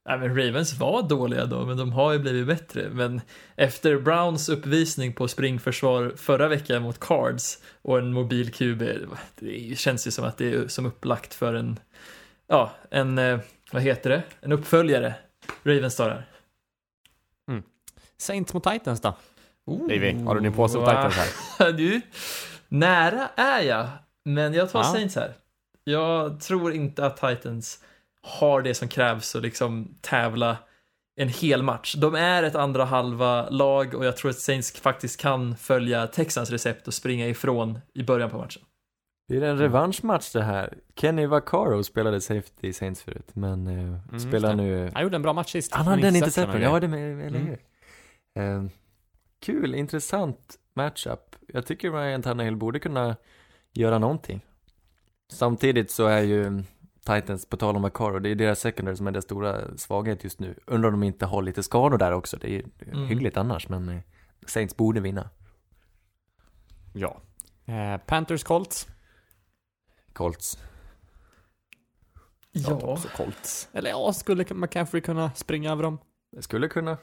[0.05, 2.89] Nej, men Ravens var dåliga då, men de har ju blivit bättre.
[2.89, 3.21] Men
[3.55, 8.83] efter Browns uppvisning på springförsvar förra veckan mot Cards och en mobil QB,
[9.39, 11.79] det känns ju som att det är som upplagt för en,
[12.47, 13.39] ja, en, eh,
[13.71, 15.13] vad heter det, en uppföljare.
[15.63, 16.25] Ravens tar här.
[18.21, 19.13] Saints mot Titans då?
[19.65, 21.71] Oh, Davy, har du din påse på Titans här?
[21.77, 22.01] du,
[22.67, 23.87] nära är jag,
[24.25, 24.83] men jag tar Ja.
[24.83, 25.33] Saints här.
[25.83, 27.83] Jag tror inte att Titans
[28.21, 30.57] har det som krävs att liksom tävla
[31.15, 31.95] en hel match.
[31.95, 36.49] De är ett andra halva lag och jag tror att Saints faktiskt kan följa Texans
[36.49, 38.61] recept och springa ifrån i början på matchen.
[39.27, 40.77] Det är en revanschmatch det här.
[40.95, 44.63] Kenny Vaccaro spelade safety i Saints förut, men eh, spelar just det.
[44.63, 44.91] nu...
[44.93, 45.73] Han gjorde en bra match sist.
[45.73, 47.57] Han hade den interception, ja det med, eller
[48.35, 48.65] Mm.
[48.65, 48.71] Eh,
[49.41, 51.35] kul, intressant matchup.
[51.47, 53.15] Jag tycker Ryan Tannehill borde kunna
[53.73, 54.41] göra någonting.
[55.31, 56.63] Samtidigt så är ju
[57.15, 60.39] Titans, på tal om Vaccaro, det är deras secondary som är deras stora svaghet just
[60.39, 60.55] nu.
[60.65, 63.07] Undrar om de inte har lite skador där också, det är Mm.
[63.07, 63.99] hyggligt annars, men eh,
[64.47, 65.29] Saints borde vinna.
[66.93, 67.21] Ja.
[67.65, 68.87] Eh, Panthers Colts.
[70.13, 70.57] Colts.
[72.51, 73.69] Ja, också Colts.
[73.73, 75.97] Eller ja, skulle McCaffrey kunna springa över dem?
[76.31, 76.97] Det skulle kunna.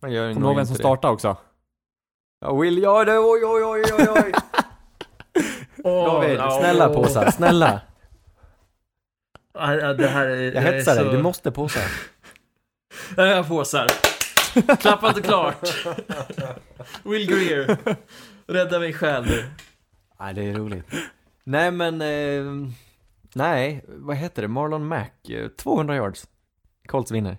[0.00, 1.36] Man gör Kommer du ihåg vem som startade också?
[2.40, 4.32] Ja, Will gör det, oj oj oj oj oj.
[5.84, 7.80] David, snälla påsar, snälla.
[9.52, 11.80] Ja, det här är, Jag hetsar dig, du måste påsa.
[13.16, 13.86] Jag påsar.
[14.76, 15.68] Klappa inte klart.
[17.04, 17.76] Will Greer.
[18.46, 19.44] Rädda min själ nu.
[20.20, 20.86] Nej, det är roligt.
[21.44, 22.70] Nej, men, eh,
[23.34, 24.48] nej, vad heter det?
[24.48, 26.26] Marlon Mack, eh, 200 yards.
[26.86, 27.36] Colts vinner.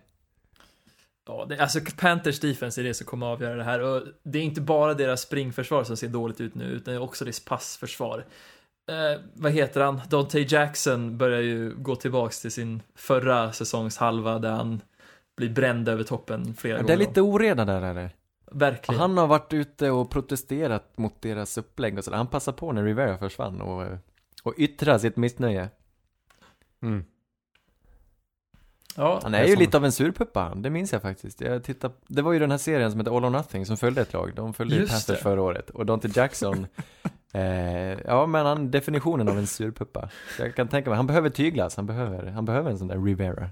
[1.27, 4.39] Ja, det, alltså Panthers defense är det som kommer att avgöra det här och det
[4.39, 8.25] är inte bara deras springförsvar som ser dåligt ut nu utan också deras passförsvar.
[8.87, 10.01] Eh, vad heter han?
[10.09, 14.81] Dante Jackson börjar ju gå tillbaks till sin förra säsongs halva där han
[15.37, 16.93] blir bränd över toppen flera Det gånger.
[16.93, 18.09] är lite oreda där, är det.
[18.51, 18.99] Verkligen.
[19.01, 22.17] Han har varit ute och protesterat mot deras upplägg och sådär.
[22.17, 23.97] Han passade på när Rivera försvann och, eh,
[24.43, 25.69] och yttra sitt missnöje.
[26.81, 27.05] Mm.
[28.95, 31.01] ja, Han Det är är ju som- lite av en surpuppa han, det minns jag
[31.01, 31.41] faktiskt.
[31.41, 34.01] Jag tittar, det var ju den här serien som heter All or Nothing som följde
[34.01, 34.31] ett lag.
[34.35, 35.23] De följde ju Just Panthers det.
[35.23, 35.69] förra året.
[35.69, 36.67] Och Dante Jackson,
[37.33, 40.09] eh, ja men han, definitionen av en surpuppa.
[40.37, 42.97] Så jag kan tänka mig, han behöver tyglas, han behöver, han behöver en sån där
[43.05, 43.49] Rivera.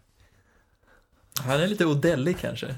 [1.40, 2.76] han är lite odellig kanske.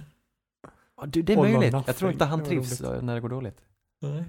[0.97, 1.75] Ja, du, det är All möjligt.
[1.87, 3.57] Jag tror inte han Det trivs när det går dåligt.
[4.01, 4.23] Nej.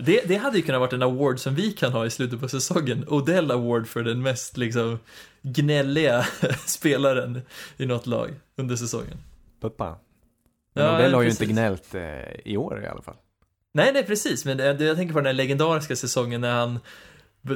[0.00, 2.48] Det, det hade ju kunnat varit en award som vi kan ha i slutet på
[2.48, 3.04] säsongen.
[3.08, 4.98] Odell Award för den mest liksom
[5.42, 6.22] gnälliga
[6.66, 7.42] spelaren
[7.76, 9.18] i något lag under säsongen.
[9.60, 9.98] Puppa.
[10.74, 11.40] Men Ja, Odell har ju precis.
[11.42, 12.02] inte gnällt eh,
[12.44, 13.16] i år i alla fall.
[13.74, 16.80] Nej, nej precis, men jag tänker på den här legendariska säsongen när han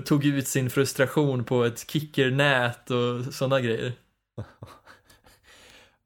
[0.05, 3.93] tog ut sin frustration på ett kickernät och sådana grejer.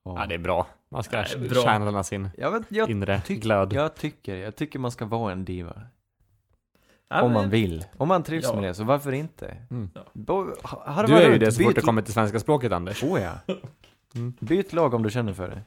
[0.05, 0.67] Ja, det är bra.
[0.91, 1.25] Man ska
[1.65, 3.73] channela sin Jag, vet, jag, inre tyck- glöd.
[3.73, 5.83] jag tycker, jag tycker man ska vara en diva.
[7.09, 7.85] Ja, om men- man vill.
[7.97, 8.55] Om man trivs Ja.
[8.55, 9.57] med det, så varför inte?
[9.71, 9.91] Mm.
[10.13, 10.45] Bo,
[11.07, 13.03] Du är ju det så fort det kommer till svenska språket, Anders.
[13.05, 13.55] Oh ja.
[14.15, 14.35] Mm.
[14.41, 15.63] Byt lag om du känner för det.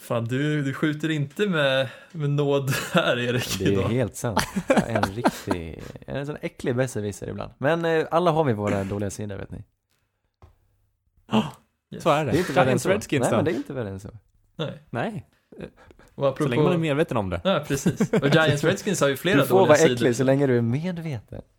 [0.00, 3.88] Fan, du, du skjuter inte med, med nåd här, Erik, Det är idag.
[3.88, 4.40] helt sant.
[4.68, 7.52] Jag är en riktig, en sån äcklig besserwisser ibland.
[7.58, 9.64] Men eh, alla har vi våra dåliga sidor vet ni.
[11.92, 12.02] Yes.
[12.02, 12.30] Så är det.
[12.32, 12.88] Det är inte värre än Giants så.
[12.88, 13.36] Redskins Nej då?
[13.36, 14.08] men det är inte värre än så.
[14.56, 14.82] Nej.
[14.90, 15.28] Nej,
[16.14, 16.42] Och apropå...
[16.42, 17.40] så länge man är medveten om det.
[17.44, 18.12] Ja, precis.
[18.12, 19.94] Och Giants Redskins har ju flera Du får dåliga vara sidor.
[19.94, 21.42] äcklig så länge du är medveten.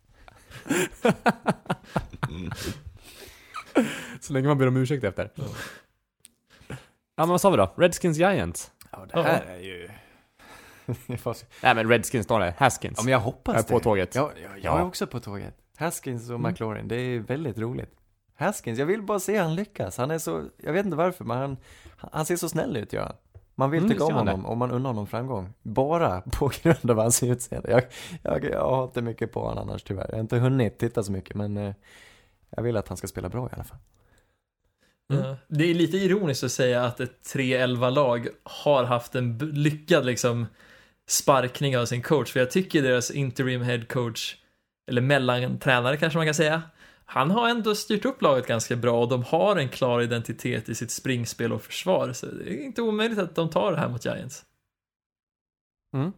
[4.20, 5.30] Så länge man ber om ursäkt efter.
[5.34, 5.44] Ja.
[7.16, 7.70] Ja, men vad sa vi då?
[7.76, 8.72] Redskins Giants?
[8.90, 9.88] Ja, det här är ju...
[11.62, 12.54] Nej, men Redskins står det.
[12.58, 12.94] Haskins.
[12.98, 13.72] Ja men jag hoppas Jag är det.
[13.74, 14.14] på tåget.
[14.14, 14.78] Ja, ja, jag Ja.
[14.78, 15.54] är också på tåget.
[15.76, 16.50] Haskins och Mm.
[16.50, 17.90] McLaurin, det är väldigt roligt.
[18.36, 19.96] Haskins, jag vill bara se han lyckas.
[19.98, 21.56] Han är så, jag vet inte varför, men han,
[21.96, 23.16] han ser så snäll ut, gör han.
[23.54, 25.52] Man vill Mm, tycka om honom och man unnar honom framgång.
[25.62, 27.70] Bara på grund av hans utseende.
[27.70, 27.82] Jag,
[28.22, 30.06] jag, jag har inte mycket på honom annars tyvärr.
[30.08, 31.74] Jag har inte hunnit titta så mycket, men eh,
[32.50, 33.78] jag vill att han ska spela bra i alla fall.
[35.12, 35.24] Mm.
[35.24, 35.36] Ja.
[35.48, 40.46] Det är lite ironiskt att säga att ett 3-11-lag har haft en lyckad liksom
[41.08, 44.36] sparkning av sin coach, för jag tycker deras interim head coach,
[44.90, 46.62] eller mellantränare kanske man kan säga,
[47.04, 50.74] han har ändå styrt upp laget ganska bra och de har en klar identitet i
[50.74, 54.04] sitt springspel och försvar, så det är inte omöjligt att de tar det här mot
[54.04, 54.44] Giants.
[55.94, 56.12] Mm.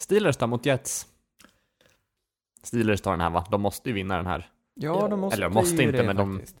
[0.00, 1.06] Steelers då mot Jets?
[2.62, 3.46] Steelers tar den här va?
[3.50, 4.48] De måste ju vinna den här.
[4.74, 6.58] Ja, de måste Eller måste ju inte, det men de- faktiskt.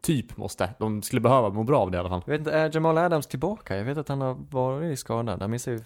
[0.00, 0.74] Typ måste.
[0.78, 2.22] De skulle behöva må bra av det i alla fall.
[2.26, 3.76] Jag vet inte, är Jamal Adams tillbaka?
[3.76, 5.40] Jag vet att han har varit skadad.
[5.42, 5.80] Han missar ju...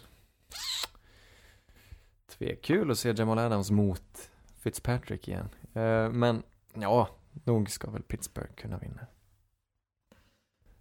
[2.39, 4.31] Tvekul att se Jamal Adams mot
[4.61, 5.49] Fitzpatrick igen.
[5.75, 6.43] Eh, men,
[6.75, 7.09] ja,
[7.45, 9.07] nog ska väl Pittsburgh kunna vinna.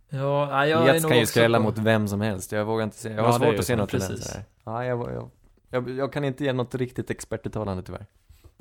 [0.10, 2.52] Ja, jag är Jets nog kan ju skrälla på- mot vem som helst.
[2.52, 3.10] Jag vågar inte se.
[3.10, 4.08] Jag har Ja, är svårt att se något precis.
[4.08, 4.44] tendens där.
[4.64, 5.30] Ja, jag, jag,
[5.70, 8.06] jag, jag kan inte ge något riktigt expertuttalande tyvärr.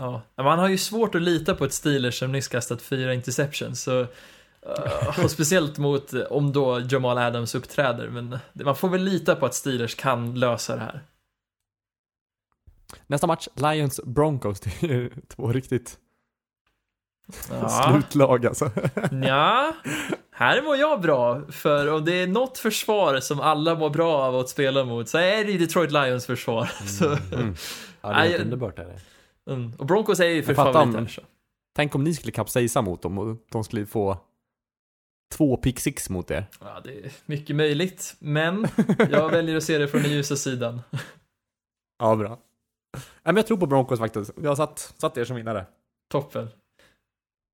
[0.00, 3.82] Ja, man har ju svårt att lita på ett Steelers som nyss kastat fyra interceptions,
[3.82, 9.02] så eh, och speciellt mot eh, om då Jamal Adams uppträder, men man får väl
[9.04, 11.00] lita på att Steelers kan lösa det här.
[13.06, 14.60] Nästa match, Lions Broncos.
[14.60, 15.98] Det är två riktigt
[17.50, 18.70] Ja, slutlag alltså.
[19.26, 19.72] ja,
[20.32, 24.36] här mår jag bra, för om det är något försvar som alla mår bra av
[24.36, 26.70] att spela mot så är det ju Detroit Lions försvar.
[26.86, 27.54] Så, Mm.
[28.00, 29.00] Ja, det är helt underbart är det.
[29.50, 29.72] Mm.
[29.78, 31.06] Och Broncos är ju för fattar om-.
[31.72, 34.18] Tänk om ni skulle kapsejsa mot dem och de skulle få
[35.32, 36.46] två pick six mot er.
[36.60, 38.66] Ja, det är mycket möjligt, men
[39.10, 40.80] jag väljer att se det från den ljusa sidan.
[41.98, 42.38] Ja, bra.
[42.92, 44.30] Nej, men jag tror på Broncos faktiskt.
[44.42, 45.66] Jag har satt, satt er som vinnare.
[46.10, 46.48] Toppen.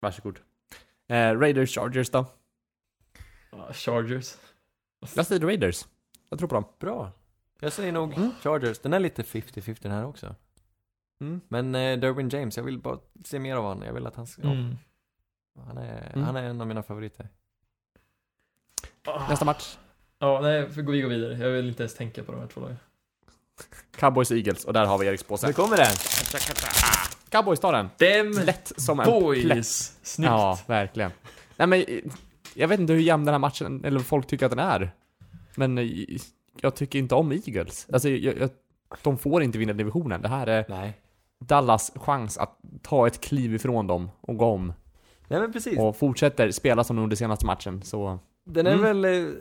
[0.01, 0.39] Varsågod.
[1.09, 2.27] Eh, Raiders Chargers då?
[3.51, 4.35] Ja, Chargers.
[5.15, 5.87] Jag säger Raiders.
[6.29, 6.65] Jag tror på dem.
[6.79, 7.13] Bra.
[7.61, 8.31] Jag säger nog Mm.
[8.43, 8.79] Chargers.
[8.79, 10.35] Den är lite 50-50 den här också.
[11.21, 11.41] Mm.
[11.49, 13.83] Men eh, Derwin James, jag vill bara se mer av honom.
[13.87, 14.43] Jag vill att han ska...
[14.43, 14.77] Mm.
[15.67, 16.25] Han, är, Mm.
[16.25, 17.29] han är en av mina favoriter.
[19.29, 19.77] Nästa match.
[20.19, 21.39] Ja, nej, vi går vi går vidare.
[21.39, 22.77] Jag vill inte ens tänka på de här två lagen.
[23.97, 25.53] Cowboys Eagles och där har vi Eriks påse.
[25.53, 25.95] kommer den!
[27.29, 27.89] Cowboys tar den.
[27.99, 29.67] Dem Lätt som en plätt.
[29.67, 30.31] Snyggt.
[30.31, 31.11] Ja, verkligen.
[31.57, 31.85] Nej men,
[32.55, 34.91] jag vet inte hur jämn den här matchen, eller folk tycker att den är.
[35.55, 35.79] Men
[36.61, 37.87] jag tycker inte om Eagles.
[37.93, 38.51] Alltså, jag, jag,
[39.03, 40.23] de får inte vinna divisionen.
[40.23, 41.01] Det här är Nej.
[41.39, 44.73] Dallas chans att ta ett kliv ifrån dem och gå om.
[45.29, 45.79] Nej men precis.
[45.79, 48.19] Och fortsätter spela som de gjorde senaste matchen, så...
[48.45, 48.83] Den är Mm.
[48.85, 49.33] väl eh,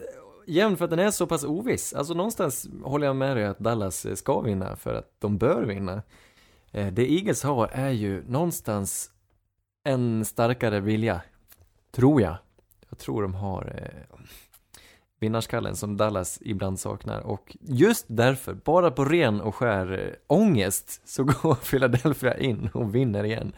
[0.47, 1.93] jämn för att den är så pass oviss.
[1.93, 5.63] Alltså någonstans håller jag med dig att Dallas eh, ska vinna för att de bör
[5.63, 6.01] vinna.
[6.71, 9.11] Eh, Det Eagles har är ju någonstans
[9.83, 11.21] en starkare vilja.
[11.91, 12.35] Tror jag.
[12.89, 13.91] Jag tror de har
[15.19, 21.01] vinnarskallen som Dallas ibland saknar och just därför, bara på ren och skär eh, ångest
[21.07, 23.53] så går Philadelphia in och vinner igen.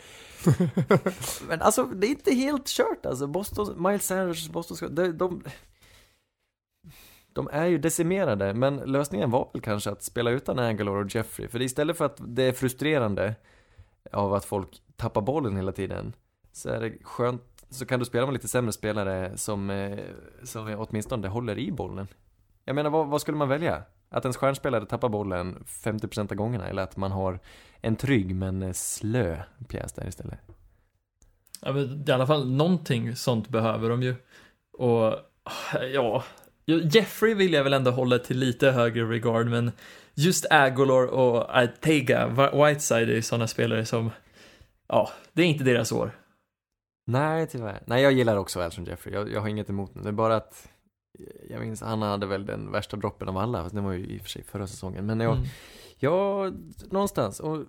[1.48, 3.28] Men alltså, det är inte helt kört alltså.
[3.28, 5.44] Boston, Miles Sanders, Boston, Scott, de, de,
[7.34, 11.48] de är ju decimerade, men lösningen var väl kanske att spela utan Angelor och Jeffrey.
[11.48, 13.36] För istället för att det är frustrerande
[14.12, 16.14] av att folk tappar bollen hela tiden,
[16.52, 20.00] så är det skönt, så kan du spela med lite sämre spelare som, eh,
[20.44, 22.08] som åtminstone håller i bollen.
[22.66, 23.84] Jag menar, vad, vad skulle man välja?
[24.10, 27.40] Att ens stjärnspelare tappar bollen 50% av gångerna eller att man har
[27.82, 30.40] en trygg men eh, slö pjäs där istället?
[31.62, 34.16] Ja, men I alla fall någonting sånt behöver de ju.
[34.78, 35.14] Och
[35.94, 36.24] ja,
[36.66, 39.72] Jeffrey vill jag väl ändå hålla till lite högre regard, men
[40.14, 44.12] just Agolor och Artega, Whiteside är ju sådana spelare som,
[44.88, 46.12] ja, det är inte deras år.
[47.10, 47.84] Nej, tyvärr.
[47.86, 49.14] Nej, jag gillar också Alshon Jeffrey.
[49.16, 50.02] Jag, jag har inget emot det.
[50.02, 50.68] Det är bara att
[51.50, 54.18] jag minns, han hade väl den värsta droppen av alla, fast det var ju i
[54.18, 55.06] och för sig förra säsongen.
[55.06, 55.48] Men jag, Mm.
[56.00, 56.52] ja,
[56.92, 57.40] någonstans.
[57.40, 57.64] Och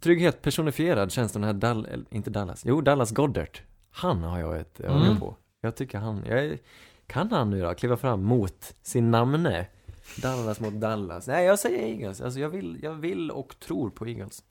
[0.00, 3.58] trygghet personifierad känns den här Dall, inte Dallas, jo Dallas Goddard.
[3.90, 5.20] Han har jag ett öga Mm.
[5.20, 5.36] på.
[5.60, 6.58] Jag tycker han, jag
[7.06, 9.66] kan han nu då kliva fram mot sin namne?
[10.22, 11.26] Dallas mot Dallas.
[11.26, 12.20] Nej, jag säger Eagles.
[12.20, 14.42] Alltså jag vill, jag vill och tror på Eagles.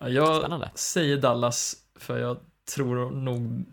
[0.00, 0.70] Ja, Jag Spännande.
[0.74, 2.36] säger Dallas, för jag
[2.70, 3.64] tror nog...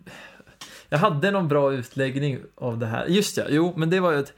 [0.88, 3.06] Jag hade någon bra utläggning av det här.
[3.06, 4.32] Just ja, jo, men det var ju att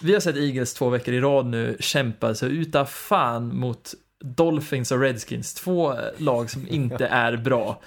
[0.00, 3.94] vi har sett Eagles två veckor i rad nu kämpa så utav fan mot
[4.24, 7.80] Dolphins och Redskins, två lag som inte är bra.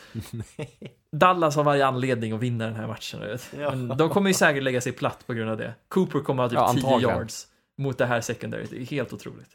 [1.12, 3.38] Dallas har varje anledning att vinna den här matchen.
[3.58, 5.74] Men de kommer ju säkert lägga sig platt på grund av det.
[5.88, 7.16] Cooper kommer ha typ Ja, 10 antagligen.
[7.18, 7.48] yards
[7.78, 8.70] mot det här secondaryt.
[8.70, 9.50] Det är helt otroligt.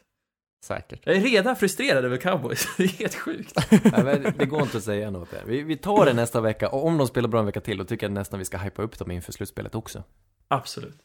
[0.63, 1.01] Säkert.
[1.05, 2.67] Jag är redan frustrerad över cowboys.
[2.77, 3.53] Det är helt sjukt.
[3.71, 5.43] Nej, men det går inte att säga något där.
[5.45, 7.83] Vi, vi tar det nästa vecka, och om de spelar bra en vecka till, då
[7.83, 10.03] tycker jag nästan vi ska hypa upp dem inför slutspelet också.
[10.47, 10.97] Absolut.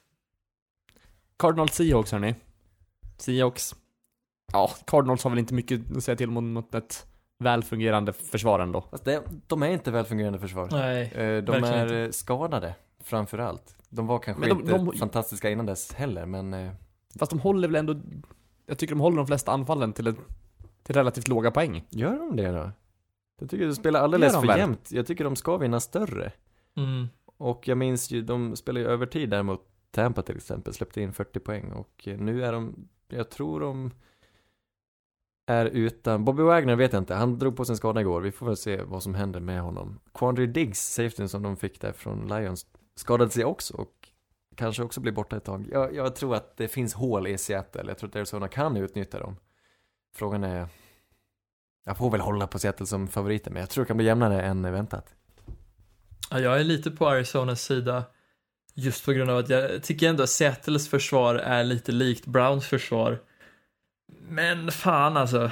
[1.38, 2.34] Cardinals Seahawks hörni.
[3.18, 3.74] Seahawks.
[4.52, 7.06] Ja, Cardinals har väl inte mycket att säga till om mot ett
[7.38, 8.80] välfungerande försvar ändå.
[8.90, 10.68] Fast det, de är inte välfungerande försvar.
[10.72, 11.02] Nej.
[11.14, 12.12] Eh, De är inte.
[12.16, 12.74] skadade,
[13.04, 13.76] framför allt.
[13.88, 16.70] De var kanske Men de- inte de- fantastiska innan dess heller, men eh,
[17.18, 18.00] Fast de håller väl ändå,
[18.66, 20.16] jag tycker de håller de flesta anfallen till, ett,
[20.82, 21.84] till relativt låga poäng.
[21.90, 22.70] gör de det då?
[23.40, 24.58] Jag tycker de spelar alldeles de för väl?
[24.58, 24.92] jämnt.
[24.92, 26.32] Jag tycker de ska vinna större.
[26.76, 27.06] Mm.
[27.36, 31.12] Och jag minns ju, de spelar ju övertid där mot Tampa till exempel, släppte in
[31.12, 33.90] 40 poäng och nu är de, jag tror de
[35.46, 38.46] är utan, Bobby Wagner vet jag inte, han drog på sin skada igår, vi får
[38.46, 40.00] väl se vad som händer med honom.
[40.14, 44.05] Quandry Diggs, safetyn som de fick där från Lions, skadade sig också och
[44.56, 45.68] kanske också blir borta ett tag.
[45.72, 49.18] Jag, jag tror att det finns hål i Seattle, jag tror att Arizona kan utnyttja
[49.18, 49.36] dem.
[50.16, 50.68] Frågan är,
[51.84, 54.42] jag får väl hålla på Seattle som favoriter, men jag tror det kan bli jämnare
[54.42, 55.14] än väntat.
[56.30, 58.04] Ja, jag är lite på Arizonas sida
[58.74, 62.66] just på grund av att jag tycker ändå att Seattles försvar är lite likt Browns
[62.66, 63.22] försvar.
[64.28, 65.50] Men fan alltså.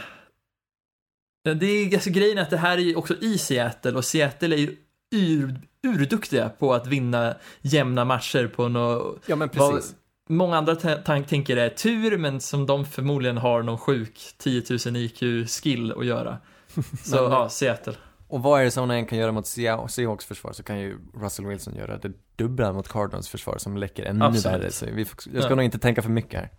[1.43, 4.56] Det är, alltså grejen är att det här är ju också i Seattle och Seattle
[4.56, 4.76] är ju
[5.10, 9.82] ur, urduktiga på att vinna jämna matcher på något Ja men Vad-
[10.28, 10.77] Många andra
[11.23, 16.39] tänker är tur, men som de förmodligen har någon sjuk 10 000 IQ-skill att göra.
[17.05, 17.94] Så Men- ja, Seattle.
[18.28, 21.74] Och vad Arizona än kan göra mot Sea- Seahawks försvar så kan ju Russell Wilson
[21.77, 24.61] göra det dubbla mot Cardinals försvar som läcker ännu Absolut.
[24.61, 24.70] värre.
[24.73, 25.56] Så vi får, jag ska Ja.
[25.56, 26.51] nog inte tänka för mycket här.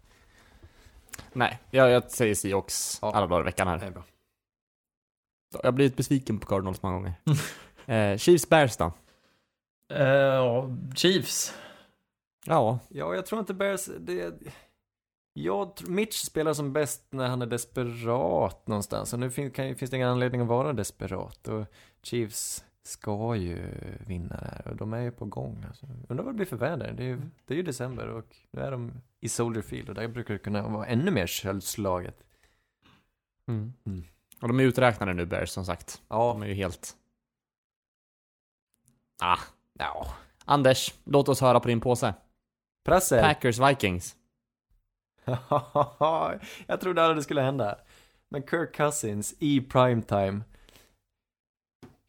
[1.34, 3.12] Nej, jag, jag säger Seahawks Ja.
[3.16, 3.78] alla dagar i veckan här.
[3.80, 4.04] är bra.
[5.54, 7.14] Jag har blivit besviken på Cardinals många gånger.
[8.12, 8.94] eh, Chiefs Bears då?
[9.90, 11.54] Eh, Ja, Chiefs.
[12.46, 14.34] Ja, Ja, jag tror inte Bears, det...
[15.34, 19.14] Jag, tr- Mitch spelar som bäst när han är desperat någonstans.
[19.14, 21.48] Och nu fin, kan, finns det ingen anledning att vara desperat.
[21.48, 21.66] Och
[22.04, 23.58] Chiefs ska ju
[24.08, 24.68] vinna det här.
[24.68, 25.66] Och de är ju på gång.
[25.68, 25.86] Alltså.
[26.10, 26.94] Undrar vad det blir för väder.
[26.98, 28.92] Det är, ju, det är ju december och nu är de
[29.22, 29.90] i Soldier Field.
[29.90, 32.24] Och där brukar det kunna vara ännu mer köldslaget.
[33.48, 33.74] Mm.
[33.86, 34.04] Mm.
[34.42, 36.02] Och de är uträknade nu, Bears, som sagt.
[36.08, 36.96] Ja, De är ju helt...
[39.24, 39.40] Ah,
[39.80, 40.08] ja.
[40.46, 42.14] Anders, låt oss höra på din påse.
[42.86, 43.22] Prasse.
[43.22, 44.16] Packers Vikings.
[46.68, 47.76] jag trodde aldrig det skulle hända.
[48.30, 50.42] Men Kirk Cousins i primetime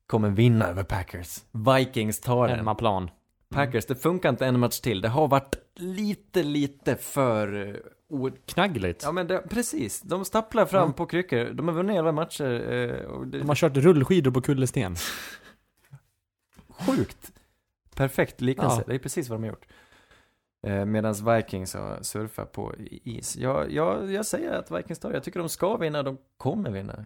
[0.06, 1.44] kommer vinna över Packers.
[1.52, 2.56] Vikings tar den.
[2.56, 3.10] Hemmaplan.
[3.48, 5.00] Packers, det funkar inte en match till.
[5.00, 7.68] Det har varit lite, lite för...
[7.68, 7.74] eh,
[8.46, 9.02] Knaggligt.
[9.02, 10.92] Ja men det, precis, de stapplar fram Mm.
[10.92, 11.44] på kryckor.
[11.44, 12.72] De har vunnit 11 matcher.
[12.72, 14.96] Eh, och det, De har kört rullskidor på kullersten.
[16.68, 17.32] Sjukt.
[17.96, 18.76] Perfekt liknelse.
[18.78, 18.84] Ja.
[18.86, 19.66] Det är precis vad de har gjort.
[20.66, 22.74] Eh, Medan Vikings har surfat på
[23.04, 23.36] is.
[23.36, 25.12] Jag, jag, jag säger att Vikings tar.
[25.12, 26.02] Jag tycker de ska vinna.
[26.02, 27.04] De kommer vinna.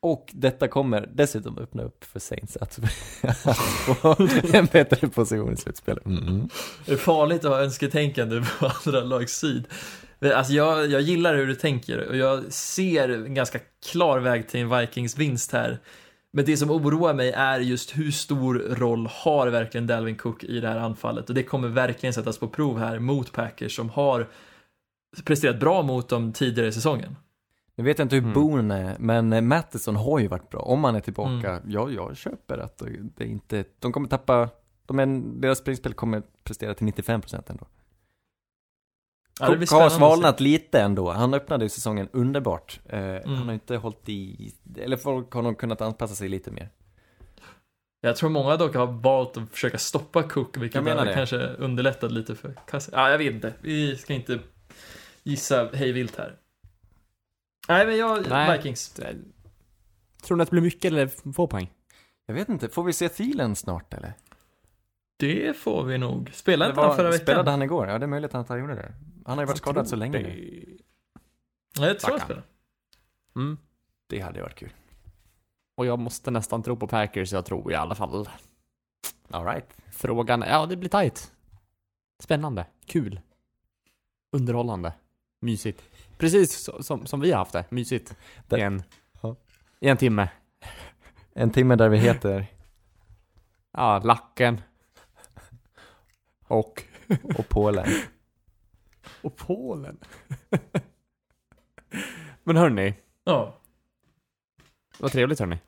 [0.00, 2.78] Och detta kommer dessutom öppna upp för Saints att
[3.42, 3.56] att
[4.00, 4.16] få
[4.52, 6.06] en bättre position i slutspelet.
[6.06, 6.48] Mm.
[6.86, 9.44] Det är farligt att ha önsketänkande på andra lags.
[10.18, 13.58] Men Alltså jag, jag gillar hur du tänker och jag ser en ganska
[13.90, 15.78] klar väg till en Vikings vinst här.
[16.32, 20.60] Men det som oroar mig är just hur stor roll har verkligen Dalvin Cook i
[20.60, 24.26] det här anfallet och det kommer verkligen sättas på prov här mot Packers som har
[25.24, 27.16] presterat bra mot dem tidigare i säsongen.
[27.76, 28.34] Nu vet jag inte hur Mm.
[28.34, 30.60] Boone är, men eh, Mattison har ju varit bra.
[30.60, 31.62] Om han är tillbaka, Mm.
[31.70, 32.82] ja, jag köper att
[33.16, 34.48] det inte, de kommer tappa,
[34.86, 35.06] de är,
[35.40, 37.66] deras springspel kommer prestera till 95% ändå.
[39.40, 41.10] Ja, det har svalnat lite ändå.
[41.10, 42.80] Han öppnade ju säsongen underbart.
[42.86, 43.34] Eh, Mm.
[43.34, 46.68] Han har inte hållit i, eller folk har nog kunnat anpassa sig lite mer.
[48.00, 51.14] Jag tror många dock har valt att försöka stoppa Cook, vilket Jag menar har det.
[51.14, 52.90] kanske underlättat lite för Cousins.
[52.92, 53.54] Ja, jag vet inte.
[53.60, 54.38] Vi ska inte
[55.22, 56.36] gissa hej vilt här.
[57.68, 58.56] Nej, men jag, Nej.
[58.56, 59.00] Vikings.
[60.22, 61.70] Tror ni att det blir mycket eller få poäng?
[62.26, 64.12] Jag vet inte, får vi se Thielen snart eller?
[65.18, 66.30] Det får vi nog.
[66.34, 67.24] Spelade Det inte han förra veckan?
[67.26, 67.88] Spelade han igår?
[67.88, 68.94] Ja, det är möjligt att han gjorde det.
[69.26, 70.78] Han har ju varit skadad så länge nu.
[71.78, 72.46] Ja, jag tror han spelade.
[73.36, 73.58] Mm.
[74.06, 74.70] Det hade varit kul.
[75.76, 78.28] Och jag måste nästan tro på Packers, jag tror i alla fall.
[79.30, 79.76] Alright.
[79.92, 81.32] Frågan, ja det blir tight.
[82.22, 83.20] Spännande, kul.
[84.32, 84.92] Underhållande,
[85.40, 85.82] mysigt.
[86.18, 88.16] Precis så, som, som vi har haft det, mysigt.
[88.46, 88.82] Det- I en,
[89.20, 89.36] Ja.
[89.80, 90.28] I en timme.
[91.32, 92.46] En timme där vi heter
[93.72, 94.60] Ja, lacken.
[96.48, 96.82] Och,
[97.38, 97.86] och Polen.
[99.22, 99.98] och Polen.
[102.44, 102.94] Men hörni,
[103.24, 103.54] Ja.
[104.98, 105.58] vad trevligt hörni.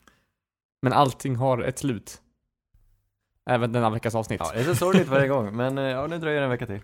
[0.82, 2.20] Men allting har ett slut.
[3.51, 4.40] Även denna veckas avsnitt.
[4.44, 6.66] Ja, det är så sorgligt varje gång, men eh, ja, nu dröjer det en vecka
[6.66, 6.81] till.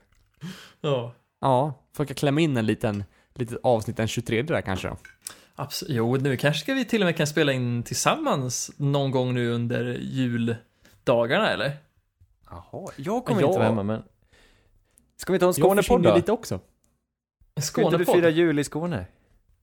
[0.80, 1.14] Ja.
[1.40, 3.04] Ja, försöka klämma in en liten,
[3.34, 4.96] litet avsnitt den 23 där kanske då.
[5.54, 5.96] Absolut.
[5.96, 9.50] Jo, nu kanske ska vi till och med kan spela in tillsammans någon gång nu
[9.50, 11.72] under juldagarna, eller?
[12.50, 13.46] Jaha, jag kommer Ja.
[13.46, 14.02] inte vara hemma, men...
[15.16, 16.16] Ska vi ta en Jag Skånepodd då?
[16.16, 16.60] lite också.
[17.54, 18.22] En Ska inte du Skånepodd?
[18.22, 19.06] fira jul i Skåne?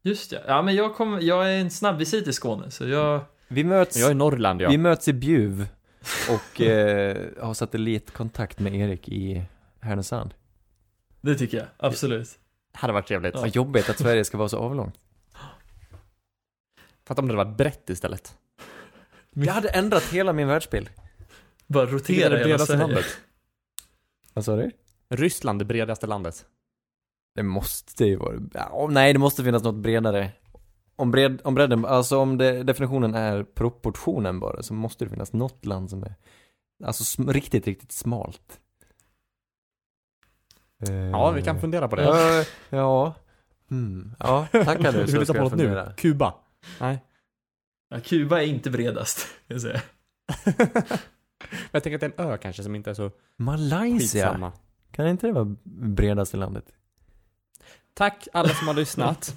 [0.01, 0.39] Just ja.
[0.47, 3.21] Ja, men jag, kom, jag är en snabbvisit i Skåne, så jag...
[3.47, 4.69] Vi möts, Jag är i Norrland ja.
[4.69, 5.67] vi möts i Bjuv
[6.29, 9.43] och eh, har satellitkontakt med Erik i
[9.79, 10.33] Härnösand.
[11.21, 12.39] Det tycker jag, absolut.
[12.73, 13.35] hade varit trevligt.
[13.35, 14.95] Vad jobbigt att Sverige ska vara så avlångt.
[17.07, 18.35] Fatta om det var brett istället.
[19.33, 20.89] Jag hade ändrat hela min världsbild.
[21.67, 23.05] Bara rotera det hela bredaste landet?
[24.33, 24.71] Vad sa du?
[25.09, 26.45] Ryssland, det bredaste landet.
[27.35, 30.31] Det måste ju vara, ja, nej det måste finnas något bredare.
[30.95, 35.33] Om, bred, om bredden, alltså om det, definitionen är proportionen bara, så måste det finnas
[35.33, 36.15] något land som är,
[36.83, 38.59] alltså sm, riktigt, riktigt smalt.
[41.11, 42.03] Ja, vi kan fundera på det.
[42.03, 43.13] Ja, ja.
[43.71, 44.15] Mm.
[44.19, 44.99] Ja, tackar du.
[45.05, 45.93] du så vill på något nu?
[45.97, 46.33] Kuba?
[46.79, 47.03] Nej.
[47.89, 49.81] Ja, Kuba är inte bredast, ska jag säga.
[51.71, 53.99] jag tänker att det är en ö kanske som inte är så Malaysia?
[53.99, 54.51] skitsamma.
[54.91, 56.65] Kan inte det vara bredaste landet?
[57.93, 59.35] Tack alla som har lyssnat.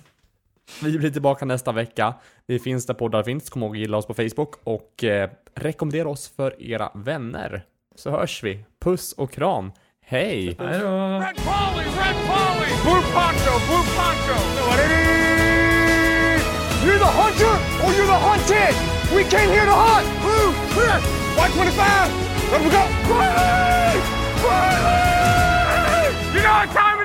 [0.83, 2.15] Vi blir tillbaka nästa vecka.
[2.47, 3.51] Vi finns där poddar finns.
[3.51, 7.65] Kom ihåg att gilla oss på Facebook och eh, rekommendera oss för era vänner.
[7.95, 8.65] Så hörs vi.
[8.81, 9.73] Puss och kram.
[10.01, 10.45] Hej!
[10.45, 10.65] Hej då!
[10.65, 14.37] Red Polly, Red Polly, Blue Poncho, Blue Poncho.
[14.69, 16.43] What it is?
[16.85, 17.55] You're the hunter
[17.85, 18.75] or you're the hunted?
[19.17, 20.07] We came here to hunt.
[20.23, 21.26] Blue.
[21.37, 22.51] 125!
[22.51, 22.83] Let him go!
[23.13, 24.01] Quietly!
[24.41, 26.11] Quietly!
[26.35, 26.96] You know what time